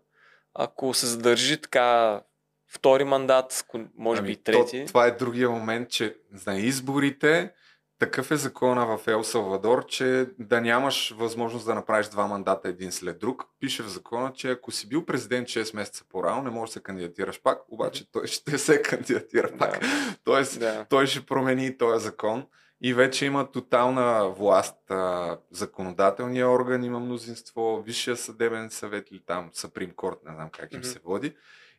ако 0.55 0.95
се 0.95 1.07
задържи 1.07 1.61
така 1.61 2.21
втори 2.69 3.05
мандат, 3.05 3.67
може 3.97 4.23
би 4.23 4.33
и 4.33 4.37
трети. 4.37 4.77
Ами, 4.77 4.85
То, 4.85 4.89
това 4.89 5.07
е 5.07 5.11
другия 5.11 5.51
момент, 5.51 5.91
че 5.91 6.17
на 6.47 6.57
изборите 6.59 7.53
такъв 8.01 8.31
е 8.31 8.37
закона 8.37 8.87
в 8.87 9.09
Ел 9.09 9.25
Салвадор, 9.25 9.87
че 9.87 10.27
да 10.39 10.61
нямаш 10.61 11.15
възможност 11.19 11.67
да 11.67 11.75
направиш 11.75 12.07
два 12.07 12.27
мандата 12.27 12.69
един 12.69 12.93
след 12.93 13.19
друг. 13.19 13.45
Пише 13.61 13.83
в 13.83 13.89
закона, 13.89 14.33
че 14.33 14.51
ако 14.51 14.73
си 14.73 14.89
бил 14.89 15.05
президент 15.05 15.49
6 15.49 15.77
месеца 15.77 16.05
по-рано, 16.09 16.43
не 16.43 16.51
можеш 16.51 16.71
да 16.71 16.73
се 16.73 16.83
кандидатираш 16.83 17.43
пак, 17.43 17.59
обаче 17.69 18.13
той 18.13 18.27
ще 18.27 18.59
се 18.59 18.83
кандидатира 18.83 19.51
пак. 19.59 19.81
Да. 19.81 19.87
Тоест, 20.25 20.61
Да. 20.61 20.87
той 20.91 21.07
ще 21.07 21.27
промени 21.27 21.79
този 21.79 22.05
закон 22.05 22.47
и 22.83 22.95
вече 22.95 23.27
има 23.27 23.51
тотална 23.51 24.29
власт. 24.29 24.91
А, 24.91 25.39
законодателния 25.51 26.51
орган 26.51 26.85
има 26.85 27.01
мнозинство, 27.01 27.83
Висшия 27.87 28.17
съдебен 28.17 28.71
съвет 28.71 29.11
или 29.11 29.23
там 29.27 29.51
Саприм 29.53 29.91
Корт, 29.91 30.19
не 30.29 30.35
знам 30.35 30.51
как 30.51 30.75
им 30.75 30.85
се 30.85 30.99
води. 31.05 31.35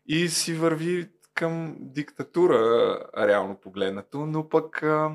И 0.05 0.29
си 0.29 0.53
върви 0.53 1.09
към 1.33 1.75
диктатура, 1.79 2.99
реално 3.17 3.55
погледнато, 3.55 4.25
но 4.25 4.49
пък 4.49 4.83
а, 4.83 5.11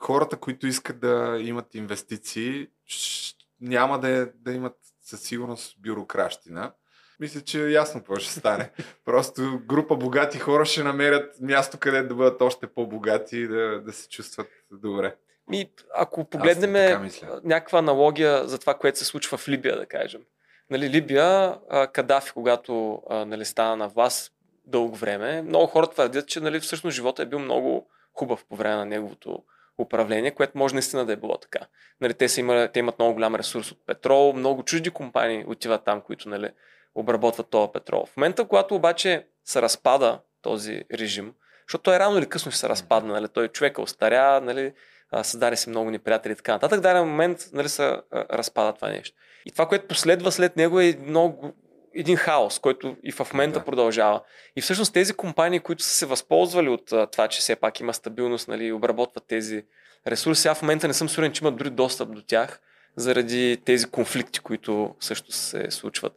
хората, 0.00 0.36
които 0.36 0.66
искат 0.66 1.00
да 1.00 1.38
имат 1.40 1.74
инвестиции, 1.74 2.68
няма 3.60 4.00
да, 4.00 4.08
е- 4.08 4.26
да 4.34 4.52
имат 4.52 4.76
със 5.02 5.20
сигурност 5.20 5.76
бюрокращина. 5.78 6.72
Мисля, 7.20 7.40
че 7.40 7.64
е 7.64 7.70
ясно 7.70 8.00
какво 8.00 8.16
ще 8.16 8.32
стане. 8.32 8.70
Просто 9.04 9.60
група 9.66 9.96
богати 9.96 10.38
хора 10.38 10.64
ще 10.64 10.82
намерят 10.82 11.40
място, 11.40 11.78
където 11.78 12.08
да 12.08 12.14
бъдат 12.14 12.42
още 12.42 12.66
по-богати 12.66 13.38
и 13.38 13.48
да, 13.48 13.80
да 13.80 13.92
се 13.92 14.08
чувстват 14.08 14.48
добре. 14.72 15.16
Ми, 15.48 15.70
ако 15.94 16.24
погледнем 16.24 16.72
някаква 17.44 17.78
аналогия 17.78 18.48
за 18.48 18.58
това, 18.58 18.74
което 18.74 18.98
се 18.98 19.04
случва 19.04 19.38
в 19.38 19.48
Либия, 19.48 19.76
да 19.76 19.86
кажем. 19.86 20.22
Нали, 20.70 20.90
Либия, 20.90 21.58
Кадафи, 21.92 22.32
когато 22.32 23.02
нали, 23.10 23.44
стана 23.44 23.76
на 23.76 23.88
власт 23.88 24.32
дълго 24.66 24.96
време, 24.96 25.42
много 25.42 25.66
хора 25.66 25.86
твърдят, 25.86 26.28
че 26.28 26.40
нали, 26.40 26.60
всъщност 26.60 26.94
живота 26.94 27.22
е 27.22 27.26
бил 27.26 27.38
много 27.38 27.90
хубав 28.12 28.44
по 28.48 28.56
време 28.56 28.76
на 28.76 28.86
неговото 28.86 29.42
управление, 29.82 30.30
което 30.30 30.58
може 30.58 30.74
наистина 30.74 31.06
да 31.06 31.12
е 31.12 31.16
било 31.16 31.38
така. 31.38 31.60
Нали, 32.00 32.14
те, 32.14 32.28
са 32.28 32.40
имали, 32.40 32.68
те 32.72 32.78
имат 32.78 32.98
много 32.98 33.14
голям 33.14 33.34
ресурс 33.34 33.72
от 33.72 33.86
петрол, 33.86 34.32
много 34.32 34.62
чужди 34.62 34.90
компании 34.90 35.44
отиват 35.46 35.84
там, 35.84 36.00
които 36.00 36.28
нали, 36.28 36.48
обработват 36.94 37.50
този 37.50 37.72
петрол. 37.72 38.06
В 38.06 38.16
момента, 38.16 38.48
когато 38.48 38.74
обаче 38.74 39.26
се 39.44 39.62
разпада 39.62 40.20
този 40.42 40.84
режим, 40.92 41.34
защото 41.68 41.82
той 41.82 41.98
рано 41.98 42.18
или 42.18 42.28
късно 42.28 42.50
ще 42.50 42.60
се 42.60 42.68
разпадне, 42.68 43.12
нали, 43.12 43.28
той 43.28 43.48
човека 43.48 43.82
остаря, 43.82 44.40
нали, 44.40 44.72
създаде 45.22 45.56
се 45.56 45.70
много 45.70 45.90
неприятели 45.90 46.32
и 46.32 46.36
така 46.36 46.52
нататък. 46.52 46.78
В 46.78 46.82
даден 46.82 47.08
момент 47.08 47.38
нали, 47.52 47.68
се 47.68 47.96
разпада 48.12 48.72
това 48.72 48.88
нещо. 48.88 49.16
И 49.46 49.50
това, 49.50 49.66
което 49.66 49.88
последва 49.88 50.30
след 50.30 50.56
него 50.56 50.80
е 50.80 50.96
много, 51.06 51.52
един 51.94 52.16
хаос, 52.16 52.58
който 52.58 52.96
и 53.02 53.12
в 53.12 53.32
момента 53.32 53.58
Да. 53.58 53.64
продължава. 53.64 54.20
И 54.56 54.60
всъщност 54.60 54.92
тези 54.92 55.12
компании, 55.12 55.60
които 55.60 55.82
са 55.82 55.90
се 55.90 56.06
възползвали 56.06 56.68
от 56.68 56.92
а, 56.92 57.06
това, 57.06 57.28
че 57.28 57.40
все 57.40 57.56
пак 57.56 57.80
има 57.80 57.94
стабилност 57.94 58.48
нали, 58.48 58.72
обработват 58.72 59.24
тези 59.26 59.64
ресурси, 60.06 60.42
сега 60.42 60.54
в 60.54 60.62
момента 60.62 60.88
не 60.88 60.94
съм 60.94 61.08
сигурен, 61.08 61.32
че 61.32 61.44
имат 61.44 61.56
дори 61.56 61.70
достъп 61.70 62.14
до 62.14 62.22
тях 62.22 62.60
заради 62.96 63.62
тези 63.64 63.86
конфликти, 63.86 64.40
които 64.40 64.94
също 65.00 65.32
се 65.32 65.70
случват. 65.70 66.12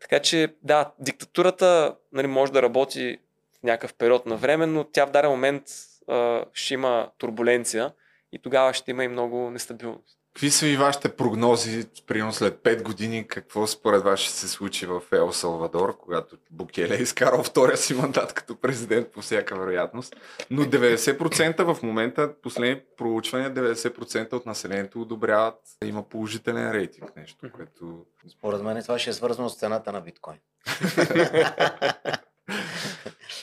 Така 0.00 0.18
че, 0.18 0.54
да, 0.62 0.92
диктатурата 0.98 1.96
нали, 2.12 2.26
може 2.26 2.52
да 2.52 2.62
работи 2.62 3.18
в 3.60 3.62
някакъв 3.62 3.94
период 3.94 4.26
на 4.26 4.36
време, 4.36 4.66
но 4.66 4.84
тя 4.84 5.06
в 5.06 5.10
даден 5.10 5.30
момент 5.30 5.64
а, 6.08 6.44
ще 6.52 6.74
има 6.74 7.10
турбуленция 7.18 7.92
и 8.32 8.38
тогава 8.38 8.74
ще 8.74 8.90
има 8.90 9.04
и 9.04 9.08
много 9.08 9.50
нестабилност. 9.50 10.18
Какви 10.34 10.50
са 10.50 10.66
и 10.66 10.76
вашите 10.76 11.16
прогнози, 11.16 11.86
примерно 12.06 12.32
след 12.32 12.54
5 12.54 12.82
години, 12.82 13.26
какво 13.28 13.66
според 13.66 14.02
вас 14.02 14.20
ще 14.20 14.32
се 14.32 14.48
случи 14.48 14.86
в 14.86 15.02
Ел 15.12 15.32
Салвадор, 15.32 15.98
когато 15.98 16.36
Букеле 16.50 16.96
е 16.96 17.02
изкарал 17.02 17.42
втория 17.42 17.76
си 17.76 17.94
мандат 17.94 18.32
като 18.32 18.56
президент 18.56 19.12
по 19.12 19.20
всяка 19.20 19.58
вероятност. 19.58 20.16
Но 20.50 20.62
90% 20.62 21.74
в 21.74 21.82
момента, 21.82 22.34
последни 22.42 22.82
проучвания, 22.96 23.54
90% 23.54 24.32
от 24.32 24.46
населението 24.46 25.00
одобряват, 25.00 25.60
има 25.84 26.02
положителен 26.02 26.72
рейтинг, 26.72 27.16
нещо, 27.16 27.52
което 27.52 28.06
Според 28.28 28.62
мен 28.62 28.82
това 28.82 28.98
ще 28.98 29.10
е 29.10 29.12
свързано 29.12 29.48
с 29.48 29.58
цената 29.58 29.92
на 29.92 30.00
биткоин. 30.00 30.38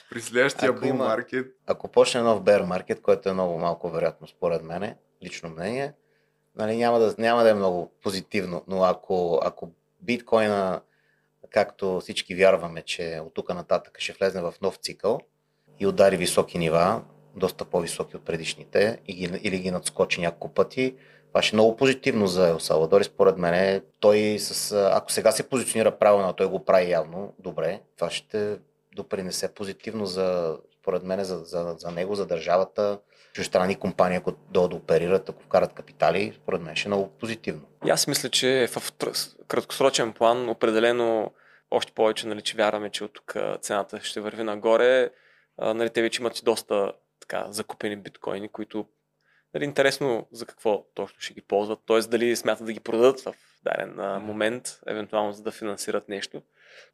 при 0.09 0.21
следващия 0.21 0.71
Ако 0.71 0.79
бул 0.79 0.93
маркет 0.93 1.55
Ако 1.67 1.87
почне 1.87 2.21
нов 2.21 2.41
bear 2.41 2.65
маркет, 2.65 3.01
което 3.01 3.29
е 3.29 3.33
много 3.33 3.59
малко 3.59 3.89
вероятно 3.89 4.27
според 4.27 4.63
мене, 4.63 4.97
лично 5.23 5.49
мнение, 5.49 5.93
нали, 6.55 6.77
няма, 6.77 6.99
да, 6.99 7.15
няма 7.17 7.43
да 7.43 7.49
е 7.49 7.53
много 7.53 7.91
позитивно, 8.03 8.63
но 8.67 8.83
ако, 8.83 9.39
ако 9.43 9.69
биткоина, 10.01 10.81
както 11.49 11.99
всички 11.99 12.35
вярваме, 12.35 12.81
че 12.81 13.21
от 13.25 13.33
тук 13.33 13.53
нататък 13.53 13.99
ще 13.99 14.13
влезне 14.13 14.41
в 14.41 14.53
нов 14.61 14.75
цикъл 14.75 15.19
и 15.79 15.87
удари 15.87 16.17
високи 16.17 16.57
нива, 16.57 17.01
доста 17.35 17.65
по-високи 17.65 18.15
от 18.15 18.25
предишните, 18.25 18.99
и 19.07 19.13
ги, 19.13 19.39
или 19.43 19.59
ги 19.59 19.71
надскочи 19.71 20.21
няколко 20.21 20.53
пъти, 20.53 20.95
това 21.27 21.41
ще 21.41 21.55
е 21.55 21.57
много 21.57 21.75
позитивно 21.75 22.27
за 22.27 22.49
Ел 22.49 22.59
Салвадор 22.59 23.03
според 23.03 23.37
мен 23.37 23.81
той 23.99 24.39
с, 24.39 24.75
ако 24.93 25.11
сега 25.11 25.31
се 25.31 25.49
позиционира 25.49 25.97
правилно, 25.97 26.33
той 26.33 26.47
го 26.47 26.65
прави 26.65 26.89
явно 26.89 27.33
добре, 27.39 27.81
това 27.97 28.09
ще 28.09 28.57
допринесе 28.95 29.53
позитивно 29.53 30.05
за, 30.05 30.57
според 30.81 31.03
мен, 31.03 31.23
за, 31.23 31.37
за, 31.37 31.75
за 31.77 31.91
него, 31.91 32.15
за 32.15 32.25
държавата, 32.25 32.99
чуждестранни 33.33 33.75
компании, 33.75 34.17
ако 34.17 34.31
дойдат 34.31 34.71
да 34.71 34.77
оперират, 34.77 35.29
ако 35.29 35.43
вкарат 35.43 35.73
капитали, 35.73 36.33
според 36.35 36.61
мен 36.61 36.75
ще 36.75 36.87
е 36.87 36.89
много 36.89 37.09
позитивно. 37.09 37.61
И 37.85 37.89
аз 37.89 38.07
мисля, 38.07 38.29
че 38.29 38.67
в 38.71 38.91
краткосрочен 39.47 40.13
план 40.13 40.49
определено 40.49 41.31
още 41.71 41.91
повече, 41.91 42.27
нали, 42.27 42.41
че 42.41 42.57
вярваме, 42.57 42.89
че 42.89 43.03
от 43.03 43.13
тук 43.13 43.35
цената 43.61 43.99
ще 44.01 44.19
върви 44.19 44.43
нагоре. 44.43 45.09
А, 45.57 45.73
нали, 45.73 45.89
те 45.89 46.01
вече 46.01 46.21
имат 46.21 46.39
и 46.39 46.43
доста 46.43 46.93
така, 47.19 47.45
закупени 47.49 47.95
биткоини, 47.95 48.49
които 48.49 48.85
нали, 49.53 49.63
интересно 49.63 50.27
за 50.31 50.45
какво 50.45 50.85
точно 50.93 51.19
ще 51.19 51.33
ги 51.33 51.41
ползват. 51.41 51.79
Т.е. 51.87 51.99
дали 51.99 52.35
смятат 52.35 52.65
да 52.65 52.73
ги 52.73 52.79
продадат 52.79 53.21
в 53.21 53.33
даден 53.63 53.99
а, 53.99 54.19
момент, 54.19 54.79
евентуално 54.87 55.33
за 55.33 55.43
да 55.43 55.51
финансират 55.51 56.09
нещо. 56.09 56.41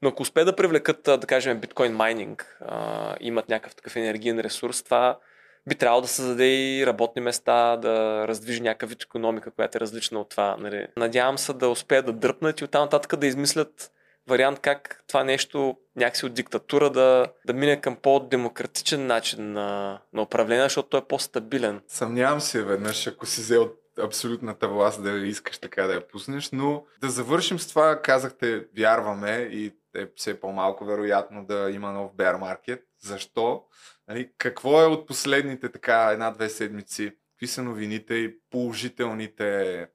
Но 0.02 0.10
ако 0.10 0.22
успеят 0.22 0.48
да 0.48 0.56
привлекат, 0.56 1.04
да 1.04 1.28
кажем, 1.28 1.60
биткоин 1.60 1.94
майнинг, 1.94 2.58
а, 2.62 3.16
имат 3.20 3.50
някакъв 3.50 3.76
такъв 3.76 3.96
енергиен 3.96 4.40
ресурс, 4.40 4.84
това 4.84 5.20
би 5.68 5.76
трябвало 5.76 6.01
да 6.01 6.07
създаде 6.07 6.45
и 6.45 6.86
работни 6.86 7.22
места, 7.22 7.78
да 7.78 8.26
раздвижи 8.28 8.61
някакъв 8.61 8.89
вид 8.89 9.03
економика, 9.03 9.51
която 9.51 9.78
е 9.78 9.82
различна 9.82 10.20
от 10.20 10.30
това. 10.30 10.57
Нали. 10.59 10.88
Надявам 10.97 11.38
се 11.38 11.53
да 11.53 11.70
успеят 11.70 12.05
да 12.05 12.13
дръпнат 12.13 12.61
и 12.61 12.63
оттам 12.63 12.82
нататък 12.82 13.20
да 13.20 13.28
измислят 13.28 13.91
вариант 14.28 14.59
как 14.59 15.03
това 15.07 15.24
нещо 15.24 15.78
някакси 15.95 16.26
от 16.26 16.34
диктатура 16.34 16.89
да, 16.89 17.28
да 17.45 17.53
мине 17.53 17.82
към 17.82 17.95
по-демократичен 17.95 19.07
начин 19.07 19.51
на, 19.51 19.99
на 20.13 20.22
управление, 20.22 20.63
защото 20.63 20.89
той 20.89 20.99
е 20.99 21.07
по-стабилен. 21.07 21.82
Съмнявам 21.88 22.41
се 22.41 22.63
веднъж, 22.63 23.07
ако 23.07 23.26
си 23.26 23.41
взел 23.41 23.70
абсолютната 24.03 24.68
власт 24.68 25.03
да 25.03 25.11
искаш 25.11 25.57
така 25.57 25.84
да 25.84 25.93
я 25.93 26.07
пуснеш, 26.07 26.51
но 26.51 26.84
да 27.01 27.09
завършим 27.09 27.59
с 27.59 27.68
това, 27.68 28.01
казахте, 28.01 28.65
вярваме 28.78 29.49
и 29.51 29.74
е 29.95 30.07
все 30.15 30.39
по-малко 30.39 30.86
вероятно 30.86 31.45
да 31.45 31.72
има 31.72 31.91
нов 31.91 32.11
bear 32.11 32.36
market. 32.36 32.82
Защо? 32.99 33.63
Нали, 34.08 34.32
какво 34.38 34.82
е 34.82 34.86
от 34.86 35.08
последните 35.08 35.72
така 35.72 36.10
една-две 36.12 36.49
седмици? 36.49 37.16
Какви 37.32 37.47
са 37.47 37.64
новините 37.64 38.14
и 38.14 38.39
положителните, 38.39 39.88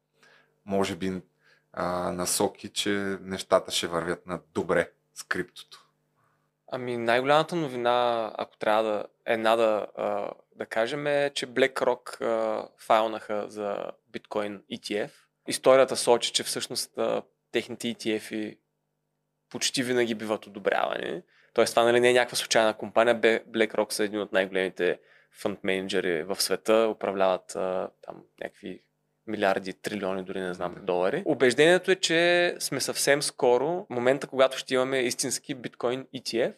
може 0.65 0.97
би, 0.97 1.23
а, 1.73 2.13
насоки, 2.13 2.69
че 2.69 2.91
нещата 3.21 3.73
ще 3.73 3.87
вървят 3.87 4.27
на 4.27 4.41
добре 4.55 4.91
с 5.15 5.23
криптото? 5.23 5.87
Ами 6.75 6.97
най-голямата 6.97 7.57
новина, 7.57 8.31
ако 8.39 8.57
трябва 8.57 8.83
да 8.83 9.05
една 9.27 9.57
да, 9.57 9.87
да 10.57 10.67
кажем 10.67 11.07
е, 11.07 11.31
че 11.35 11.47
BlackRock 11.47 12.19
файлнаха 12.79 13.45
за 13.49 13.91
биткоин 14.09 14.63
ETF. 14.73 15.11
Историята 15.49 15.97
сочи, 15.97 16.33
че 16.33 16.43
всъщност 16.43 16.99
техните 17.53 17.95
ETF 17.95 18.59
почти 19.51 19.83
винаги 19.83 20.15
биват 20.15 20.47
одобрявани. 20.47 21.23
Тоест 21.55 21.73
това 21.73 21.85
нали, 21.85 22.01
не 22.01 22.11
е 22.11 22.13
някаква 22.13 22.37
случайна 22.37 22.75
компания. 22.75 23.21
BlackRock 23.21 23.93
са 23.93 24.05
един 24.05 24.21
от 24.21 24.33
най-големите 24.33 24.99
фонд 25.33 25.65
менеджери 25.65 26.23
в 26.23 26.41
света, 26.41 26.89
управляват 26.95 27.57
а, 27.57 27.89
там 28.03 28.23
някакви 28.41 28.83
милиарди, 29.27 29.73
трилиони, 29.73 30.25
дори 30.25 30.41
не 30.41 30.55
знам, 30.55 30.77
долари. 30.83 31.23
Убеждението 31.27 31.91
е, 31.91 31.97
че 31.97 32.55
сме 32.59 32.81
съвсем 32.81 33.23
скоро, 33.23 33.87
момента, 33.91 34.27
когато 34.27 34.59
ще 34.59 34.75
имаме 34.75 34.99
истински 34.99 35.55
биткоин 35.55 36.07
ETF, 36.15 36.55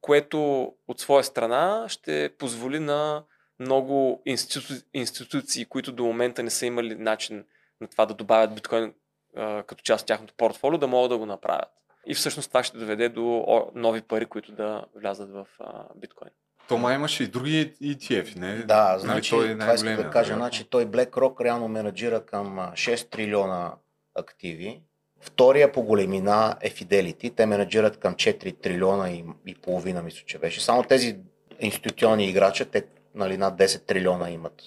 което 0.00 0.64
от 0.88 1.00
своя 1.00 1.24
страна 1.24 1.84
ще 1.88 2.30
позволи 2.38 2.78
на 2.78 3.24
много 3.60 4.22
институ... 4.26 4.74
институции, 4.94 5.64
които 5.64 5.92
до 5.92 6.04
момента 6.04 6.42
не 6.42 6.50
са 6.50 6.66
имали 6.66 6.94
начин 6.94 7.44
на 7.80 7.88
това 7.88 8.06
да 8.06 8.14
добавят 8.14 8.54
биткоин 8.54 8.94
а, 9.36 9.62
като 9.62 9.82
част 9.82 10.02
от 10.02 10.06
тяхното 10.06 10.34
портфолио, 10.36 10.78
да 10.78 10.86
могат 10.86 11.10
да 11.10 11.18
го 11.18 11.26
направят. 11.26 11.68
И 12.06 12.14
всъщност 12.14 12.48
това 12.48 12.62
ще 12.62 12.78
доведе 12.78 13.08
до 13.08 13.44
нови 13.74 14.02
пари, 14.02 14.26
които 14.26 14.52
да 14.52 14.84
влязат 14.96 15.30
в 15.30 15.46
а, 15.60 15.84
биткоин. 15.96 16.30
Тома 16.68 16.94
имаше 16.94 17.24
и 17.24 17.26
други 17.26 17.72
ETF, 17.82 18.36
не? 18.36 18.54
Да, 18.56 18.88
нали, 18.88 19.00
значи, 19.00 19.30
той 19.30 19.50
е 19.50 19.58
това 19.58 19.74
искам 19.74 19.96
да 19.96 20.10
кажа. 20.10 20.34
Значи, 20.34 20.64
той 20.64 20.86
BlackRock 20.86 21.44
реално 21.44 21.68
менеджира 21.68 22.26
към 22.26 22.46
6 22.72 23.10
трилиона 23.10 23.74
активи. 24.14 24.82
Втория 25.20 25.72
по 25.72 25.82
големина 25.82 26.56
е 26.60 26.70
Fidelity. 26.70 27.36
Те 27.36 27.46
менеджират 27.46 27.96
към 27.96 28.14
4 28.14 28.60
трилиона 28.62 29.10
и, 29.10 29.24
и 29.46 29.54
половина, 29.54 30.02
мисля, 30.02 30.22
че 30.26 30.38
беше. 30.38 30.60
Само 30.60 30.82
тези 30.82 31.18
институционни 31.60 32.28
играчи, 32.28 32.64
те 32.64 32.84
нали, 33.14 33.36
над 33.36 33.58
10 33.58 33.86
трилиона 33.86 34.30
имат 34.30 34.62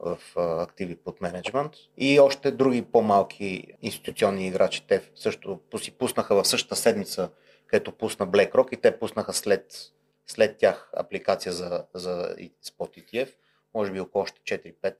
в 0.00 0.18
активи 0.36 0.96
под 0.96 1.20
менеджмент. 1.20 1.72
И 1.96 2.20
още 2.20 2.50
други 2.50 2.82
по-малки 2.82 3.64
институционни 3.82 4.46
играчи. 4.46 4.84
Те 4.88 5.02
също 5.14 5.60
си 5.78 5.90
пуснаха 5.90 6.34
в 6.34 6.48
същата 6.48 6.76
седмица, 6.76 7.30
където 7.66 7.92
пусна 7.92 8.28
BlackRock 8.28 8.72
и 8.72 8.76
те 8.76 8.98
пуснаха 8.98 9.32
след 9.32 9.92
след 10.26 10.56
тях 10.56 10.90
апликация 10.96 11.52
за, 11.52 11.84
за 11.94 12.36
Spot 12.64 13.04
ETF, 13.04 13.28
може 13.74 13.92
би 13.92 14.00
около 14.00 14.22
още 14.22 14.40
4-5. 14.40 14.94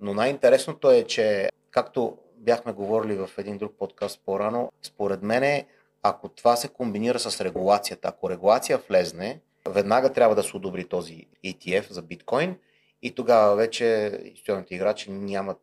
Но 0.00 0.14
най-интересното 0.14 0.90
е, 0.90 1.04
че 1.04 1.48
както 1.70 2.18
бяхме 2.36 2.72
говорили 2.72 3.14
в 3.14 3.30
един 3.38 3.58
друг 3.58 3.72
подкаст 3.78 4.20
по-рано, 4.26 4.72
според 4.82 5.22
мен, 5.22 5.64
ако 6.02 6.28
това 6.28 6.56
се 6.56 6.68
комбинира 6.68 7.18
с 7.18 7.40
регулацията, 7.40 8.08
ако 8.08 8.30
регулация 8.30 8.80
влезне, 8.88 9.40
веднага 9.68 10.12
трябва 10.12 10.34
да 10.34 10.42
се 10.42 10.56
одобри 10.56 10.84
този 10.84 11.26
ETF 11.44 11.90
за 11.90 12.02
биткоин 12.02 12.56
и 13.02 13.14
тогава 13.14 13.56
вече 13.56 13.84
институционните 14.24 14.74
играчи 14.74 15.10
нямат 15.10 15.60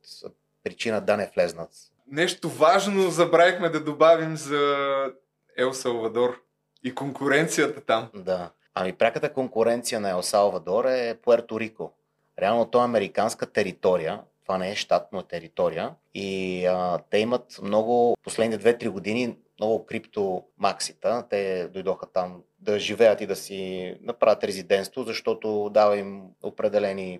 причина 0.64 1.02
да 1.02 1.18
не 1.18 1.32
влезнат. 1.36 1.70
Нещо 2.08 2.50
важно 2.50 3.10
забравихме 3.10 3.70
да 3.70 3.84
добавим 3.84 4.38
за 4.38 4.86
Ел 5.58 5.74
Салвадор 5.74 6.42
и 6.84 6.96
конкуренцията 6.96 7.82
там. 7.82 8.10
Да. 8.16 8.52
Ами 8.74 8.94
пряката 8.94 9.34
конкуренция 9.34 10.00
на 10.00 10.10
Ел 10.10 10.22
Салвадор 10.22 10.86
е 10.86 11.18
Пуерто 11.24 11.60
Рико. 11.60 11.94
Реално 12.40 12.66
то 12.66 12.82
е 12.82 12.86
американска 12.86 13.46
територия, 13.46 14.22
това 14.42 14.58
не 14.58 14.72
е 14.72 14.76
щат, 14.76 15.08
но 15.12 15.20
е 15.20 15.24
територия. 15.24 15.92
И 16.14 16.66
а, 16.66 17.00
те 17.10 17.18
имат 17.18 17.60
много, 17.62 18.16
последните 18.24 18.78
2-3 18.78 18.90
години, 18.90 19.38
много 19.60 19.86
криптомаксита. 19.86 21.26
Те 21.30 21.68
дойдоха 21.68 22.06
там 22.06 22.44
да 22.60 22.80
живеят 22.80 23.22
и 23.22 23.28
да 23.28 23.36
си 23.36 23.96
направят 24.02 24.44
резидентство, 24.44 25.04
защото 25.04 25.70
дава 25.74 25.98
им 25.98 26.24
определени 26.44 27.20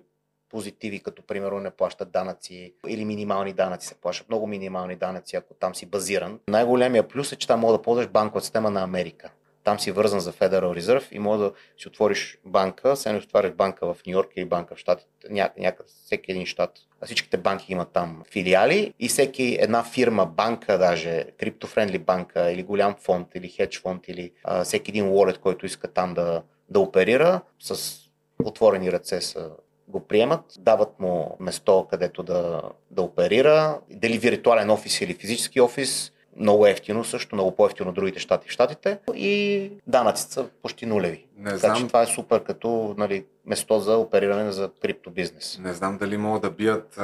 позитиви, 0.50 1.00
като 1.00 1.22
примерно 1.22 1.60
не 1.60 1.70
плащат 1.70 2.10
данъци 2.10 2.74
или 2.88 3.04
минимални 3.04 3.52
данъци 3.52 3.86
се 3.86 3.94
плащат. 3.94 4.28
Много 4.28 4.46
минимални 4.46 4.96
данъци, 4.96 5.36
ако 5.36 5.54
там 5.54 5.74
си 5.74 5.86
базиран. 5.86 6.40
Най-големия 6.48 7.08
плюс 7.08 7.32
е, 7.32 7.36
че 7.36 7.46
там 7.46 7.60
мога 7.60 7.72
да 7.72 7.82
ползваш 7.82 8.08
банкова 8.08 8.40
система 8.40 8.70
на 8.70 8.82
Америка 8.82 9.30
там 9.64 9.80
си 9.80 9.90
вързан 9.90 10.20
за 10.20 10.32
Federal 10.32 10.80
Reserve 10.80 11.12
и 11.12 11.18
може 11.18 11.42
да 11.42 11.52
си 11.78 11.88
отвориш 11.88 12.38
банка, 12.44 12.96
се 12.96 13.12
не 13.12 13.18
отваряш 13.18 13.52
банка 13.52 13.94
в 13.94 13.96
Нью 14.06 14.12
Йорк 14.12 14.30
или 14.36 14.44
банка 14.44 14.74
в 14.74 14.78
Штатите, 14.78 15.10
някъде, 15.58 15.88
всеки 16.04 16.30
един 16.30 16.46
щат. 16.46 16.72
Всичките 17.04 17.36
банки 17.36 17.72
имат 17.72 17.88
там 17.92 18.22
филиали 18.30 18.94
и 18.98 19.08
всеки 19.08 19.58
една 19.60 19.84
фирма, 19.84 20.26
банка 20.26 20.78
даже, 20.78 21.24
криптофрендли 21.38 21.98
банка 21.98 22.52
или 22.52 22.62
голям 22.62 22.94
фонд 22.94 23.28
или 23.34 23.48
хедж 23.48 23.80
фонд 23.80 24.08
или 24.08 24.32
а, 24.44 24.64
всеки 24.64 24.90
един 24.90 25.04
wallet, 25.04 25.38
който 25.38 25.66
иска 25.66 25.88
там 25.88 26.14
да, 26.14 26.42
да 26.68 26.80
оперира 26.80 27.40
с 27.60 27.96
отворени 28.44 28.92
ръце 28.92 29.20
са 29.20 29.50
го 29.90 30.00
приемат, 30.00 30.44
дават 30.58 31.00
му 31.00 31.36
место, 31.40 31.86
където 31.90 32.22
да, 32.22 32.62
да 32.90 33.02
оперира, 33.02 33.78
дали 33.90 34.18
виртуален 34.18 34.70
офис 34.70 35.00
или 35.00 35.14
физически 35.14 35.60
офис, 35.60 36.12
много 36.36 36.66
ефтино, 36.66 37.04
също 37.04 37.34
много 37.34 37.56
по-ефтино 37.56 37.92
другите 37.92 38.18
щати 38.18 38.48
в 38.48 38.50
щатите 38.50 38.98
и 39.14 39.70
данъците 39.86 40.32
са 40.32 40.44
почти 40.62 40.86
нулеви. 40.86 41.26
Не 41.36 41.58
така 41.58 41.74
че 41.74 41.86
това 41.86 42.02
е 42.02 42.06
супер 42.06 42.42
като 42.42 42.94
нали, 42.98 43.24
место 43.46 43.80
за 43.80 43.96
опериране 43.96 44.52
за 44.52 44.70
криптобизнес. 44.82 45.58
Не 45.62 45.72
знам 45.72 45.98
дали 45.98 46.16
могат 46.16 46.42
да 46.42 46.50
бият 46.50 47.00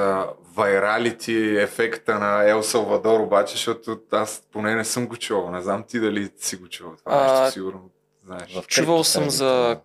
вайралити 0.55 1.57
ефекта 1.59 2.19
на 2.19 2.51
Ел 2.51 2.63
Салвадор, 2.63 3.21
обаче, 3.21 3.53
защото 3.53 3.99
аз 4.13 4.43
поне 4.53 4.75
не 4.75 4.85
съм 4.85 5.07
го 5.07 5.17
чувал. 5.17 5.51
Не 5.51 5.63
знам 5.63 5.85
ти 5.89 6.01
дали 6.01 6.31
си 6.37 6.57
го 6.57 6.69
чувал. 6.69 6.95
Това 7.05 7.47
а, 7.47 7.51
сигурно 7.51 7.91
знаеш. 8.25 8.61
Чувал 8.67 9.05
съм 9.05 9.31
за 9.31 9.81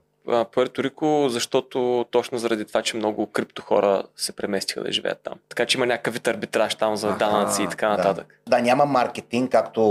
Пуерто 0.52 0.84
Рико, 0.84 1.26
защото 1.30 2.06
точно 2.12 2.38
заради 2.38 2.66
това, 2.66 2.82
че 2.82 2.98
много 2.98 3.28
крипто 3.28 3.62
хора 3.62 4.04
се 4.16 4.32
преместиха 4.32 4.84
да 4.84 4.92
живеят 4.92 5.20
там. 5.24 5.34
Така 5.50 5.66
че 5.66 5.78
има 5.78 5.86
някакъв 5.86 6.14
вид 6.14 6.28
арбитраж 6.28 6.76
там 6.76 6.96
за 6.96 7.12
данъци 7.12 7.64
и 7.64 7.68
така 7.68 7.88
да. 7.88 7.98
нататък. 7.98 8.40
Да, 8.48 8.62
няма 8.62 8.86
маркетинг, 8.86 9.52
както 9.52 9.82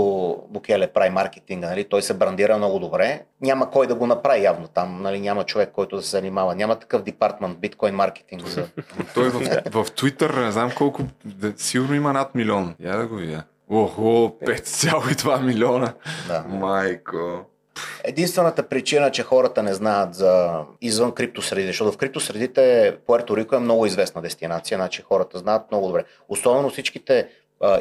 Букеле 0.49 0.87
прави 0.87 1.09
маркетинга, 1.09 1.69
нали? 1.69 1.83
той 1.83 2.01
се 2.01 2.13
брандира 2.13 2.57
много 2.57 2.79
добре. 2.79 3.21
Няма 3.41 3.71
кой 3.71 3.87
да 3.87 3.95
го 3.95 4.07
направи 4.07 4.43
явно 4.43 4.67
там, 4.67 5.01
нали? 5.01 5.19
няма 5.19 5.43
човек, 5.43 5.71
който 5.71 5.95
да 5.95 6.01
се 6.01 6.09
занимава. 6.09 6.55
Няма 6.55 6.75
такъв 6.75 7.03
департмент 7.03 7.59
биткоин 7.59 7.95
маркетинг. 7.95 8.47
За... 8.47 8.67
той 9.13 9.29
в, 9.29 9.39
в 9.65 9.91
Twitter 9.91 10.45
не 10.45 10.51
знам 10.51 10.71
колко, 10.77 11.03
сигурно 11.57 11.95
има 11.95 12.13
над 12.13 12.35
милион. 12.35 12.75
Я 12.79 12.97
да 12.97 13.07
го 13.07 13.15
видя. 13.15 13.43
Охо, 13.69 14.35
5,2 14.45 15.43
милиона. 15.43 15.93
Да. 16.27 16.45
Майко. 16.47 17.45
Единствената 18.03 18.63
причина, 18.63 19.11
че 19.11 19.23
хората 19.23 19.63
не 19.63 19.73
знаят 19.73 20.15
за 20.15 20.61
извън 20.81 21.11
криптосреди, 21.11 21.67
защото 21.67 21.91
в 21.91 21.97
криптосредите 21.97 22.95
Пуерто 23.07 23.37
Рико 23.37 23.55
е 23.55 23.59
много 23.59 23.85
известна 23.85 24.21
дестинация, 24.21 24.77
значи 24.77 25.01
хората 25.01 25.37
знаят 25.39 25.71
много 25.71 25.87
добре. 25.87 26.03
Особено 26.29 26.69
всичките 26.69 27.27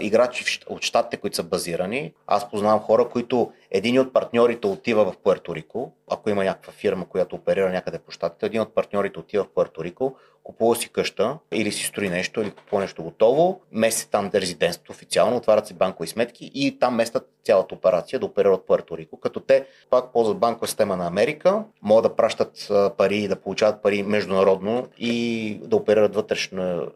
играчи 0.00 0.60
от 0.68 0.82
щатите, 0.82 1.16
които 1.16 1.36
са 1.36 1.42
базирани. 1.42 2.12
Аз 2.26 2.50
познавам 2.50 2.80
хора, 2.80 3.08
които 3.08 3.52
един 3.70 4.00
от 4.00 4.12
партньорите 4.12 4.66
отива 4.66 5.04
в 5.04 5.16
Пуерто 5.16 5.54
Рико, 5.54 5.92
ако 6.10 6.30
има 6.30 6.44
някаква 6.44 6.72
фирма, 6.72 7.06
която 7.08 7.36
оперира 7.36 7.70
някъде 7.70 7.98
по 7.98 8.10
щатите, 8.10 8.46
един 8.46 8.60
от 8.60 8.74
партньорите 8.74 9.18
отива 9.18 9.44
в 9.44 9.48
Пуерто 9.54 9.84
Рико, 9.84 10.16
купува 10.42 10.76
си 10.76 10.88
къща 10.88 11.38
или 11.52 11.72
си 11.72 11.84
строи 11.84 12.08
нещо 12.08 12.40
или 12.40 12.50
купува 12.50 12.82
нещо 12.82 13.02
готово, 13.02 13.60
мести 13.72 14.10
там 14.10 14.30
резидентство 14.34 14.92
официално, 14.92 15.36
отварят 15.36 15.66
си 15.66 15.74
банкови 15.74 16.08
сметки 16.08 16.50
и 16.54 16.78
там 16.78 16.94
местят 16.94 17.28
цялата 17.44 17.74
операция 17.74 18.18
да 18.18 18.26
оперират 18.26 18.66
Пуерто 18.66 18.98
Рико, 18.98 19.20
като 19.20 19.40
те 19.40 19.66
пак 19.90 20.12
ползват 20.12 20.38
банкова 20.38 20.66
система 20.66 20.96
на 20.96 21.06
Америка, 21.06 21.64
могат 21.82 22.02
да 22.02 22.16
пращат 22.16 22.72
пари 22.98 23.16
и 23.16 23.28
да 23.28 23.36
получават 23.36 23.82
пари 23.82 24.02
международно 24.02 24.88
и 24.98 25.60
да 25.64 25.76
оперират 25.76 26.14
вътрешно 26.14 26.86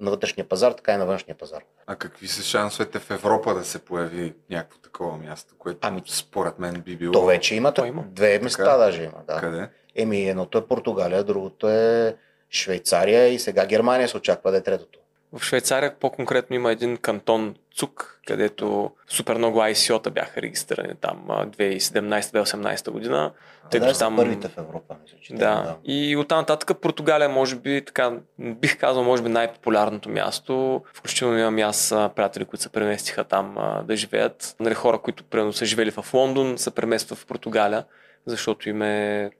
на 0.00 0.10
вътрешния 0.10 0.48
пазар, 0.48 0.72
така 0.72 0.92
и 0.92 0.96
на 0.96 1.06
външния 1.06 1.36
пазар. 1.36 1.62
А 1.86 1.96
какви 1.96 2.28
са 2.28 2.42
шансовете 2.42 2.98
в 2.98 3.10
Европа 3.10 3.54
да 3.54 3.64
се 3.64 3.78
появи 3.78 4.34
някакво 4.50 4.78
такова 4.78 5.16
място, 5.16 5.54
което 5.58 5.78
ами, 5.82 6.02
според 6.06 6.58
мен 6.58 6.80
би 6.80 6.96
било... 6.96 7.12
То 7.12 7.24
вече 7.24 7.54
има, 7.54 7.72
то 7.74 7.84
има. 7.84 8.04
две 8.08 8.38
места 8.38 8.64
така? 8.64 8.76
даже 8.76 9.02
има. 9.02 9.22
Да. 9.26 9.40
Къде? 9.40 9.68
Еми, 9.94 10.28
едното 10.28 10.58
е 10.58 10.66
Португалия, 10.66 11.24
другото 11.24 11.68
е 11.68 12.16
Швейцария 12.50 13.28
и 13.28 13.38
сега 13.38 13.66
Германия 13.66 14.08
се 14.08 14.16
очаква 14.16 14.50
да 14.50 14.56
е 14.56 14.62
третото. 14.62 14.98
В 15.32 15.42
Швейцария 15.42 15.94
по-конкретно 16.00 16.56
има 16.56 16.72
един 16.72 16.96
кантон 16.96 17.54
ЦУК, 17.76 18.20
където 18.26 18.90
супер 19.08 19.36
много 19.36 19.58
ICO-та 19.58 20.10
бяха 20.10 20.42
регистрирани 20.42 20.94
там 21.00 21.24
2017-2018 21.28 22.90
година. 22.90 23.32
Тъй 23.70 23.80
да, 23.80 23.98
там... 23.98 24.16
първите 24.16 24.48
в 24.48 24.58
Европа, 24.58 24.96
мисля, 25.02 25.16
че 25.22 25.32
да. 25.32 25.38
да. 25.38 25.76
И 25.84 26.16
оттам 26.16 26.38
нататък 26.38 26.80
Португалия 26.80 27.28
може 27.28 27.56
би 27.56 27.84
така, 27.84 28.12
бих 28.38 28.78
казал, 28.78 29.04
може 29.04 29.22
би 29.22 29.28
най-популярното 29.28 30.08
място. 30.08 30.82
Включително 30.94 31.38
имам 31.38 31.58
аз 31.58 31.94
приятели, 32.16 32.44
които 32.44 32.62
се 32.62 32.68
преместиха 32.68 33.24
там 33.24 33.58
а, 33.58 33.82
да 33.82 33.96
живеят. 33.96 34.56
Нали, 34.60 34.74
хора, 34.74 34.98
които 34.98 35.24
примерно 35.24 35.52
са 35.52 35.64
живели 35.64 35.90
в 35.90 36.14
Лондон, 36.14 36.58
се 36.58 36.70
преместват 36.70 37.18
в 37.18 37.26
Португалия 37.26 37.84
защото 38.26 38.68
има 38.68 38.86
е, 38.86 39.30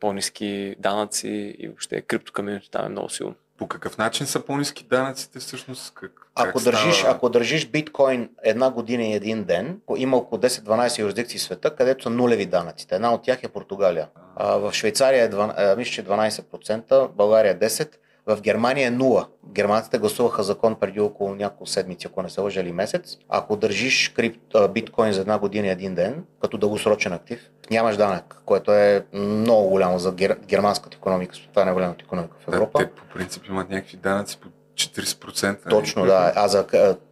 по-низки 0.00 0.74
данъци 0.78 1.56
и 1.58 1.68
въобще 1.68 2.00
криптокаминото 2.00 2.70
там 2.70 2.86
е 2.86 2.88
много 2.88 3.08
силно. 3.08 3.34
По 3.58 3.66
какъв 3.66 3.98
начин 3.98 4.26
са 4.26 4.40
по-низки 4.40 4.84
данъците 4.84 5.38
всъщност? 5.38 5.94
Как, 5.94 6.12
ако, 6.34 6.58
как 6.58 6.64
държиш, 6.64 6.98
става? 6.98 7.14
ако 7.14 7.28
държиш 7.28 7.66
биткоин 7.66 8.28
една 8.44 8.70
година 8.70 9.04
и 9.04 9.12
един 9.12 9.44
ден, 9.44 9.80
има 9.96 10.16
около 10.16 10.40
10-12 10.40 10.98
юрисдикции 10.98 11.38
в 11.38 11.42
света, 11.42 11.76
където 11.76 12.02
са 12.02 12.10
нулеви 12.10 12.46
данъците. 12.46 12.94
Една 12.94 13.14
от 13.14 13.22
тях 13.22 13.42
е 13.42 13.48
Португалия. 13.48 14.08
А, 14.36 14.56
в 14.56 14.72
Швейцария 14.72 15.24
е 15.24 15.30
12, 15.30 15.54
а, 15.56 15.76
мисля, 15.76 15.92
че 15.92 16.04
12%, 16.04 17.08
България 17.08 17.58
10%, 17.58 17.88
в 18.28 18.40
Германия 18.40 18.88
е 18.88 18.92
0. 18.92 19.26
Германците 19.52 19.98
гласуваха 19.98 20.42
закон 20.42 20.74
преди 20.74 21.00
около 21.00 21.34
няколко 21.34 21.66
седмици, 21.66 22.06
ако 22.06 22.22
не 22.22 22.30
се 22.30 22.40
лъжа 22.40 22.60
или 22.60 22.72
месец. 22.72 23.16
Ако 23.28 23.56
държиш 23.56 24.08
крип, 24.08 24.40
а, 24.54 24.68
биткоин 24.68 25.12
за 25.12 25.20
една 25.20 25.38
година 25.38 25.66
и 25.66 25.70
един 25.70 25.94
ден, 25.94 26.24
като 26.42 26.58
дългосрочен 26.58 27.12
актив, 27.12 27.50
нямаш 27.70 27.96
данък, 27.96 28.42
което 28.46 28.72
е 28.72 29.04
много 29.12 29.68
голямо 29.68 29.98
за 29.98 30.12
гер, 30.12 30.36
германската 30.46 30.96
економика. 30.96 31.34
Това 31.50 31.62
е 31.62 31.64
най-голямата 31.64 32.04
економика 32.04 32.36
в 32.40 32.48
Европа. 32.48 32.78
Да, 32.78 32.84
те 32.84 32.90
по 32.90 33.02
принцип 33.14 33.46
имат 33.48 33.70
някакви 33.70 33.96
данъци 33.96 34.38
по 34.40 34.48
40%. 34.74 35.44
нали? 35.44 35.56
Точно, 35.70 36.06
да. 36.06 36.32
А 36.36 36.48
за, 36.48 36.66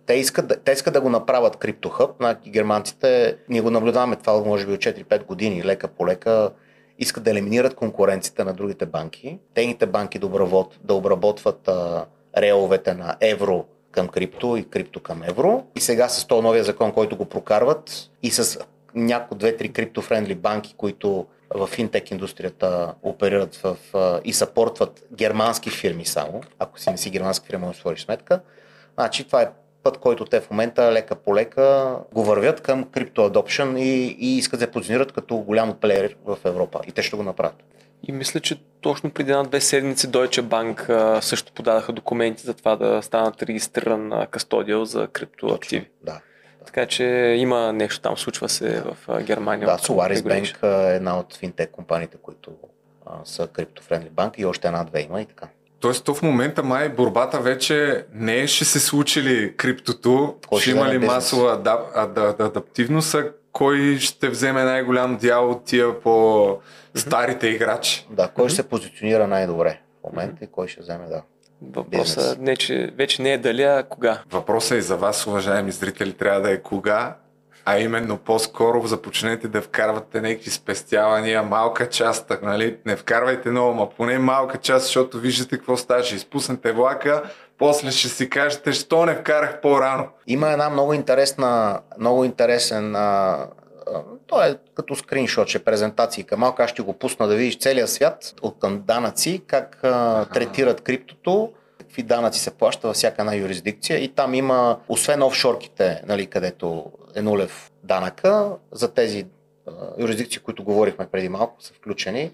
те, 0.07 0.15
искат, 0.15 0.61
те 0.65 0.73
искат 0.73 0.95
да 0.95 1.01
го 1.01 1.09
направят 1.09 1.57
криптохъб. 1.57 2.11
Значи, 2.17 2.51
германците, 2.51 3.37
ние 3.49 3.61
го 3.61 3.71
наблюдаваме 3.71 4.17
това 4.17 4.41
може 4.41 4.67
би 4.67 4.73
от 4.73 4.81
4-5 4.81 5.25
години, 5.25 5.65
лека 5.65 5.89
по 5.89 6.07
лека, 6.07 6.51
искат 6.99 7.25
да 7.25 7.31
елиминират 7.31 7.75
конкуренцията 7.75 8.45
на 8.45 8.53
другите 8.53 8.87
банки. 8.87 9.39
Техните 9.55 9.87
банки 9.87 10.19
да, 10.19 10.27
обработ, 10.27 10.79
да 10.85 10.95
обработват 10.95 11.69
а, 11.69 12.07
реаловете 12.37 12.95
на 12.95 13.17
евро 13.21 13.65
към 13.91 14.09
крипто 14.09 14.57
и 14.57 14.69
крипто 14.69 15.01
към 15.01 15.23
евро. 15.23 15.65
И 15.77 15.81
сега 15.81 16.09
с 16.09 16.27
този 16.27 16.43
новия 16.43 16.65
закон, 16.65 16.93
който 16.93 17.17
го 17.17 17.25
прокарват 17.25 18.11
и 18.23 18.31
с 18.31 18.59
няколко, 18.95 19.35
две-три 19.35 19.73
криптофрендли 19.73 20.35
банки, 20.35 20.75
които 20.77 21.27
в 21.55 21.67
финтек 21.67 22.11
индустрията 22.11 22.95
оперират 23.03 23.57
в, 23.57 23.77
а, 23.95 24.21
и 24.25 24.33
съпортват 24.33 25.07
германски 25.13 25.71
фирми 25.71 26.05
само. 26.05 26.41
Ако 26.59 26.81
си 26.81 26.91
не 26.91 26.97
си 26.97 27.11
германска 27.11 27.47
фирма, 27.47 27.67
можеш 27.67 27.83
да 27.83 27.97
сметка. 27.97 28.41
Значи 28.95 29.25
това 29.25 29.43
е 29.43 29.51
път, 29.87 29.99
който 29.99 30.25
те 30.25 30.41
в 30.41 30.51
момента 30.51 30.93
лека 30.93 31.15
по 31.15 31.35
лека 31.35 31.97
го 32.13 32.25
вървят 32.25 32.61
към 32.61 32.85
adoption 32.85 33.79
и, 33.79 34.17
и 34.19 34.37
искат 34.37 34.61
да 34.61 34.67
се 34.67 34.71
позиционират 34.71 35.13
като 35.13 35.37
голям 35.37 35.77
плеер 35.81 36.17
в 36.25 36.39
Европа. 36.45 36.81
И 36.87 36.93
те 36.93 37.03
ще 37.03 37.17
го 37.17 37.23
направят. 37.23 37.65
И 38.09 38.13
мисля, 38.13 38.41
че 38.41 38.61
точно 38.81 39.11
преди 39.11 39.31
една-две 39.31 39.61
седмици 39.61 40.09
Deutsche 40.09 40.43
Bank 40.43 40.91
а, 40.91 41.21
също 41.21 41.53
подадаха 41.53 41.93
документи 41.93 42.43
за 42.43 42.55
това 42.55 42.77
да 42.77 43.03
станат 43.03 43.43
регистриран 43.43 44.27
кастодиал 44.31 44.85
за 44.85 45.07
криптоактиви. 45.07 45.91
Да. 46.03 46.21
Така 46.67 46.87
че 46.87 47.05
има 47.39 47.73
нещо 47.73 48.01
там, 48.01 48.17
случва 48.17 48.49
се 48.49 48.81
в 48.81 49.23
Германия. 49.23 49.67
Да, 49.67 49.79
Solaris. 49.79 50.17
Bank 50.17 50.63
е 50.91 50.97
една 50.97 51.19
от 51.19 51.37
финтек 51.37 51.71
компаниите, 51.71 52.17
които 52.23 52.51
а, 53.07 53.11
са 53.25 53.47
криптофрендли 53.47 54.11
банки 54.11 54.43
и 54.43 54.45
още 54.45 54.69
една-две 54.69 55.01
има 55.01 55.21
и 55.21 55.27
така. 55.27 55.49
Тоест, 55.81 56.05
то 56.05 56.15
в 56.15 56.23
момента 56.23 56.63
май 56.63 56.89
борбата 56.89 57.41
вече 57.41 58.05
не 58.15 58.37
е 58.37 58.47
ще 58.47 58.65
се 58.65 58.81
случи 58.81 59.23
ли 59.23 59.57
криптото, 59.57 60.35
Кой 60.49 60.61
ще 60.61 60.71
има 60.71 60.89
ли 60.89 60.99
масова 60.99 61.53
адап, 61.53 61.81
ада, 61.95 62.35
адаптивност, 62.39 63.15
а 63.15 63.33
кой 63.53 63.99
ще 63.99 64.29
вземе 64.29 64.65
най-голям 64.65 65.17
дял 65.17 65.51
от 65.51 65.65
тия 65.65 66.01
по 66.01 66.59
старите 66.95 67.49
играчи. 67.49 68.07
Да, 68.11 68.29
кой 68.29 68.49
ще 68.49 68.57
се 68.57 68.69
позиционира 68.69 69.27
най-добре 69.27 69.81
в 70.01 70.11
момента 70.11 70.45
и 70.45 70.47
кой 70.47 70.69
ще 70.69 70.81
вземе, 70.81 71.07
да. 71.09 71.23
Въпросът 71.63 72.41
не, 72.41 72.57
че 72.57 72.93
вече 72.97 73.23
не 73.23 73.33
е 73.33 73.39
дали, 73.39 73.63
а 73.63 73.83
кога. 73.83 74.23
Въпросът 74.31 74.79
и 74.79 74.83
за 74.83 74.97
вас, 74.97 75.27
уважаеми 75.27 75.73
зрители, 75.73 76.13
трябва 76.13 76.41
да 76.41 76.51
е 76.51 76.63
кога, 76.63 77.17
а 77.69 77.79
именно 77.79 78.17
по-скоро 78.17 78.87
започнете 78.87 79.49
да 79.49 79.63
вкарвате 79.63 80.21
някакви 80.21 80.51
спестявания, 80.51 81.43
малка 81.43 81.89
част, 81.89 82.29
так, 82.29 82.43
нали? 82.43 82.77
Не 82.87 82.97
вкарвайте 82.97 83.51
много, 83.51 83.75
ма 83.75 83.91
поне 83.91 84.19
малка 84.19 84.59
част, 84.59 84.85
защото 84.85 85.19
виждате 85.19 85.57
какво 85.57 85.77
става. 85.77 86.03
Ще 86.03 86.15
изпуснете 86.15 86.73
влака, 86.73 87.23
после 87.59 87.91
ще 87.91 88.09
си 88.09 88.31
кажете, 88.31 88.73
що 88.73 89.07
не 89.07 89.15
вкарах 89.15 89.61
по-рано. 89.61 90.09
Има 90.27 90.51
една 90.51 90.71
много 90.71 90.93
интересна, 90.93 91.81
много 91.99 92.25
интересен, 92.25 92.97
а, 92.97 93.39
то 94.27 94.43
е 94.43 94.59
като 94.75 94.97
скриншот, 94.97 95.49
че 95.49 95.65
презентации. 95.65 96.25
Малко 96.37 96.63
аз 96.63 96.71
ще 96.71 96.83
го 96.83 96.93
пусна 96.93 97.29
да 97.29 97.35
видиш 97.35 97.59
целия 97.59 97.89
свят 97.89 98.35
от 98.43 98.57
към 98.61 98.83
данъци, 98.87 99.43
как 99.47 99.79
а, 99.83 100.25
третират 100.25 100.81
криптото, 100.81 101.53
какви 101.97 102.09
данъци 102.09 102.41
се 102.41 102.51
плаща 102.51 102.87
във 102.87 102.97
всяка 102.97 103.23
една 103.23 103.35
юрисдикция 103.35 104.05
и 104.05 104.09
там 104.09 104.35
има, 104.35 104.79
освен 104.89 105.23
офшорките, 105.23 106.03
нали, 106.07 106.27
където 106.27 106.85
е 107.15 107.23
нулев 107.23 107.71
данъка, 107.85 108.51
за 108.73 108.95
тези 108.95 109.27
а, 109.67 109.71
юрисдикции, 109.99 110.41
които 110.41 110.65
говорихме 110.65 111.07
преди 111.07 111.29
малко, 111.29 111.63
са 111.63 111.75
включени. 111.75 112.31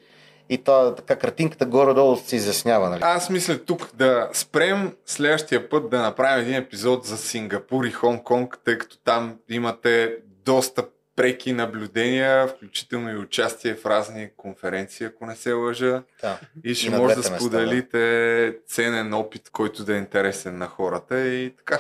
И 0.49 0.59
това, 0.59 0.95
така 0.95 1.17
картинката 1.17 1.67
горе-долу 1.67 2.17
се 2.17 2.37
изяснява. 2.37 2.91
Нали? 2.91 3.01
Аз 3.05 3.31
мисля 3.31 3.59
тук 3.59 3.91
да 3.95 4.29
спрем 4.33 4.93
следващия 5.07 5.69
път 5.69 5.91
да 5.91 6.03
направим 6.03 6.43
един 6.43 6.55
епизод 6.55 7.05
за 7.05 7.17
Сингапур 7.17 7.85
и 7.85 7.93
Хонг-Конг, 7.93 8.57
тъй 8.65 8.79
като 8.79 8.99
там 8.99 9.39
имате 9.49 10.17
доста 10.45 10.85
преки 11.17 11.53
наблюдения, 11.53 12.49
включително 12.49 13.11
и 13.11 13.17
участие 13.17 13.75
в 13.75 13.87
разни 13.87 14.31
конференции, 14.37 15.07
ако 15.07 15.27
не 15.27 15.37
се 15.37 15.53
лъжа. 15.53 16.03
Да. 16.21 16.41
И 16.65 16.75
ще 16.75 16.91
на 16.91 16.99
може 16.99 17.15
да 17.15 17.21
двете 17.21 17.33
места, 17.33 17.47
споделите 17.47 18.57
ценен 18.67 19.15
опит, 19.15 19.51
който 19.51 19.85
да 19.85 19.95
е 19.95 19.99
интересен 19.99 20.59
на 20.59 20.67
хората 20.67 21.29
и 21.29 21.57
така. 21.57 21.79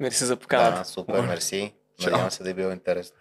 Мерси 0.00 0.24
за 0.24 0.36
поканата. 0.36 0.78
Да, 0.78 0.84
супер, 0.84 1.20
мерси. 1.20 1.74
Надявам 2.00 2.30
се 2.30 2.42
да 2.42 2.50
е 2.50 2.54
било 2.54 2.72
интересно. 2.72 3.16